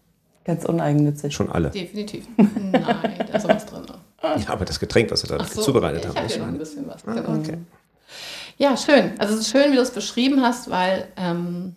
Ganz 0.45 0.63
uneigennützig. 0.65 1.33
Schon 1.33 1.51
alle. 1.51 1.71
Definitiv. 1.71 2.27
Nein, 2.37 2.71
da 2.73 3.37
ist 3.37 3.47
was 3.47 3.65
drin. 3.65 3.83
Ja, 4.21 4.49
aber 4.49 4.65
das 4.65 4.79
Getränk, 4.79 5.11
was 5.11 5.27
wir 5.27 5.37
da 5.37 5.43
so, 5.43 5.61
zubereitet 5.61 6.07
haben. 6.07 6.25
Ich 6.25 6.39
habe 6.39 6.49
ein 6.49 6.57
bisschen 6.57 6.87
was. 6.87 7.05
Ah, 7.07 7.37
okay. 7.39 7.57
Ja, 8.57 8.77
schön. 8.77 9.11
Also 9.17 9.33
es 9.33 9.41
ist 9.41 9.49
schön, 9.49 9.71
wie 9.71 9.75
du 9.75 9.81
es 9.81 9.91
beschrieben 9.91 10.41
hast, 10.41 10.69
weil 10.69 11.07
ähm, 11.17 11.75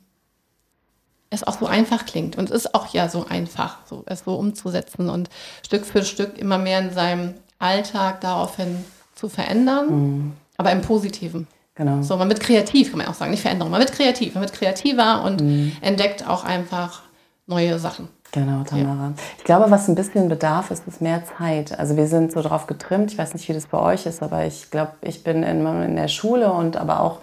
es 1.31 1.45
auch 1.45 1.59
so 1.59 1.67
einfach 1.67 2.07
klingt. 2.07 2.37
Und 2.37 2.51
es 2.51 2.65
ist 2.65 2.75
auch 2.75 2.93
ja 2.93 3.09
so 3.09 3.27
einfach, 3.29 3.79
so, 3.87 4.03
es 4.07 4.21
so 4.21 4.35
umzusetzen 4.35 5.09
und 5.09 5.29
Stück 5.65 5.85
für 5.85 6.05
Stück 6.05 6.39
immer 6.39 6.59
mehr 6.59 6.81
in 6.81 6.93
seinem 6.93 7.35
Alltag 7.59 8.21
daraufhin 8.21 8.85
zu 9.15 9.29
verändern, 9.29 9.87
mhm. 9.91 10.33
aber 10.57 10.73
im 10.73 10.83
Positiven. 10.83 11.47
Genau. 11.75 12.03
So, 12.03 12.17
man 12.17 12.29
wird 12.29 12.41
kreativ, 12.41 12.91
kann 12.91 12.99
man 12.99 13.07
auch 13.09 13.15
sagen, 13.15 13.31
nicht 13.31 13.43
Veränderung, 13.43 13.71
man 13.71 13.81
wird 13.81 13.93
kreativ, 13.93 14.35
man 14.35 14.43
wird 14.43 14.53
kreativer 14.53 15.23
und 15.25 15.41
mhm. 15.41 15.73
entdeckt 15.81 16.27
auch 16.27 16.45
einfach 16.45 17.03
neue 17.47 17.79
Sachen. 17.79 18.09
Genau, 18.33 18.63
Tamara. 18.63 19.09
Ja. 19.09 19.13
Ich 19.39 19.45
glaube, 19.45 19.71
was 19.71 19.89
ein 19.89 19.95
bisschen 19.95 20.29
bedarf, 20.29 20.71
ist, 20.71 20.87
ist 20.87 21.01
mehr 21.01 21.23
Zeit. 21.39 21.79
Also 21.79 21.97
wir 21.97 22.07
sind 22.07 22.33
so 22.33 22.43
drauf 22.43 22.67
getrimmt. 22.67 23.13
Ich 23.13 23.19
weiß 23.19 23.33
nicht, 23.33 23.49
wie 23.49 23.55
das 23.55 23.67
bei 23.67 23.79
euch 23.79 24.05
ist, 24.07 24.23
aber 24.23 24.45
ich 24.45 24.71
glaube, 24.71 24.93
ich 25.01 25.25
bin 25.25 25.43
in, 25.43 25.65
in 25.67 25.97
der 25.97 26.09
Schule 26.09 26.53
und 26.53 26.77
aber 26.77 27.01
auch 27.01 27.19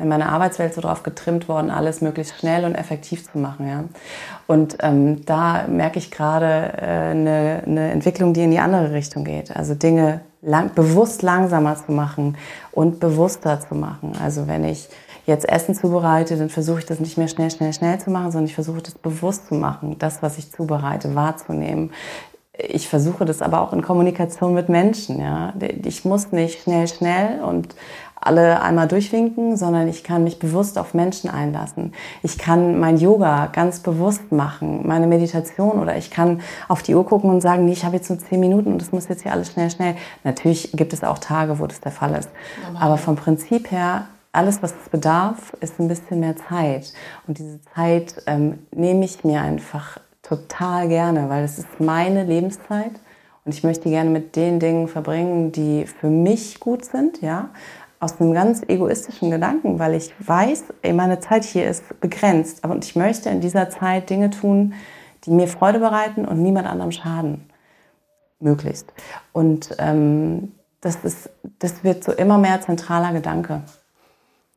in 0.00 0.08
meiner 0.08 0.30
Arbeitswelt 0.30 0.74
so 0.74 0.80
drauf 0.80 1.02
getrimmt 1.02 1.48
worden, 1.48 1.70
alles 1.70 2.00
möglichst 2.00 2.38
schnell 2.38 2.64
und 2.64 2.74
effektiv 2.74 3.30
zu 3.30 3.38
machen. 3.38 3.68
Ja. 3.68 3.84
Und 4.46 4.78
ähm, 4.80 5.24
da 5.26 5.66
merke 5.68 5.98
ich 5.98 6.10
gerade 6.10 6.72
äh, 6.76 7.10
eine, 7.10 7.62
eine 7.66 7.90
Entwicklung, 7.92 8.32
die 8.32 8.42
in 8.42 8.50
die 8.50 8.58
andere 8.58 8.92
Richtung 8.92 9.24
geht. 9.24 9.54
Also 9.54 9.74
Dinge 9.74 10.20
lang, 10.42 10.74
bewusst 10.74 11.22
langsamer 11.22 11.76
zu 11.76 11.92
machen 11.92 12.36
und 12.72 13.00
bewusster 13.00 13.60
zu 13.60 13.74
machen. 13.74 14.12
Also 14.22 14.48
wenn 14.48 14.64
ich 14.64 14.88
jetzt 15.26 15.48
Essen 15.48 15.74
zubereite, 15.74 16.36
dann 16.36 16.48
versuche 16.48 16.80
ich 16.80 16.86
das 16.86 17.00
nicht 17.00 17.18
mehr 17.18 17.28
schnell, 17.28 17.50
schnell, 17.50 17.72
schnell 17.72 17.98
zu 17.98 18.10
machen, 18.10 18.32
sondern 18.32 18.46
ich 18.46 18.54
versuche 18.54 18.82
das 18.82 18.94
bewusst 18.94 19.48
zu 19.48 19.54
machen, 19.54 19.96
das, 19.98 20.22
was 20.22 20.38
ich 20.38 20.50
zubereite, 20.50 21.14
wahrzunehmen. 21.14 21.92
Ich 22.58 22.88
versuche 22.88 23.24
das 23.24 23.40
aber 23.40 23.60
auch 23.60 23.72
in 23.72 23.80
Kommunikation 23.82 24.52
mit 24.52 24.68
Menschen. 24.68 25.20
Ja. 25.20 25.54
Ich 25.84 26.04
muss 26.04 26.32
nicht 26.32 26.62
schnell, 26.62 26.88
schnell 26.88 27.40
und 27.42 27.74
alle 28.20 28.60
einmal 28.60 28.86
durchwinken, 28.86 29.56
sondern 29.56 29.88
ich 29.88 30.04
kann 30.04 30.24
mich 30.24 30.38
bewusst 30.38 30.78
auf 30.78 30.92
Menschen 30.92 31.30
einlassen. 31.30 31.94
Ich 32.22 32.36
kann 32.36 32.78
mein 32.78 32.98
Yoga 32.98 33.46
ganz 33.46 33.80
bewusst 33.80 34.30
machen, 34.30 34.86
meine 34.86 35.06
Meditation 35.06 35.80
oder 35.80 35.96
ich 35.96 36.10
kann 36.10 36.40
auf 36.68 36.82
die 36.82 36.94
Uhr 36.94 37.06
gucken 37.06 37.30
und 37.30 37.40
sagen, 37.40 37.64
nee, 37.64 37.72
ich 37.72 37.84
habe 37.84 37.96
jetzt 37.96 38.10
nur 38.10 38.18
zehn 38.18 38.40
Minuten 38.40 38.72
und 38.72 38.82
das 38.82 38.92
muss 38.92 39.08
jetzt 39.08 39.22
hier 39.22 39.32
alles 39.32 39.52
schnell, 39.52 39.70
schnell. 39.70 39.96
Natürlich 40.22 40.72
gibt 40.72 40.92
es 40.92 41.02
auch 41.02 41.18
Tage, 41.18 41.58
wo 41.58 41.66
das 41.66 41.80
der 41.80 41.92
Fall 41.92 42.14
ist. 42.14 42.28
Aber 42.78 42.98
vom 42.98 43.16
Prinzip 43.16 43.70
her, 43.70 44.06
alles, 44.32 44.62
was 44.62 44.72
es 44.82 44.88
bedarf, 44.90 45.54
ist 45.60 45.80
ein 45.80 45.88
bisschen 45.88 46.20
mehr 46.20 46.36
Zeit. 46.36 46.92
Und 47.26 47.38
diese 47.38 47.60
Zeit 47.74 48.22
ähm, 48.26 48.58
nehme 48.70 49.04
ich 49.04 49.24
mir 49.24 49.40
einfach 49.40 49.98
total 50.22 50.88
gerne, 50.88 51.28
weil 51.28 51.42
es 51.42 51.58
ist 51.58 51.80
meine 51.80 52.24
Lebenszeit 52.24 52.92
und 53.44 53.54
ich 53.54 53.64
möchte 53.64 53.88
gerne 53.88 54.10
mit 54.10 54.36
den 54.36 54.60
Dingen 54.60 54.86
verbringen, 54.86 55.50
die 55.50 55.86
für 55.86 56.08
mich 56.08 56.60
gut 56.60 56.84
sind, 56.84 57.22
ja, 57.22 57.48
aus 58.00 58.18
einem 58.18 58.32
ganz 58.32 58.62
egoistischen 58.66 59.30
Gedanken, 59.30 59.78
weil 59.78 59.94
ich 59.94 60.12
weiß, 60.18 60.64
meine 60.94 61.20
Zeit 61.20 61.44
hier 61.44 61.68
ist 61.68 62.00
begrenzt, 62.00 62.64
aber 62.64 62.76
ich 62.76 62.96
möchte 62.96 63.28
in 63.28 63.42
dieser 63.42 63.68
Zeit 63.68 64.08
Dinge 64.08 64.30
tun, 64.30 64.72
die 65.24 65.30
mir 65.30 65.46
Freude 65.46 65.78
bereiten 65.78 66.24
und 66.24 66.42
niemand 66.42 66.66
anderem 66.66 66.92
schaden. 66.92 67.44
Möglichst. 68.42 68.90
Und 69.34 69.76
ähm, 69.78 70.52
das, 70.80 70.96
ist, 71.04 71.28
das 71.58 71.84
wird 71.84 72.02
so 72.02 72.12
immer 72.12 72.38
mehr 72.38 72.62
zentraler 72.62 73.12
Gedanke. 73.12 73.60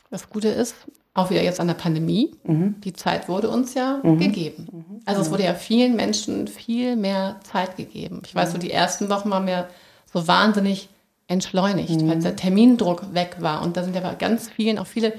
Das 0.09 0.29
Gute 0.29 0.47
ist, 0.47 0.75
auch 1.13 1.29
wieder 1.29 1.43
jetzt 1.43 1.59
an 1.59 1.67
der 1.67 1.73
Pandemie, 1.73 2.35
mhm. 2.43 2.79
die 2.81 2.93
Zeit 2.93 3.27
wurde 3.27 3.49
uns 3.49 3.73
ja 3.73 3.99
mhm. 4.01 4.19
gegeben. 4.19 4.67
Mhm. 4.71 5.01
Also 5.05 5.21
es 5.21 5.31
wurde 5.31 5.43
ja 5.43 5.53
vielen 5.53 5.97
Menschen 5.97 6.47
viel 6.47 6.95
mehr 6.95 7.41
Zeit 7.43 7.75
gegeben. 7.75 8.21
Ich 8.25 8.33
weiß, 8.33 8.53
so 8.53 8.57
die 8.57 8.71
ersten 8.71 9.09
Wochen 9.09 9.29
waren 9.29 9.45
mir 9.45 9.67
so 10.11 10.27
wahnsinnig 10.27 10.89
entschleunigt, 11.27 12.01
mhm. 12.01 12.09
weil 12.09 12.19
der 12.19 12.35
Termindruck 12.35 13.13
weg 13.13 13.37
war. 13.39 13.61
Und 13.61 13.77
da 13.77 13.83
sind 13.83 13.95
ja 13.95 14.01
bei 14.01 14.15
ganz 14.15 14.49
vielen 14.49 14.77
auch 14.77 14.87
viele 14.87 15.13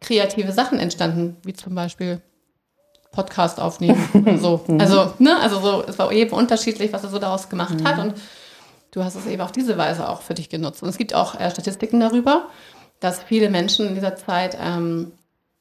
kreative 0.00 0.52
Sachen 0.52 0.78
entstanden, 0.78 1.36
wie 1.44 1.52
zum 1.52 1.74
Beispiel 1.74 2.20
Podcast 3.12 3.60
aufnehmen 3.60 4.38
so. 4.40 4.64
Also, 4.78 5.12
ne, 5.18 5.38
also 5.40 5.60
so, 5.60 5.84
es 5.86 5.98
war 5.98 6.12
eben 6.12 6.32
unterschiedlich, 6.32 6.92
was 6.92 7.04
er 7.04 7.10
so 7.10 7.18
daraus 7.18 7.48
gemacht 7.48 7.84
hat 7.84 7.98
und 7.98 8.14
du 8.92 9.04
hast 9.04 9.16
es 9.16 9.26
eben 9.26 9.42
auf 9.42 9.52
diese 9.52 9.76
Weise 9.76 10.08
auch 10.08 10.22
für 10.22 10.34
dich 10.34 10.48
genutzt. 10.48 10.82
Und 10.82 10.88
es 10.88 10.98
gibt 10.98 11.14
auch 11.14 11.38
äh, 11.38 11.50
Statistiken 11.50 12.00
darüber, 12.00 12.48
dass 13.00 13.22
viele 13.22 13.50
Menschen 13.50 13.88
in 13.88 13.94
dieser 13.94 14.16
Zeit 14.16 14.56
ähm, 14.60 15.12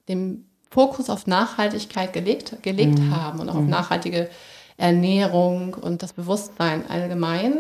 den 0.07 0.45
Fokus 0.69 1.09
auf 1.09 1.25
Nachhaltigkeit 1.25 2.13
gelegt, 2.13 2.61
gelegt 2.61 2.99
haben 3.11 3.39
und 3.39 3.49
auch 3.49 3.55
auf 3.55 3.65
nachhaltige 3.65 4.29
Ernährung 4.77 5.73
und 5.73 6.03
das 6.03 6.13
Bewusstsein 6.13 6.87
allgemein 6.89 7.55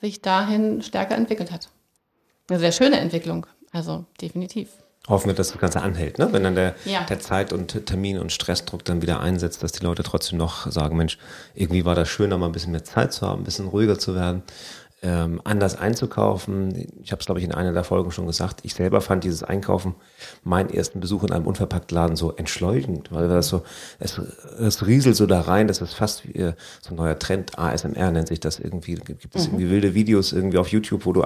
sich 0.00 0.22
dahin 0.22 0.82
stärker 0.82 1.14
entwickelt 1.14 1.52
hat. 1.52 1.68
Eine 2.48 2.58
sehr 2.58 2.72
schöne 2.72 2.98
Entwicklung, 2.98 3.46
also 3.72 4.04
definitiv. 4.20 4.68
Hoffen 5.08 5.28
wir, 5.28 5.34
dass 5.34 5.50
das 5.52 5.58
Ganze 5.58 5.80
anhält, 5.80 6.18
ne? 6.18 6.28
wenn 6.32 6.42
dann 6.44 6.54
der, 6.54 6.74
Ja. 6.84 7.04
der 7.04 7.18
Zeit- 7.18 7.52
und 7.52 7.86
Termin- 7.86 8.18
und 8.18 8.30
Stressdruck 8.32 8.84
dann 8.84 9.00
wieder 9.00 9.20
einsetzt, 9.20 9.62
dass 9.62 9.72
die 9.72 9.82
Leute 9.84 10.02
trotzdem 10.02 10.38
noch 10.38 10.70
sagen, 10.70 10.96
Mensch, 10.96 11.18
irgendwie 11.54 11.84
war 11.86 11.94
das 11.94 12.08
schöner, 12.08 12.36
mal 12.36 12.46
ein 12.46 12.52
bisschen 12.52 12.72
mehr 12.72 12.84
Zeit 12.84 13.12
zu 13.12 13.26
haben, 13.26 13.40
ein 13.42 13.44
bisschen 13.44 13.68
ruhiger 13.68 13.98
zu 13.98 14.14
werden, 14.14 14.42
ähm, 15.00 15.40
anders 15.44 15.76
einzukaufen. 15.76 16.74
Ich 17.02 17.12
habe 17.12 17.20
es, 17.20 17.26
glaube 17.26 17.40
ich, 17.40 17.46
in 17.46 17.52
einer 17.52 17.72
der 17.72 17.84
Folgen 17.84 18.10
schon 18.10 18.26
gesagt. 18.26 18.60
Ich 18.64 18.74
selber 18.74 19.00
fand 19.00 19.22
dieses 19.22 19.44
Einkaufen, 19.44 19.94
meinen 20.42 20.70
ersten 20.70 20.98
Besuch 20.98 21.22
in 21.22 21.32
einem 21.32 21.46
Unverpacktladen 21.46 22.16
so 22.16 22.32
entschleunigend, 22.32 23.12
weil 23.12 23.28
das 23.28 23.48
so, 23.48 23.62
es, 24.00 24.20
es 24.58 24.86
rieselt 24.86 25.14
so 25.14 25.26
da 25.26 25.42
rein, 25.42 25.68
das 25.68 25.80
ist 25.80 25.94
fast 25.94 26.26
wie 26.26 26.38
äh, 26.38 26.54
so 26.80 26.90
ein 26.90 26.96
neuer 26.96 27.18
Trend, 27.18 27.58
ASMR 27.58 28.10
nennt 28.10 28.28
sich 28.28 28.40
das 28.40 28.58
irgendwie. 28.58 28.94
Gibt 28.94 29.36
es 29.36 29.46
irgendwie 29.46 29.70
wilde 29.70 29.94
Videos 29.94 30.32
irgendwie 30.32 30.58
auf 30.58 30.68
YouTube, 30.68 31.06
wo 31.06 31.12
du 31.12 31.24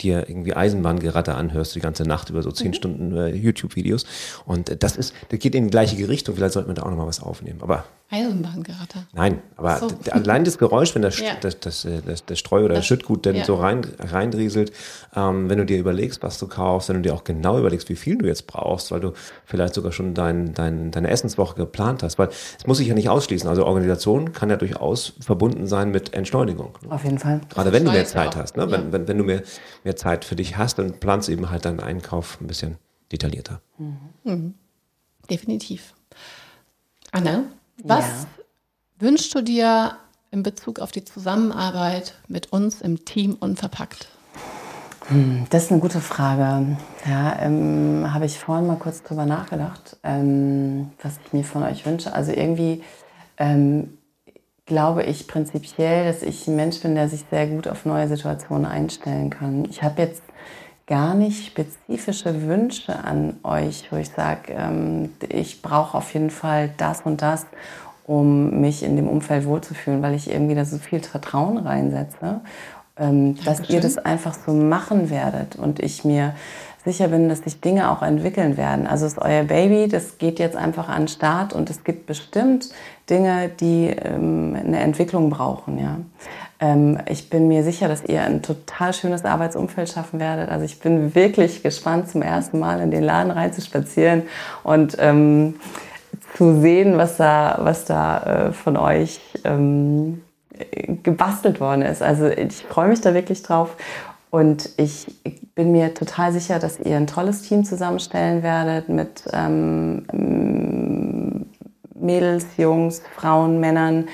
dir 0.00 0.28
irgendwie 0.28 0.54
Eisenbahngeratter 0.54 1.36
anhörst 1.36 1.74
die 1.74 1.80
ganze 1.80 2.04
Nacht 2.04 2.30
über 2.30 2.42
so 2.42 2.52
zehn 2.52 2.72
Stunden 2.72 3.16
äh, 3.16 3.28
YouTube-Videos. 3.28 4.04
Und 4.46 4.70
äh, 4.70 4.76
das 4.76 4.96
ist, 4.96 5.12
das 5.30 5.40
geht 5.40 5.54
in 5.56 5.64
die 5.64 5.70
gleiche 5.70 6.08
Richtung. 6.08 6.36
Vielleicht 6.36 6.54
sollten 6.54 6.68
wir 6.68 6.74
da 6.74 6.82
auch 6.82 6.90
nochmal 6.90 7.08
was 7.08 7.20
aufnehmen. 7.20 7.62
Aber 7.62 7.84
Eisenbahngeratter. 8.10 9.06
Nein, 9.12 9.42
aber 9.56 9.76
So. 9.76 9.88
allein 10.12 10.44
das 10.44 10.56
Geräusch, 10.56 10.94
wenn 10.94 11.02
das, 11.02 11.18
Ja. 11.20 11.34
das, 11.40 11.60
das, 11.60 11.84
äh, 11.84 12.00
das, 12.06 12.24
das 12.24 12.38
Streu 12.38 12.64
oder 12.64 12.76
das 12.76 12.86
Schüttgut 12.86 13.26
dann 13.26 13.36
ja. 13.36 13.44
so 13.44 13.56
rein, 13.56 13.86
reindrieselt, 13.98 14.72
ähm, 15.14 15.50
wenn 15.50 15.58
du 15.58 15.66
dir 15.66 15.78
überlegst, 15.78 16.22
was 16.22 16.38
du 16.38 16.46
kaufst, 16.48 16.88
wenn 16.88 16.96
du 16.96 17.02
dir 17.02 17.14
auch 17.14 17.24
genau 17.24 17.58
überlegst, 17.58 17.88
wie 17.90 17.96
viel 17.96 18.16
du 18.16 18.26
jetzt 18.26 18.46
brauchst, 18.46 18.90
weil 18.92 19.00
du 19.00 19.12
vielleicht 19.44 19.74
sogar 19.74 19.92
schon 19.92 20.14
dein, 20.14 20.54
dein, 20.54 20.90
deine 20.90 21.10
Essenswoche 21.10 21.54
geplant 21.56 22.02
hast, 22.02 22.18
weil 22.18 22.28
es 22.28 22.66
muss 22.66 22.78
sich 22.78 22.88
ja 22.88 22.94
nicht 22.94 23.10
ausschließen. 23.10 23.48
Also 23.48 23.66
Organisation 23.66 24.32
kann 24.32 24.48
ja 24.48 24.56
durchaus 24.56 25.12
verbunden 25.20 25.66
sein 25.66 25.90
mit 25.90 26.14
Entschleunigung. 26.14 26.78
Auf 26.88 27.04
jeden 27.04 27.18
Fall. 27.18 27.42
Gerade 27.50 27.72
wenn 27.72 27.84
du 27.84 27.90
mehr 27.90 28.06
Zeit 28.06 28.28
auch. 28.28 28.36
hast, 28.36 28.56
ne? 28.56 28.62
Ja. 28.64 28.70
wenn, 28.70 28.90
wenn, 28.92 29.06
wenn 29.08 29.18
du 29.18 29.24
mehr, 29.24 29.42
mehr 29.84 29.96
Zeit 29.96 30.24
für 30.24 30.34
dich 30.36 30.56
hast, 30.56 30.78
dann 30.78 30.98
planst 30.98 31.28
du 31.28 31.32
eben 31.32 31.50
halt 31.50 31.66
deinen 31.66 31.80
Einkauf 31.80 32.40
ein 32.40 32.46
bisschen 32.46 32.78
detaillierter. 33.12 33.60
Definitiv. 35.30 35.92
Anne, 37.12 37.44
was 37.84 38.04
Ja. 38.04 38.26
wünschst 38.98 39.34
du 39.34 39.42
dir 39.42 39.96
in 40.30 40.42
Bezug 40.42 40.80
auf 40.80 40.90
die 40.92 41.04
Zusammenarbeit 41.04 42.14
mit 42.28 42.52
uns 42.52 42.80
im 42.80 43.04
Team 43.04 43.36
Unverpackt? 43.38 44.08
Das 45.48 45.64
ist 45.64 45.70
eine 45.72 45.80
gute 45.80 46.00
Frage. 46.00 46.76
Ja, 47.08 47.38
ähm, 47.40 48.12
habe 48.12 48.26
ich 48.26 48.38
vorhin 48.38 48.66
mal 48.66 48.76
kurz 48.76 49.02
drüber 49.02 49.24
nachgedacht, 49.24 49.96
ähm, 50.04 50.90
was 51.02 51.18
ich 51.24 51.32
mir 51.32 51.44
von 51.44 51.62
euch 51.62 51.86
wünsche. 51.86 52.12
Also 52.12 52.32
irgendwie 52.32 52.82
ähm, 53.38 53.96
glaube 54.66 55.04
ich 55.04 55.26
prinzipiell, 55.26 56.04
dass 56.04 56.22
ich 56.22 56.46
ein 56.46 56.56
Mensch 56.56 56.80
bin, 56.80 56.94
der 56.94 57.08
sich 57.08 57.24
sehr 57.30 57.46
gut 57.46 57.68
auf 57.68 57.86
neue 57.86 58.06
Situationen 58.06 58.66
einstellen 58.66 59.30
kann. 59.30 59.64
Ich 59.64 59.82
habe 59.82 60.02
jetzt 60.02 60.22
gar 60.88 61.14
nicht 61.14 61.46
spezifische 61.46 62.48
Wünsche 62.48 63.04
an 63.04 63.36
euch, 63.44 63.84
wo 63.92 63.96
ich 63.96 64.08
sage, 64.08 64.52
ähm, 64.52 65.10
ich 65.28 65.62
brauche 65.62 65.96
auf 65.96 66.12
jeden 66.14 66.30
Fall 66.30 66.70
das 66.78 67.02
und 67.02 67.22
das, 67.22 67.46
um 68.06 68.60
mich 68.62 68.82
in 68.82 68.96
dem 68.96 69.06
Umfeld 69.06 69.44
wohlzufühlen, 69.44 70.02
weil 70.02 70.14
ich 70.14 70.30
irgendwie 70.30 70.54
da 70.54 70.64
so 70.64 70.78
viel 70.78 71.00
Vertrauen 71.00 71.58
reinsetze, 71.58 72.40
ähm, 72.96 73.36
dass 73.44 73.68
ihr 73.68 73.80
das 73.80 73.98
einfach 73.98 74.34
so 74.46 74.52
machen 74.52 75.10
werdet 75.10 75.56
und 75.56 75.78
ich 75.78 76.04
mir 76.04 76.34
sicher 76.84 77.08
bin, 77.08 77.28
dass 77.28 77.40
sich 77.40 77.60
Dinge 77.60 77.90
auch 77.90 78.02
entwickeln 78.02 78.56
werden. 78.56 78.86
Also 78.86 79.06
ist 79.06 79.18
euer 79.18 79.44
Baby, 79.44 79.88
das 79.88 80.18
geht 80.18 80.38
jetzt 80.38 80.56
einfach 80.56 80.88
an 80.88 81.02
den 81.02 81.08
Start 81.08 81.52
und 81.52 81.70
es 81.70 81.84
gibt 81.84 82.06
bestimmt 82.06 82.70
Dinge, 83.10 83.48
die 83.48 83.88
ähm, 83.88 84.56
eine 84.58 84.80
Entwicklung 84.80 85.30
brauchen. 85.30 85.78
Ja. 85.78 85.96
Ähm, 86.60 86.98
ich 87.06 87.30
bin 87.30 87.48
mir 87.48 87.62
sicher, 87.62 87.88
dass 87.88 88.04
ihr 88.04 88.22
ein 88.22 88.42
total 88.42 88.92
schönes 88.92 89.24
Arbeitsumfeld 89.24 89.88
schaffen 89.88 90.20
werdet. 90.20 90.50
Also 90.50 90.64
ich 90.64 90.80
bin 90.80 91.14
wirklich 91.14 91.62
gespannt, 91.62 92.08
zum 92.08 92.22
ersten 92.22 92.58
Mal 92.58 92.80
in 92.80 92.90
den 92.90 93.02
Laden 93.02 93.30
reinzuspazieren 93.30 94.22
und 94.62 94.96
ähm, 94.98 95.56
zu 96.36 96.60
sehen, 96.60 96.98
was 96.98 97.16
da, 97.16 97.58
was 97.62 97.84
da 97.84 98.48
äh, 98.48 98.52
von 98.52 98.76
euch 98.76 99.20
ähm, 99.44 100.22
gebastelt 101.02 101.60
worden 101.60 101.82
ist. 101.82 102.02
Also 102.02 102.26
ich 102.26 102.64
freue 102.64 102.88
mich 102.88 103.00
da 103.00 103.14
wirklich 103.14 103.42
drauf. 103.42 103.76
Und 104.30 104.70
ich 104.76 105.06
bin 105.54 105.72
mir 105.72 105.94
total 105.94 106.32
sicher, 106.32 106.58
dass 106.58 106.78
ihr 106.78 106.96
ein 106.96 107.06
tolles 107.06 107.42
Team 107.42 107.64
zusammenstellen 107.64 108.42
werdet 108.42 108.88
mit 108.88 109.24
ähm, 109.32 110.04
Mädels, 111.94 112.46
Jungs, 112.56 113.02
Frauen, 113.16 113.58
Männern, 113.60 114.08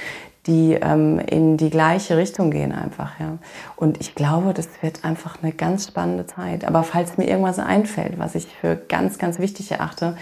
die 0.47 0.75
ähm, 0.75 1.19
in 1.19 1.57
die 1.57 1.71
gleiche 1.71 2.17
Richtung 2.17 2.51
gehen 2.51 2.73
einfach. 2.73 3.19
Ja. 3.19 3.39
Und 3.77 4.01
ich 4.01 4.15
glaube, 4.15 4.53
das 4.53 4.69
wird 4.83 5.05
einfach 5.05 5.43
eine 5.43 5.53
ganz 5.53 5.89
spannende 5.89 6.27
Zeit. 6.27 6.65
Aber 6.65 6.83
falls 6.83 7.17
mir 7.17 7.27
irgendwas 7.27 7.59
einfällt, 7.59 8.19
was 8.19 8.35
ich 8.35 8.47
für 8.47 8.77
ganz, 8.77 9.19
ganz 9.19 9.39
wichtig 9.39 9.73
erachte, 9.73 10.17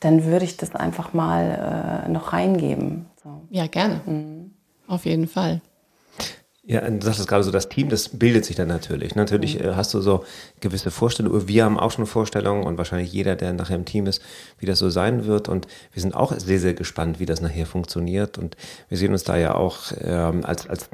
dann 0.00 0.24
würde 0.24 0.44
ich 0.44 0.56
das 0.56 0.74
einfach 0.74 1.12
mal 1.12 2.04
äh, 2.06 2.10
noch 2.10 2.32
reingeben. 2.32 3.06
So. 3.22 3.42
Ja, 3.50 3.66
gerne. 3.66 4.00
Auf 4.86 5.04
jeden 5.04 5.28
Fall. 5.28 5.60
Ja, 6.70 6.88
du 6.88 7.04
sagtest 7.04 7.26
gerade 7.26 7.42
so, 7.42 7.50
das 7.50 7.68
Team, 7.68 7.88
das 7.88 8.10
bildet 8.10 8.44
sich 8.44 8.54
dann 8.54 8.68
natürlich. 8.68 9.16
Natürlich 9.16 9.58
äh, 9.58 9.74
hast 9.74 9.92
du 9.92 10.00
so 10.00 10.24
gewisse 10.60 10.92
Vorstellungen. 10.92 11.48
Wir 11.48 11.64
haben 11.64 11.76
auch 11.76 11.90
schon 11.90 12.06
Vorstellungen 12.06 12.62
und 12.62 12.78
wahrscheinlich 12.78 13.12
jeder, 13.12 13.34
der 13.34 13.52
nachher 13.52 13.74
im 13.74 13.84
Team 13.84 14.06
ist, 14.06 14.22
wie 14.60 14.66
das 14.66 14.78
so 14.78 14.88
sein 14.88 15.24
wird. 15.24 15.48
Und 15.48 15.66
wir 15.92 16.00
sind 16.00 16.14
auch 16.14 16.32
sehr, 16.38 16.60
sehr 16.60 16.74
gespannt, 16.74 17.18
wie 17.18 17.26
das 17.26 17.40
nachher 17.40 17.66
funktioniert. 17.66 18.38
Und 18.38 18.56
wir 18.88 18.98
sehen 18.98 19.10
uns 19.10 19.24
da 19.24 19.36
ja 19.36 19.56
auch 19.56 19.78
ähm, 20.00 20.44
als, 20.44 20.68
als 20.68 20.88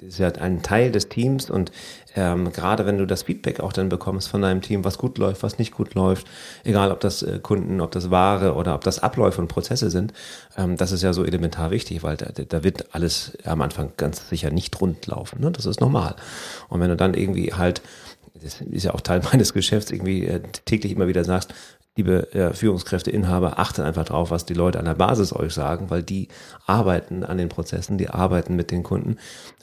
ist 0.00 0.18
ja 0.18 0.28
ein 0.28 0.62
Teil 0.62 0.90
des 0.90 1.10
Teams. 1.10 1.50
Und 1.50 1.72
ähm, 2.14 2.52
gerade 2.52 2.86
wenn 2.86 2.98
du 2.98 3.06
das 3.06 3.22
Feedback 3.22 3.60
auch 3.60 3.72
dann 3.72 3.88
bekommst 3.88 4.28
von 4.28 4.42
deinem 4.42 4.60
Team, 4.60 4.84
was 4.84 4.98
gut 4.98 5.18
läuft, 5.18 5.42
was 5.42 5.58
nicht 5.58 5.72
gut 5.72 5.94
läuft, 5.94 6.26
egal 6.64 6.90
ob 6.92 7.00
das 7.00 7.22
äh, 7.22 7.38
Kunden, 7.40 7.80
ob 7.80 7.90
das 7.92 8.10
Ware 8.10 8.54
oder 8.54 8.74
ob 8.74 8.84
das 8.84 8.98
Abläufe 8.98 9.40
und 9.40 9.48
Prozesse 9.48 9.90
sind, 9.90 10.12
ähm, 10.56 10.76
das 10.76 10.92
ist 10.92 11.02
ja 11.02 11.12
so 11.12 11.24
elementar 11.24 11.70
wichtig, 11.70 12.02
weil 12.02 12.16
da, 12.16 12.26
da 12.26 12.64
wird 12.64 12.94
alles 12.94 13.36
am 13.44 13.62
Anfang 13.62 13.92
ganz 13.96 14.28
sicher 14.28 14.50
nicht 14.50 14.80
rund 14.80 15.06
laufen. 15.06 15.40
Ne? 15.40 15.50
Das 15.50 15.66
ist 15.66 15.80
normal. 15.80 16.16
Und 16.68 16.80
wenn 16.80 16.88
du 16.90 16.96
dann 16.96 17.14
irgendwie 17.14 17.54
halt, 17.54 17.82
das 18.34 18.60
ist 18.60 18.84
ja 18.84 18.94
auch 18.94 19.00
Teil 19.00 19.22
meines 19.32 19.52
Geschäfts, 19.52 19.90
irgendwie 19.90 20.26
äh, 20.26 20.40
täglich 20.64 20.92
immer 20.92 21.08
wieder 21.08 21.24
sagst, 21.24 21.54
liebe 21.96 22.32
äh, 22.32 22.54
Führungskräfte, 22.54 23.10
Inhaber, 23.10 23.58
achtet 23.58 23.84
einfach 23.84 24.06
drauf, 24.06 24.30
was 24.30 24.46
die 24.46 24.54
Leute 24.54 24.78
an 24.78 24.86
der 24.86 24.94
Basis 24.94 25.34
euch 25.34 25.52
sagen, 25.52 25.90
weil 25.90 26.02
die 26.02 26.28
arbeiten 26.66 27.22
an 27.22 27.36
den 27.36 27.50
Prozessen, 27.50 27.98
die 27.98 28.08
arbeiten 28.08 28.56
mit 28.56 28.70
den 28.70 28.82
Kunden. 28.82 29.18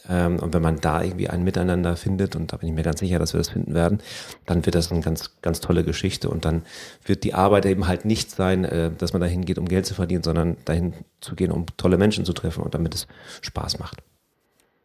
Ähm, 0.08 0.38
und 0.40 0.54
wenn 0.54 0.62
man 0.62 0.80
da 0.80 1.02
irgendwie 1.02 1.28
ein 1.28 1.44
Miteinander 1.44 1.96
findet, 1.96 2.36
und 2.36 2.54
da 2.54 2.58
bin 2.58 2.70
ich 2.70 2.76
mir 2.76 2.84
ganz 2.84 3.00
sicher, 3.00 3.18
dass 3.18 3.34
wir 3.34 3.40
das 3.40 3.50
finden 3.50 3.74
werden, 3.74 4.00
dann 4.46 4.64
wird 4.66 4.76
das 4.76 4.92
eine 4.92 5.02
ganz, 5.02 5.42
ganz 5.42 5.60
tolle 5.60 5.84
Geschichte. 5.84 6.30
Und 6.30 6.46
dann 6.46 6.62
wird 7.04 7.24
die 7.24 7.34
Arbeit 7.34 7.66
eben 7.66 7.88
halt 7.88 8.06
nicht 8.06 8.30
sein, 8.30 8.64
äh, 8.64 8.92
dass 8.96 9.14
man 9.14 9.22
dahin 9.22 9.44
geht, 9.44 9.58
um 9.58 9.68
Geld 9.68 9.88
zu 9.88 9.96
verdienen, 9.96 10.24
sondern 10.24 10.58
dahin 10.66 10.94
zu 11.22 11.36
gehen, 11.36 11.52
um 11.52 11.66
tolle 11.78 11.98
Menschen 11.98 12.26
zu 12.26 12.34
treffen 12.34 12.64
und 12.64 12.76
damit 12.76 12.94
es 12.94 13.08
Spaß 13.42 13.80
macht. 13.80 14.04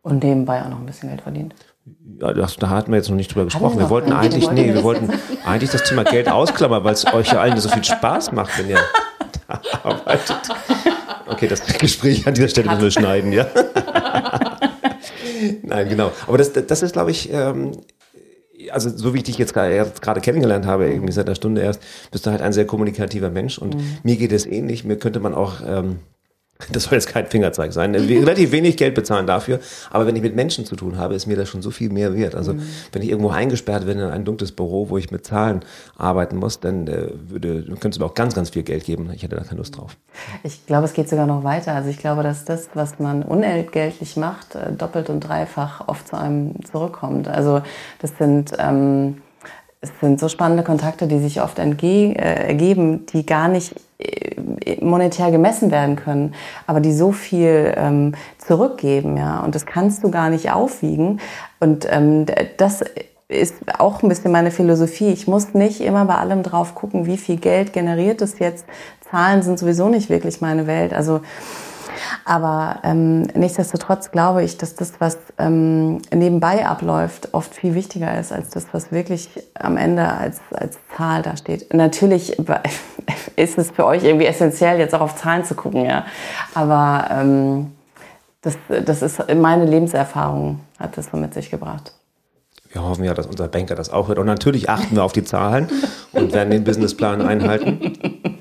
Und 0.00 0.22
nebenbei 0.22 0.62
auch 0.62 0.70
noch 0.70 0.78
ein 0.78 0.87
bisschen 0.87 1.11
Geld 1.11 1.22
verdient. 1.22 1.54
Ja, 2.20 2.33
das, 2.33 2.57
da 2.57 2.70
hatten 2.70 2.92
wir 2.92 2.97
jetzt 2.97 3.11
noch 3.11 3.16
nicht 3.16 3.35
drüber 3.35 3.44
gesprochen. 3.44 3.79
wir 3.79 3.90
wollten 3.90 4.12
eigentlich, 4.12 4.51
nee, 4.51 4.73
wir 4.73 4.83
wollten 4.83 5.11
eigentlich 5.44 5.70
das 5.70 5.85
Thema 5.85 6.05
Geld 6.05 6.29
ausklammern, 6.29 6.85
weil 6.85 6.94
es 6.94 7.05
euch 7.12 7.33
ja 7.33 7.40
allen 7.40 7.59
so 7.59 7.68
viel 7.68 7.85
Spaß 7.85 8.33
macht, 8.33 8.59
wenn 8.59 8.70
ihr 8.70 8.79
da 9.49 9.61
arbeitet. 9.83 10.37
Okay, 11.27 11.49
das 11.49 11.66
Gespräch 11.79 12.27
an 12.27 12.35
dieser 12.35 12.49
Stelle 12.49 12.68
müssen 12.68 12.83
wir 12.83 12.90
schneiden, 12.90 13.33
ja? 13.33 13.47
Nein, 15.62 15.88
genau. 15.88 16.12
Aber 16.27 16.38
das, 16.38 16.53
das 16.53 16.83
ist, 16.83 16.92
glaube 16.92 17.11
ich, 17.11 17.33
ähm, 17.33 17.73
also 18.70 18.90
so 18.90 19.12
wie 19.12 19.18
ich 19.18 19.25
dich 19.25 19.38
jetzt 19.38 19.53
gerade 19.53 20.20
kennengelernt 20.20 20.66
habe, 20.66 20.88
irgendwie 20.88 21.12
seit 21.12 21.27
einer 21.27 21.35
Stunde 21.35 21.62
erst, 21.62 21.83
bist 22.11 22.27
du 22.27 22.31
halt 22.31 22.40
ein 22.40 22.53
sehr 22.53 22.66
kommunikativer 22.66 23.31
Mensch 23.31 23.59
und 23.59 23.77
mir 24.05 24.16
geht 24.16 24.33
es 24.33 24.47
ähnlich. 24.47 24.85
Mir 24.85 24.99
könnte 24.99 25.20
man 25.20 25.35
auch 25.35 25.61
ähm, 25.66 25.99
das 26.70 26.84
soll 26.84 26.94
jetzt 26.94 27.08
kein 27.08 27.26
Fingerzeig 27.26 27.72
sein. 27.72 27.92
Wir 27.94 28.20
relativ 28.20 28.52
wenig 28.52 28.76
Geld 28.76 28.94
bezahlen 28.94 29.26
dafür, 29.26 29.58
aber 29.90 30.06
wenn 30.06 30.14
ich 30.14 30.22
mit 30.22 30.36
Menschen 30.36 30.64
zu 30.64 30.76
tun 30.76 30.98
habe, 30.98 31.14
ist 31.14 31.26
mir 31.26 31.36
das 31.36 31.48
schon 31.48 31.62
so 31.62 31.70
viel 31.70 31.90
mehr 31.90 32.14
wert. 32.14 32.34
Also 32.34 32.54
wenn 32.92 33.02
ich 33.02 33.08
irgendwo 33.08 33.30
eingesperrt 33.30 33.86
bin 33.86 33.98
in 33.98 34.08
ein 34.08 34.24
dunkles 34.24 34.52
Büro, 34.52 34.88
wo 34.88 34.96
ich 34.96 35.10
mit 35.10 35.26
Zahlen 35.26 35.64
arbeiten 35.96 36.36
muss, 36.36 36.60
dann 36.60 36.86
äh, 36.86 37.08
würde, 37.28 37.64
könntest 37.80 37.96
du 37.96 38.05
mir 38.05 38.11
auch 38.11 38.14
ganz, 38.14 38.34
ganz 38.34 38.50
viel 38.50 38.62
Geld 38.62 38.84
geben. 38.84 39.11
Ich 39.12 39.24
hätte 39.24 39.36
da 39.36 39.42
keine 39.42 39.59
Lust 39.59 39.76
drauf. 39.76 39.96
Ich 40.44 40.64
glaube, 40.66 40.84
es 40.84 40.92
geht 40.92 41.09
sogar 41.09 41.26
noch 41.26 41.42
weiter. 41.42 41.74
Also 41.74 41.90
ich 41.90 41.98
glaube, 41.98 42.22
dass 42.22 42.44
das, 42.44 42.68
was 42.74 42.98
man 43.00 43.24
unentgeltlich 43.24 44.16
macht, 44.16 44.55
äh, 44.55 44.72
doppelt 44.72 45.11
und 45.11 45.20
dreifach 45.20 45.88
oft 45.88 46.07
zu 46.07 46.16
einem 46.16 46.64
zurückkommt. 46.64 47.26
Also 47.26 47.62
das 48.00 48.16
sind 48.16 48.52
ähm, 48.59 49.16
es 49.85 49.91
sind 50.01 50.18
so 50.18 50.28
spannende 50.28 50.62
Kontakte, 50.62 51.07
die 51.07 51.18
sich 51.18 51.43
oft 51.43 51.59
entge 51.59 52.14
äh, 52.16 52.49
ergeben, 52.49 53.05
die 53.07 53.26
gar 53.26 53.49
nicht 53.49 53.74
äh, 53.99 54.82
monetär 54.82 55.30
gemessen 55.30 55.70
werden 55.70 55.97
können, 55.97 56.35
aber 56.66 56.80
die 56.80 56.93
so 56.93 57.12
viel 57.12 57.74
ähm, 57.76 58.14
zurückgeben, 58.39 59.16
ja. 59.16 59.41
Und 59.41 59.55
das 59.55 59.66
kannst 59.66 60.03
du 60.03 60.11
gar 60.11 60.30
nicht 60.30 60.51
aufwiegen. 60.51 61.20
Und 61.61 61.87
ähm, 61.91 62.26
das 62.57 62.82
ist 63.28 63.57
auch 63.78 64.03
ein 64.03 64.09
bisschen 64.09 64.32
meine 64.32 64.51
Philosophie. 64.51 65.11
Ich 65.11 65.26
muss 65.28 65.55
nicht 65.55 65.80
immer 65.80 66.05
bei 66.07 66.14
allem 66.14 66.43
drauf 66.43 66.74
gucken, 66.74 67.07
wie 67.07 67.18
viel 67.18 67.37
Geld 67.37 67.72
generiert 67.72 68.22
es 68.22 68.39
jetzt. 68.39 68.64
Zahlen 69.11 69.43
sind 69.43 69.59
sowieso 69.59 69.89
nicht 69.89 70.09
wirklich 70.09 70.41
meine 70.41 70.66
Welt. 70.66 70.95
Also 70.95 71.20
aber 72.24 72.80
ähm, 72.84 73.22
nichtsdestotrotz 73.34 74.11
glaube 74.11 74.42
ich, 74.42 74.59
dass 74.59 74.74
das, 74.74 74.94
was 74.98 75.18
ähm, 75.38 76.00
nebenbei 76.12 76.66
abläuft, 76.66 77.32
oft 77.32 77.55
viel 77.55 77.74
wichtiger 77.74 78.18
ist 78.18 78.32
als 78.32 78.50
das, 78.50 78.66
was 78.72 78.92
wirklich 78.92 79.28
am 79.55 79.76
Ende 79.76 80.09
als, 80.09 80.40
als 80.52 80.78
Zahl 80.96 81.22
da 81.22 81.36
steht. 81.36 81.72
Natürlich 81.74 82.38
ist 83.36 83.59
es 83.59 83.70
für 83.70 83.86
euch 83.86 84.05
irgendwie 84.05 84.26
essentiell, 84.26 84.78
jetzt 84.78 84.94
auch 84.94 85.00
auf 85.00 85.16
Zahlen 85.16 85.44
zu 85.44 85.55
gucken, 85.55 85.84
ja. 85.84 86.05
Aber 86.55 87.09
ähm, 87.11 87.72
das, 88.42 88.57
das 88.84 89.02
ist 89.02 89.34
meine 89.34 89.64
Lebenserfahrung, 89.64 90.61
hat 90.78 90.96
das 90.98 91.07
so 91.11 91.16
mit 91.16 91.34
sich 91.34 91.50
gebracht. 91.50 91.92
Wir 92.72 92.82
hoffen 92.82 93.05
ja, 93.05 93.14
dass 93.14 93.26
unser 93.26 93.48
Banker 93.48 93.76
das 93.76 93.90
auch 93.90 94.09
hört. 94.09 94.18
Und 94.18 94.26
natürlich 94.26 94.68
achten 94.68 94.96
wir 94.96 95.05
auf 95.05 95.12
die 95.12 95.22
Zahlen 95.22 95.68
und 96.12 96.32
werden 96.32 96.50
den 96.50 96.64
Businessplan 96.64 97.22
einhalten. 97.22 98.40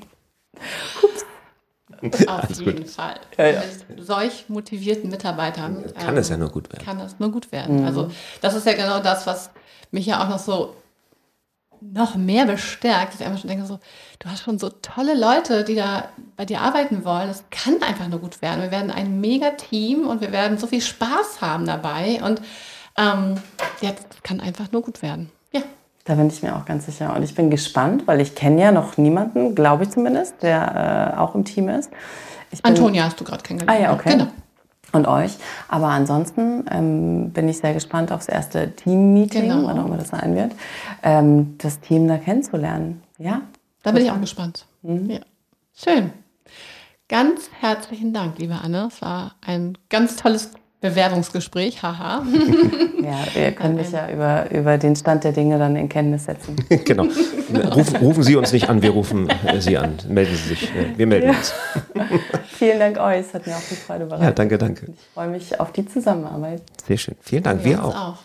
Auf 2.26 2.50
jeden 2.58 2.82
gut. 2.82 2.90
Fall. 2.90 3.20
Ja, 3.36 3.46
ja. 3.46 3.62
Mit 3.88 4.04
solch 4.04 4.44
motivierten 4.48 5.10
Mitarbeitern 5.10 5.84
kann 5.94 6.08
ähm, 6.08 6.16
es 6.16 6.28
ja 6.28 6.36
nur 6.36 6.50
gut 6.50 6.72
werden. 6.72 6.84
Kann 6.84 7.00
es 7.00 7.18
nur 7.18 7.30
gut 7.30 7.52
werden. 7.52 7.80
Mhm. 7.80 7.86
Also 7.86 8.10
das 8.40 8.54
ist 8.54 8.66
ja 8.66 8.74
genau 8.74 9.00
das, 9.00 9.26
was 9.26 9.50
mich 9.90 10.06
ja 10.06 10.22
auch 10.22 10.28
noch 10.28 10.38
so 10.38 10.74
noch 11.92 12.14
mehr 12.14 12.46
bestärkt, 12.46 13.12
dass 13.12 13.20
ich 13.20 13.26
einfach 13.26 13.40
schon 13.40 13.50
denke, 13.50 13.66
so, 13.66 13.78
du 14.18 14.28
hast 14.28 14.42
schon 14.42 14.58
so 14.58 14.70
tolle 14.70 15.14
Leute, 15.14 15.64
die 15.64 15.74
da 15.74 16.08
bei 16.36 16.44
dir 16.44 16.60
arbeiten 16.60 17.04
wollen. 17.04 17.28
Das 17.28 17.44
kann 17.50 17.82
einfach 17.82 18.08
nur 18.08 18.20
gut 18.20 18.40
werden. 18.42 18.62
Wir 18.62 18.70
werden 18.70 18.90
ein 18.90 19.20
mega 19.20 19.50
Team 19.50 20.06
und 20.06 20.20
wir 20.20 20.32
werden 20.32 20.56
so 20.58 20.66
viel 20.66 20.80
Spaß 20.80 21.40
haben 21.40 21.66
dabei. 21.66 22.22
Und 22.22 22.40
ähm, 22.96 23.36
ja, 23.80 23.92
das 23.92 24.22
kann 24.22 24.40
einfach 24.40 24.72
nur 24.72 24.82
gut 24.82 25.02
werden. 25.02 25.30
Da 26.04 26.14
bin 26.16 26.26
ich 26.26 26.42
mir 26.42 26.54
auch 26.54 26.66
ganz 26.66 26.84
sicher. 26.84 27.14
Und 27.16 27.22
ich 27.22 27.34
bin 27.34 27.50
gespannt, 27.50 28.06
weil 28.06 28.20
ich 28.20 28.34
kenne 28.34 28.60
ja 28.60 28.72
noch 28.72 28.98
niemanden, 28.98 29.54
glaube 29.54 29.84
ich 29.84 29.90
zumindest, 29.90 30.42
der 30.42 31.14
äh, 31.14 31.18
auch 31.18 31.34
im 31.34 31.44
Team 31.44 31.68
ist. 31.68 31.90
Antonia 32.62 33.04
hast 33.04 33.18
du 33.18 33.24
gerade 33.24 33.42
kennengelernt. 33.42 33.80
Ah 33.80 33.82
ja, 33.82 33.92
okay. 33.94 34.10
Genau. 34.10 34.26
Und 34.92 35.08
euch. 35.08 35.32
Aber 35.66 35.88
ansonsten 35.88 36.66
ähm, 36.70 37.30
bin 37.30 37.48
ich 37.48 37.58
sehr 37.58 37.74
gespannt 37.74 38.12
aufs 38.12 38.28
erste 38.28 38.70
Team-Meeting, 38.76 39.42
genau. 39.48 39.66
wann 39.66 39.78
auch 39.78 39.86
immer 39.86 39.96
das 39.96 40.08
sein 40.08 40.36
wird, 40.36 40.52
ähm, 41.02 41.56
das 41.58 41.80
Team 41.80 42.06
da 42.06 42.16
kennenzulernen. 42.18 43.02
Ja. 43.18 43.40
Da 43.82 43.90
bin 43.90 44.04
ich 44.04 44.10
auch 44.10 44.20
gespannt. 44.20 44.66
Mhm. 44.82 45.10
Ja. 45.10 45.20
Schön. 45.74 46.12
Ganz 47.08 47.50
herzlichen 47.60 48.12
Dank, 48.12 48.38
liebe 48.38 48.54
Anne. 48.54 48.88
Es 48.92 49.02
war 49.02 49.34
ein 49.40 49.76
ganz 49.90 50.16
tolles 50.16 50.52
Bewerbungsgespräch, 50.84 51.82
haha. 51.82 52.26
ja, 53.02 53.24
wir 53.32 53.52
können 53.52 53.78
dich 53.78 53.90
ja 53.90 54.10
über, 54.10 54.50
über 54.50 54.76
den 54.76 54.94
Stand 54.94 55.24
der 55.24 55.32
Dinge 55.32 55.58
dann 55.58 55.76
in 55.76 55.88
Kenntnis 55.88 56.26
setzen. 56.26 56.56
genau. 56.84 57.04
Rufen, 57.04 57.96
rufen, 57.96 58.22
Sie 58.22 58.36
uns 58.36 58.52
nicht 58.52 58.68
an, 58.68 58.82
wir 58.82 58.90
rufen 58.90 59.28
Sie 59.60 59.78
an. 59.78 59.96
Melden 60.08 60.36
Sie 60.36 60.48
sich. 60.50 60.70
Wir 60.98 61.06
melden 61.06 61.28
ja. 61.28 61.38
uns. 61.38 61.54
Vielen 62.58 62.78
Dank 62.78 62.98
euch, 62.98 63.20
es 63.20 63.32
hat 63.32 63.46
mir 63.46 63.56
auch 63.56 63.60
viel 63.60 63.78
Freude 63.78 64.04
bereitet. 64.04 64.26
Ja, 64.26 64.30
danke, 64.32 64.58
danke. 64.58 64.86
Ich 64.94 65.06
freue 65.14 65.28
mich 65.28 65.58
auf 65.58 65.72
die 65.72 65.86
Zusammenarbeit. 65.86 66.60
Sehr 66.86 66.98
schön. 66.98 67.14
Vielen 67.22 67.44
Dank, 67.44 67.64
wir, 67.64 67.78
wir 67.78 67.84
auch. 67.84 67.96
auch. 67.96 68.18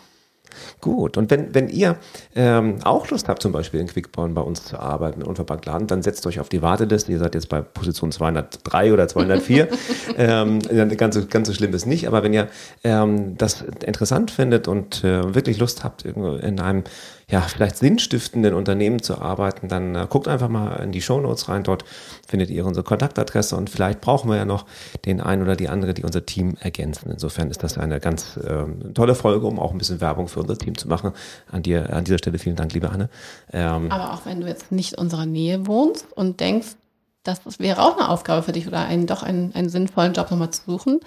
Gut, 0.80 1.16
und 1.16 1.30
wenn, 1.30 1.54
wenn 1.54 1.68
ihr 1.68 1.96
ähm, 2.34 2.76
auch 2.84 3.08
Lust 3.10 3.28
habt, 3.28 3.42
zum 3.42 3.52
Beispiel 3.52 3.80
in 3.80 3.86
Quickborn 3.86 4.34
bei 4.34 4.42
uns 4.42 4.64
zu 4.64 4.78
arbeiten, 4.78 5.22
unverpackt 5.22 5.66
laden, 5.66 5.86
dann 5.86 6.02
setzt 6.02 6.26
euch 6.26 6.40
auf 6.40 6.48
die 6.48 6.62
Warteliste. 6.62 7.12
Ihr 7.12 7.18
seid 7.18 7.34
jetzt 7.34 7.48
bei 7.48 7.60
Position 7.60 8.12
203 8.12 8.92
oder 8.92 9.08
204. 9.08 9.68
ähm, 10.16 10.60
ganz, 10.96 11.14
so, 11.14 11.26
ganz 11.26 11.48
so 11.48 11.54
schlimm 11.54 11.72
ist 11.74 11.86
nicht, 11.86 12.06
aber 12.06 12.22
wenn 12.22 12.32
ihr 12.32 12.48
ähm, 12.84 13.36
das 13.36 13.62
interessant 13.84 14.30
findet 14.30 14.68
und 14.68 15.04
äh, 15.04 15.34
wirklich 15.34 15.58
Lust 15.58 15.84
habt, 15.84 16.04
in 16.04 16.60
einem 16.60 16.84
ja, 17.30 17.42
vielleicht 17.42 17.76
sinnstiftenden 17.76 18.54
Unternehmen 18.54 19.02
zu 19.02 19.18
arbeiten, 19.18 19.68
dann 19.68 19.94
äh, 19.94 20.06
guckt 20.08 20.26
einfach 20.26 20.48
mal 20.48 20.82
in 20.82 20.92
die 20.92 21.00
Show 21.00 21.20
Notes 21.20 21.48
rein. 21.48 21.62
Dort 21.62 21.84
findet 22.26 22.50
ihr 22.50 22.66
unsere 22.66 22.84
Kontaktadresse 22.84 23.56
und 23.56 23.70
vielleicht 23.70 24.00
brauchen 24.00 24.28
wir 24.28 24.36
ja 24.36 24.44
noch 24.44 24.66
den 25.04 25.20
einen 25.20 25.42
oder 25.42 25.54
die 25.54 25.68
andere, 25.68 25.94
die 25.94 26.02
unser 26.02 26.26
Team 26.26 26.56
ergänzen. 26.60 27.10
Insofern 27.10 27.50
ist 27.50 27.62
das 27.62 27.78
eine 27.78 28.00
ganz 28.00 28.36
äh, 28.36 28.64
tolle 28.94 29.14
Folge, 29.14 29.46
um 29.46 29.58
auch 29.60 29.70
ein 29.72 29.78
bisschen 29.78 30.00
Werbung 30.00 30.28
für 30.28 30.40
unser 30.40 30.58
Team 30.58 30.76
zu 30.76 30.88
machen. 30.88 31.12
An 31.50 31.62
dir, 31.62 31.94
an 31.94 32.04
dieser 32.04 32.18
Stelle 32.18 32.38
vielen 32.38 32.56
Dank, 32.56 32.72
liebe 32.72 32.90
Anne. 32.90 33.08
Ähm, 33.52 33.92
Aber 33.92 34.12
auch 34.12 34.26
wenn 34.26 34.40
du 34.40 34.48
jetzt 34.48 34.72
nicht 34.72 34.94
in 34.94 34.98
unserer 34.98 35.26
Nähe 35.26 35.66
wohnst 35.66 36.06
und 36.14 36.40
denkst, 36.40 36.74
das 37.22 37.40
wäre 37.58 37.82
auch 37.82 37.98
eine 37.98 38.08
Aufgabe 38.08 38.42
für 38.42 38.52
dich 38.52 38.66
oder 38.66 38.80
einen, 38.80 39.06
doch 39.06 39.22
einen, 39.22 39.54
einen 39.54 39.68
sinnvollen 39.68 40.14
Job 40.14 40.30
nochmal 40.30 40.50
zu 40.50 40.62
suchen. 40.66 41.00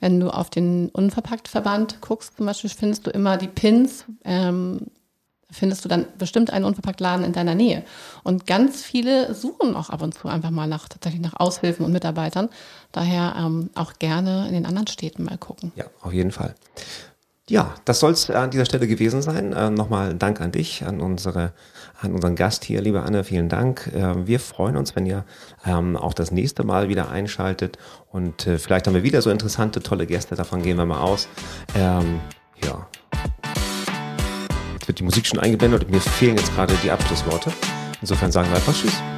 Wenn 0.00 0.18
du 0.18 0.30
auf 0.30 0.50
den 0.50 0.88
Unverpackt-Verband 0.88 2.00
guckst, 2.00 2.36
zum 2.36 2.46
Beispiel, 2.46 2.70
findest 2.70 3.06
du 3.06 3.10
immer 3.10 3.36
die 3.36 3.48
Pins, 3.48 4.04
ähm, 4.24 4.86
findest 5.50 5.84
du 5.84 5.88
dann 5.88 6.06
bestimmt 6.18 6.52
einen 6.52 6.64
Unverpacktladen 6.64 7.24
in 7.24 7.32
deiner 7.32 7.54
Nähe. 7.54 7.84
Und 8.22 8.46
ganz 8.46 8.82
viele 8.82 9.34
suchen 9.34 9.74
auch 9.76 9.90
ab 9.90 10.02
und 10.02 10.14
zu 10.14 10.28
einfach 10.28 10.50
mal 10.50 10.66
nach 10.66 10.88
tatsächlich 10.88 11.22
nach 11.22 11.38
Aushilfen 11.38 11.84
und 11.84 11.92
Mitarbeitern. 11.92 12.48
Daher 12.92 13.34
ähm, 13.38 13.70
auch 13.74 13.94
gerne 13.98 14.46
in 14.48 14.54
den 14.54 14.66
anderen 14.66 14.86
Städten 14.86 15.24
mal 15.24 15.38
gucken. 15.38 15.72
Ja, 15.74 15.84
auf 16.02 16.12
jeden 16.12 16.32
Fall. 16.32 16.54
Ja, 17.48 17.74
das 17.86 18.00
soll 18.00 18.12
es 18.12 18.28
an 18.28 18.50
dieser 18.50 18.66
Stelle 18.66 18.86
gewesen 18.86 19.22
sein. 19.22 19.54
Äh, 19.54 19.70
Nochmal 19.70 20.14
Dank 20.14 20.42
an 20.42 20.52
dich, 20.52 20.84
an 20.84 21.00
unsere, 21.00 21.54
an 21.98 22.12
unseren 22.12 22.36
Gast 22.36 22.64
hier, 22.64 22.82
liebe 22.82 23.02
Anne. 23.02 23.24
Vielen 23.24 23.48
Dank. 23.48 23.90
Äh, 23.94 24.26
wir 24.26 24.38
freuen 24.38 24.76
uns, 24.76 24.94
wenn 24.96 25.06
ihr 25.06 25.24
ähm, 25.64 25.96
auch 25.96 26.12
das 26.12 26.30
nächste 26.30 26.62
Mal 26.62 26.90
wieder 26.90 27.10
einschaltet 27.10 27.78
und 28.10 28.46
äh, 28.46 28.58
vielleicht 28.58 28.86
haben 28.86 28.94
wir 28.94 29.02
wieder 29.02 29.22
so 29.22 29.30
interessante, 29.30 29.82
tolle 29.82 30.06
Gäste. 30.06 30.34
Davon 30.34 30.62
gehen 30.62 30.76
wir 30.76 30.84
mal 30.84 31.00
aus. 31.00 31.26
Ähm, 31.74 32.20
ja, 32.62 32.86
die 34.98 35.04
Musik 35.04 35.26
schon 35.26 35.38
eingeblendet 35.38 35.84
und 35.84 35.90
mir 35.90 36.00
fehlen 36.00 36.36
jetzt 36.36 36.54
gerade 36.54 36.74
die 36.82 36.90
Abschlussworte. 36.90 37.52
Insofern 38.00 38.32
sagen 38.32 38.48
wir 38.50 38.56
einfach 38.56 38.74
Tschüss. 38.74 39.17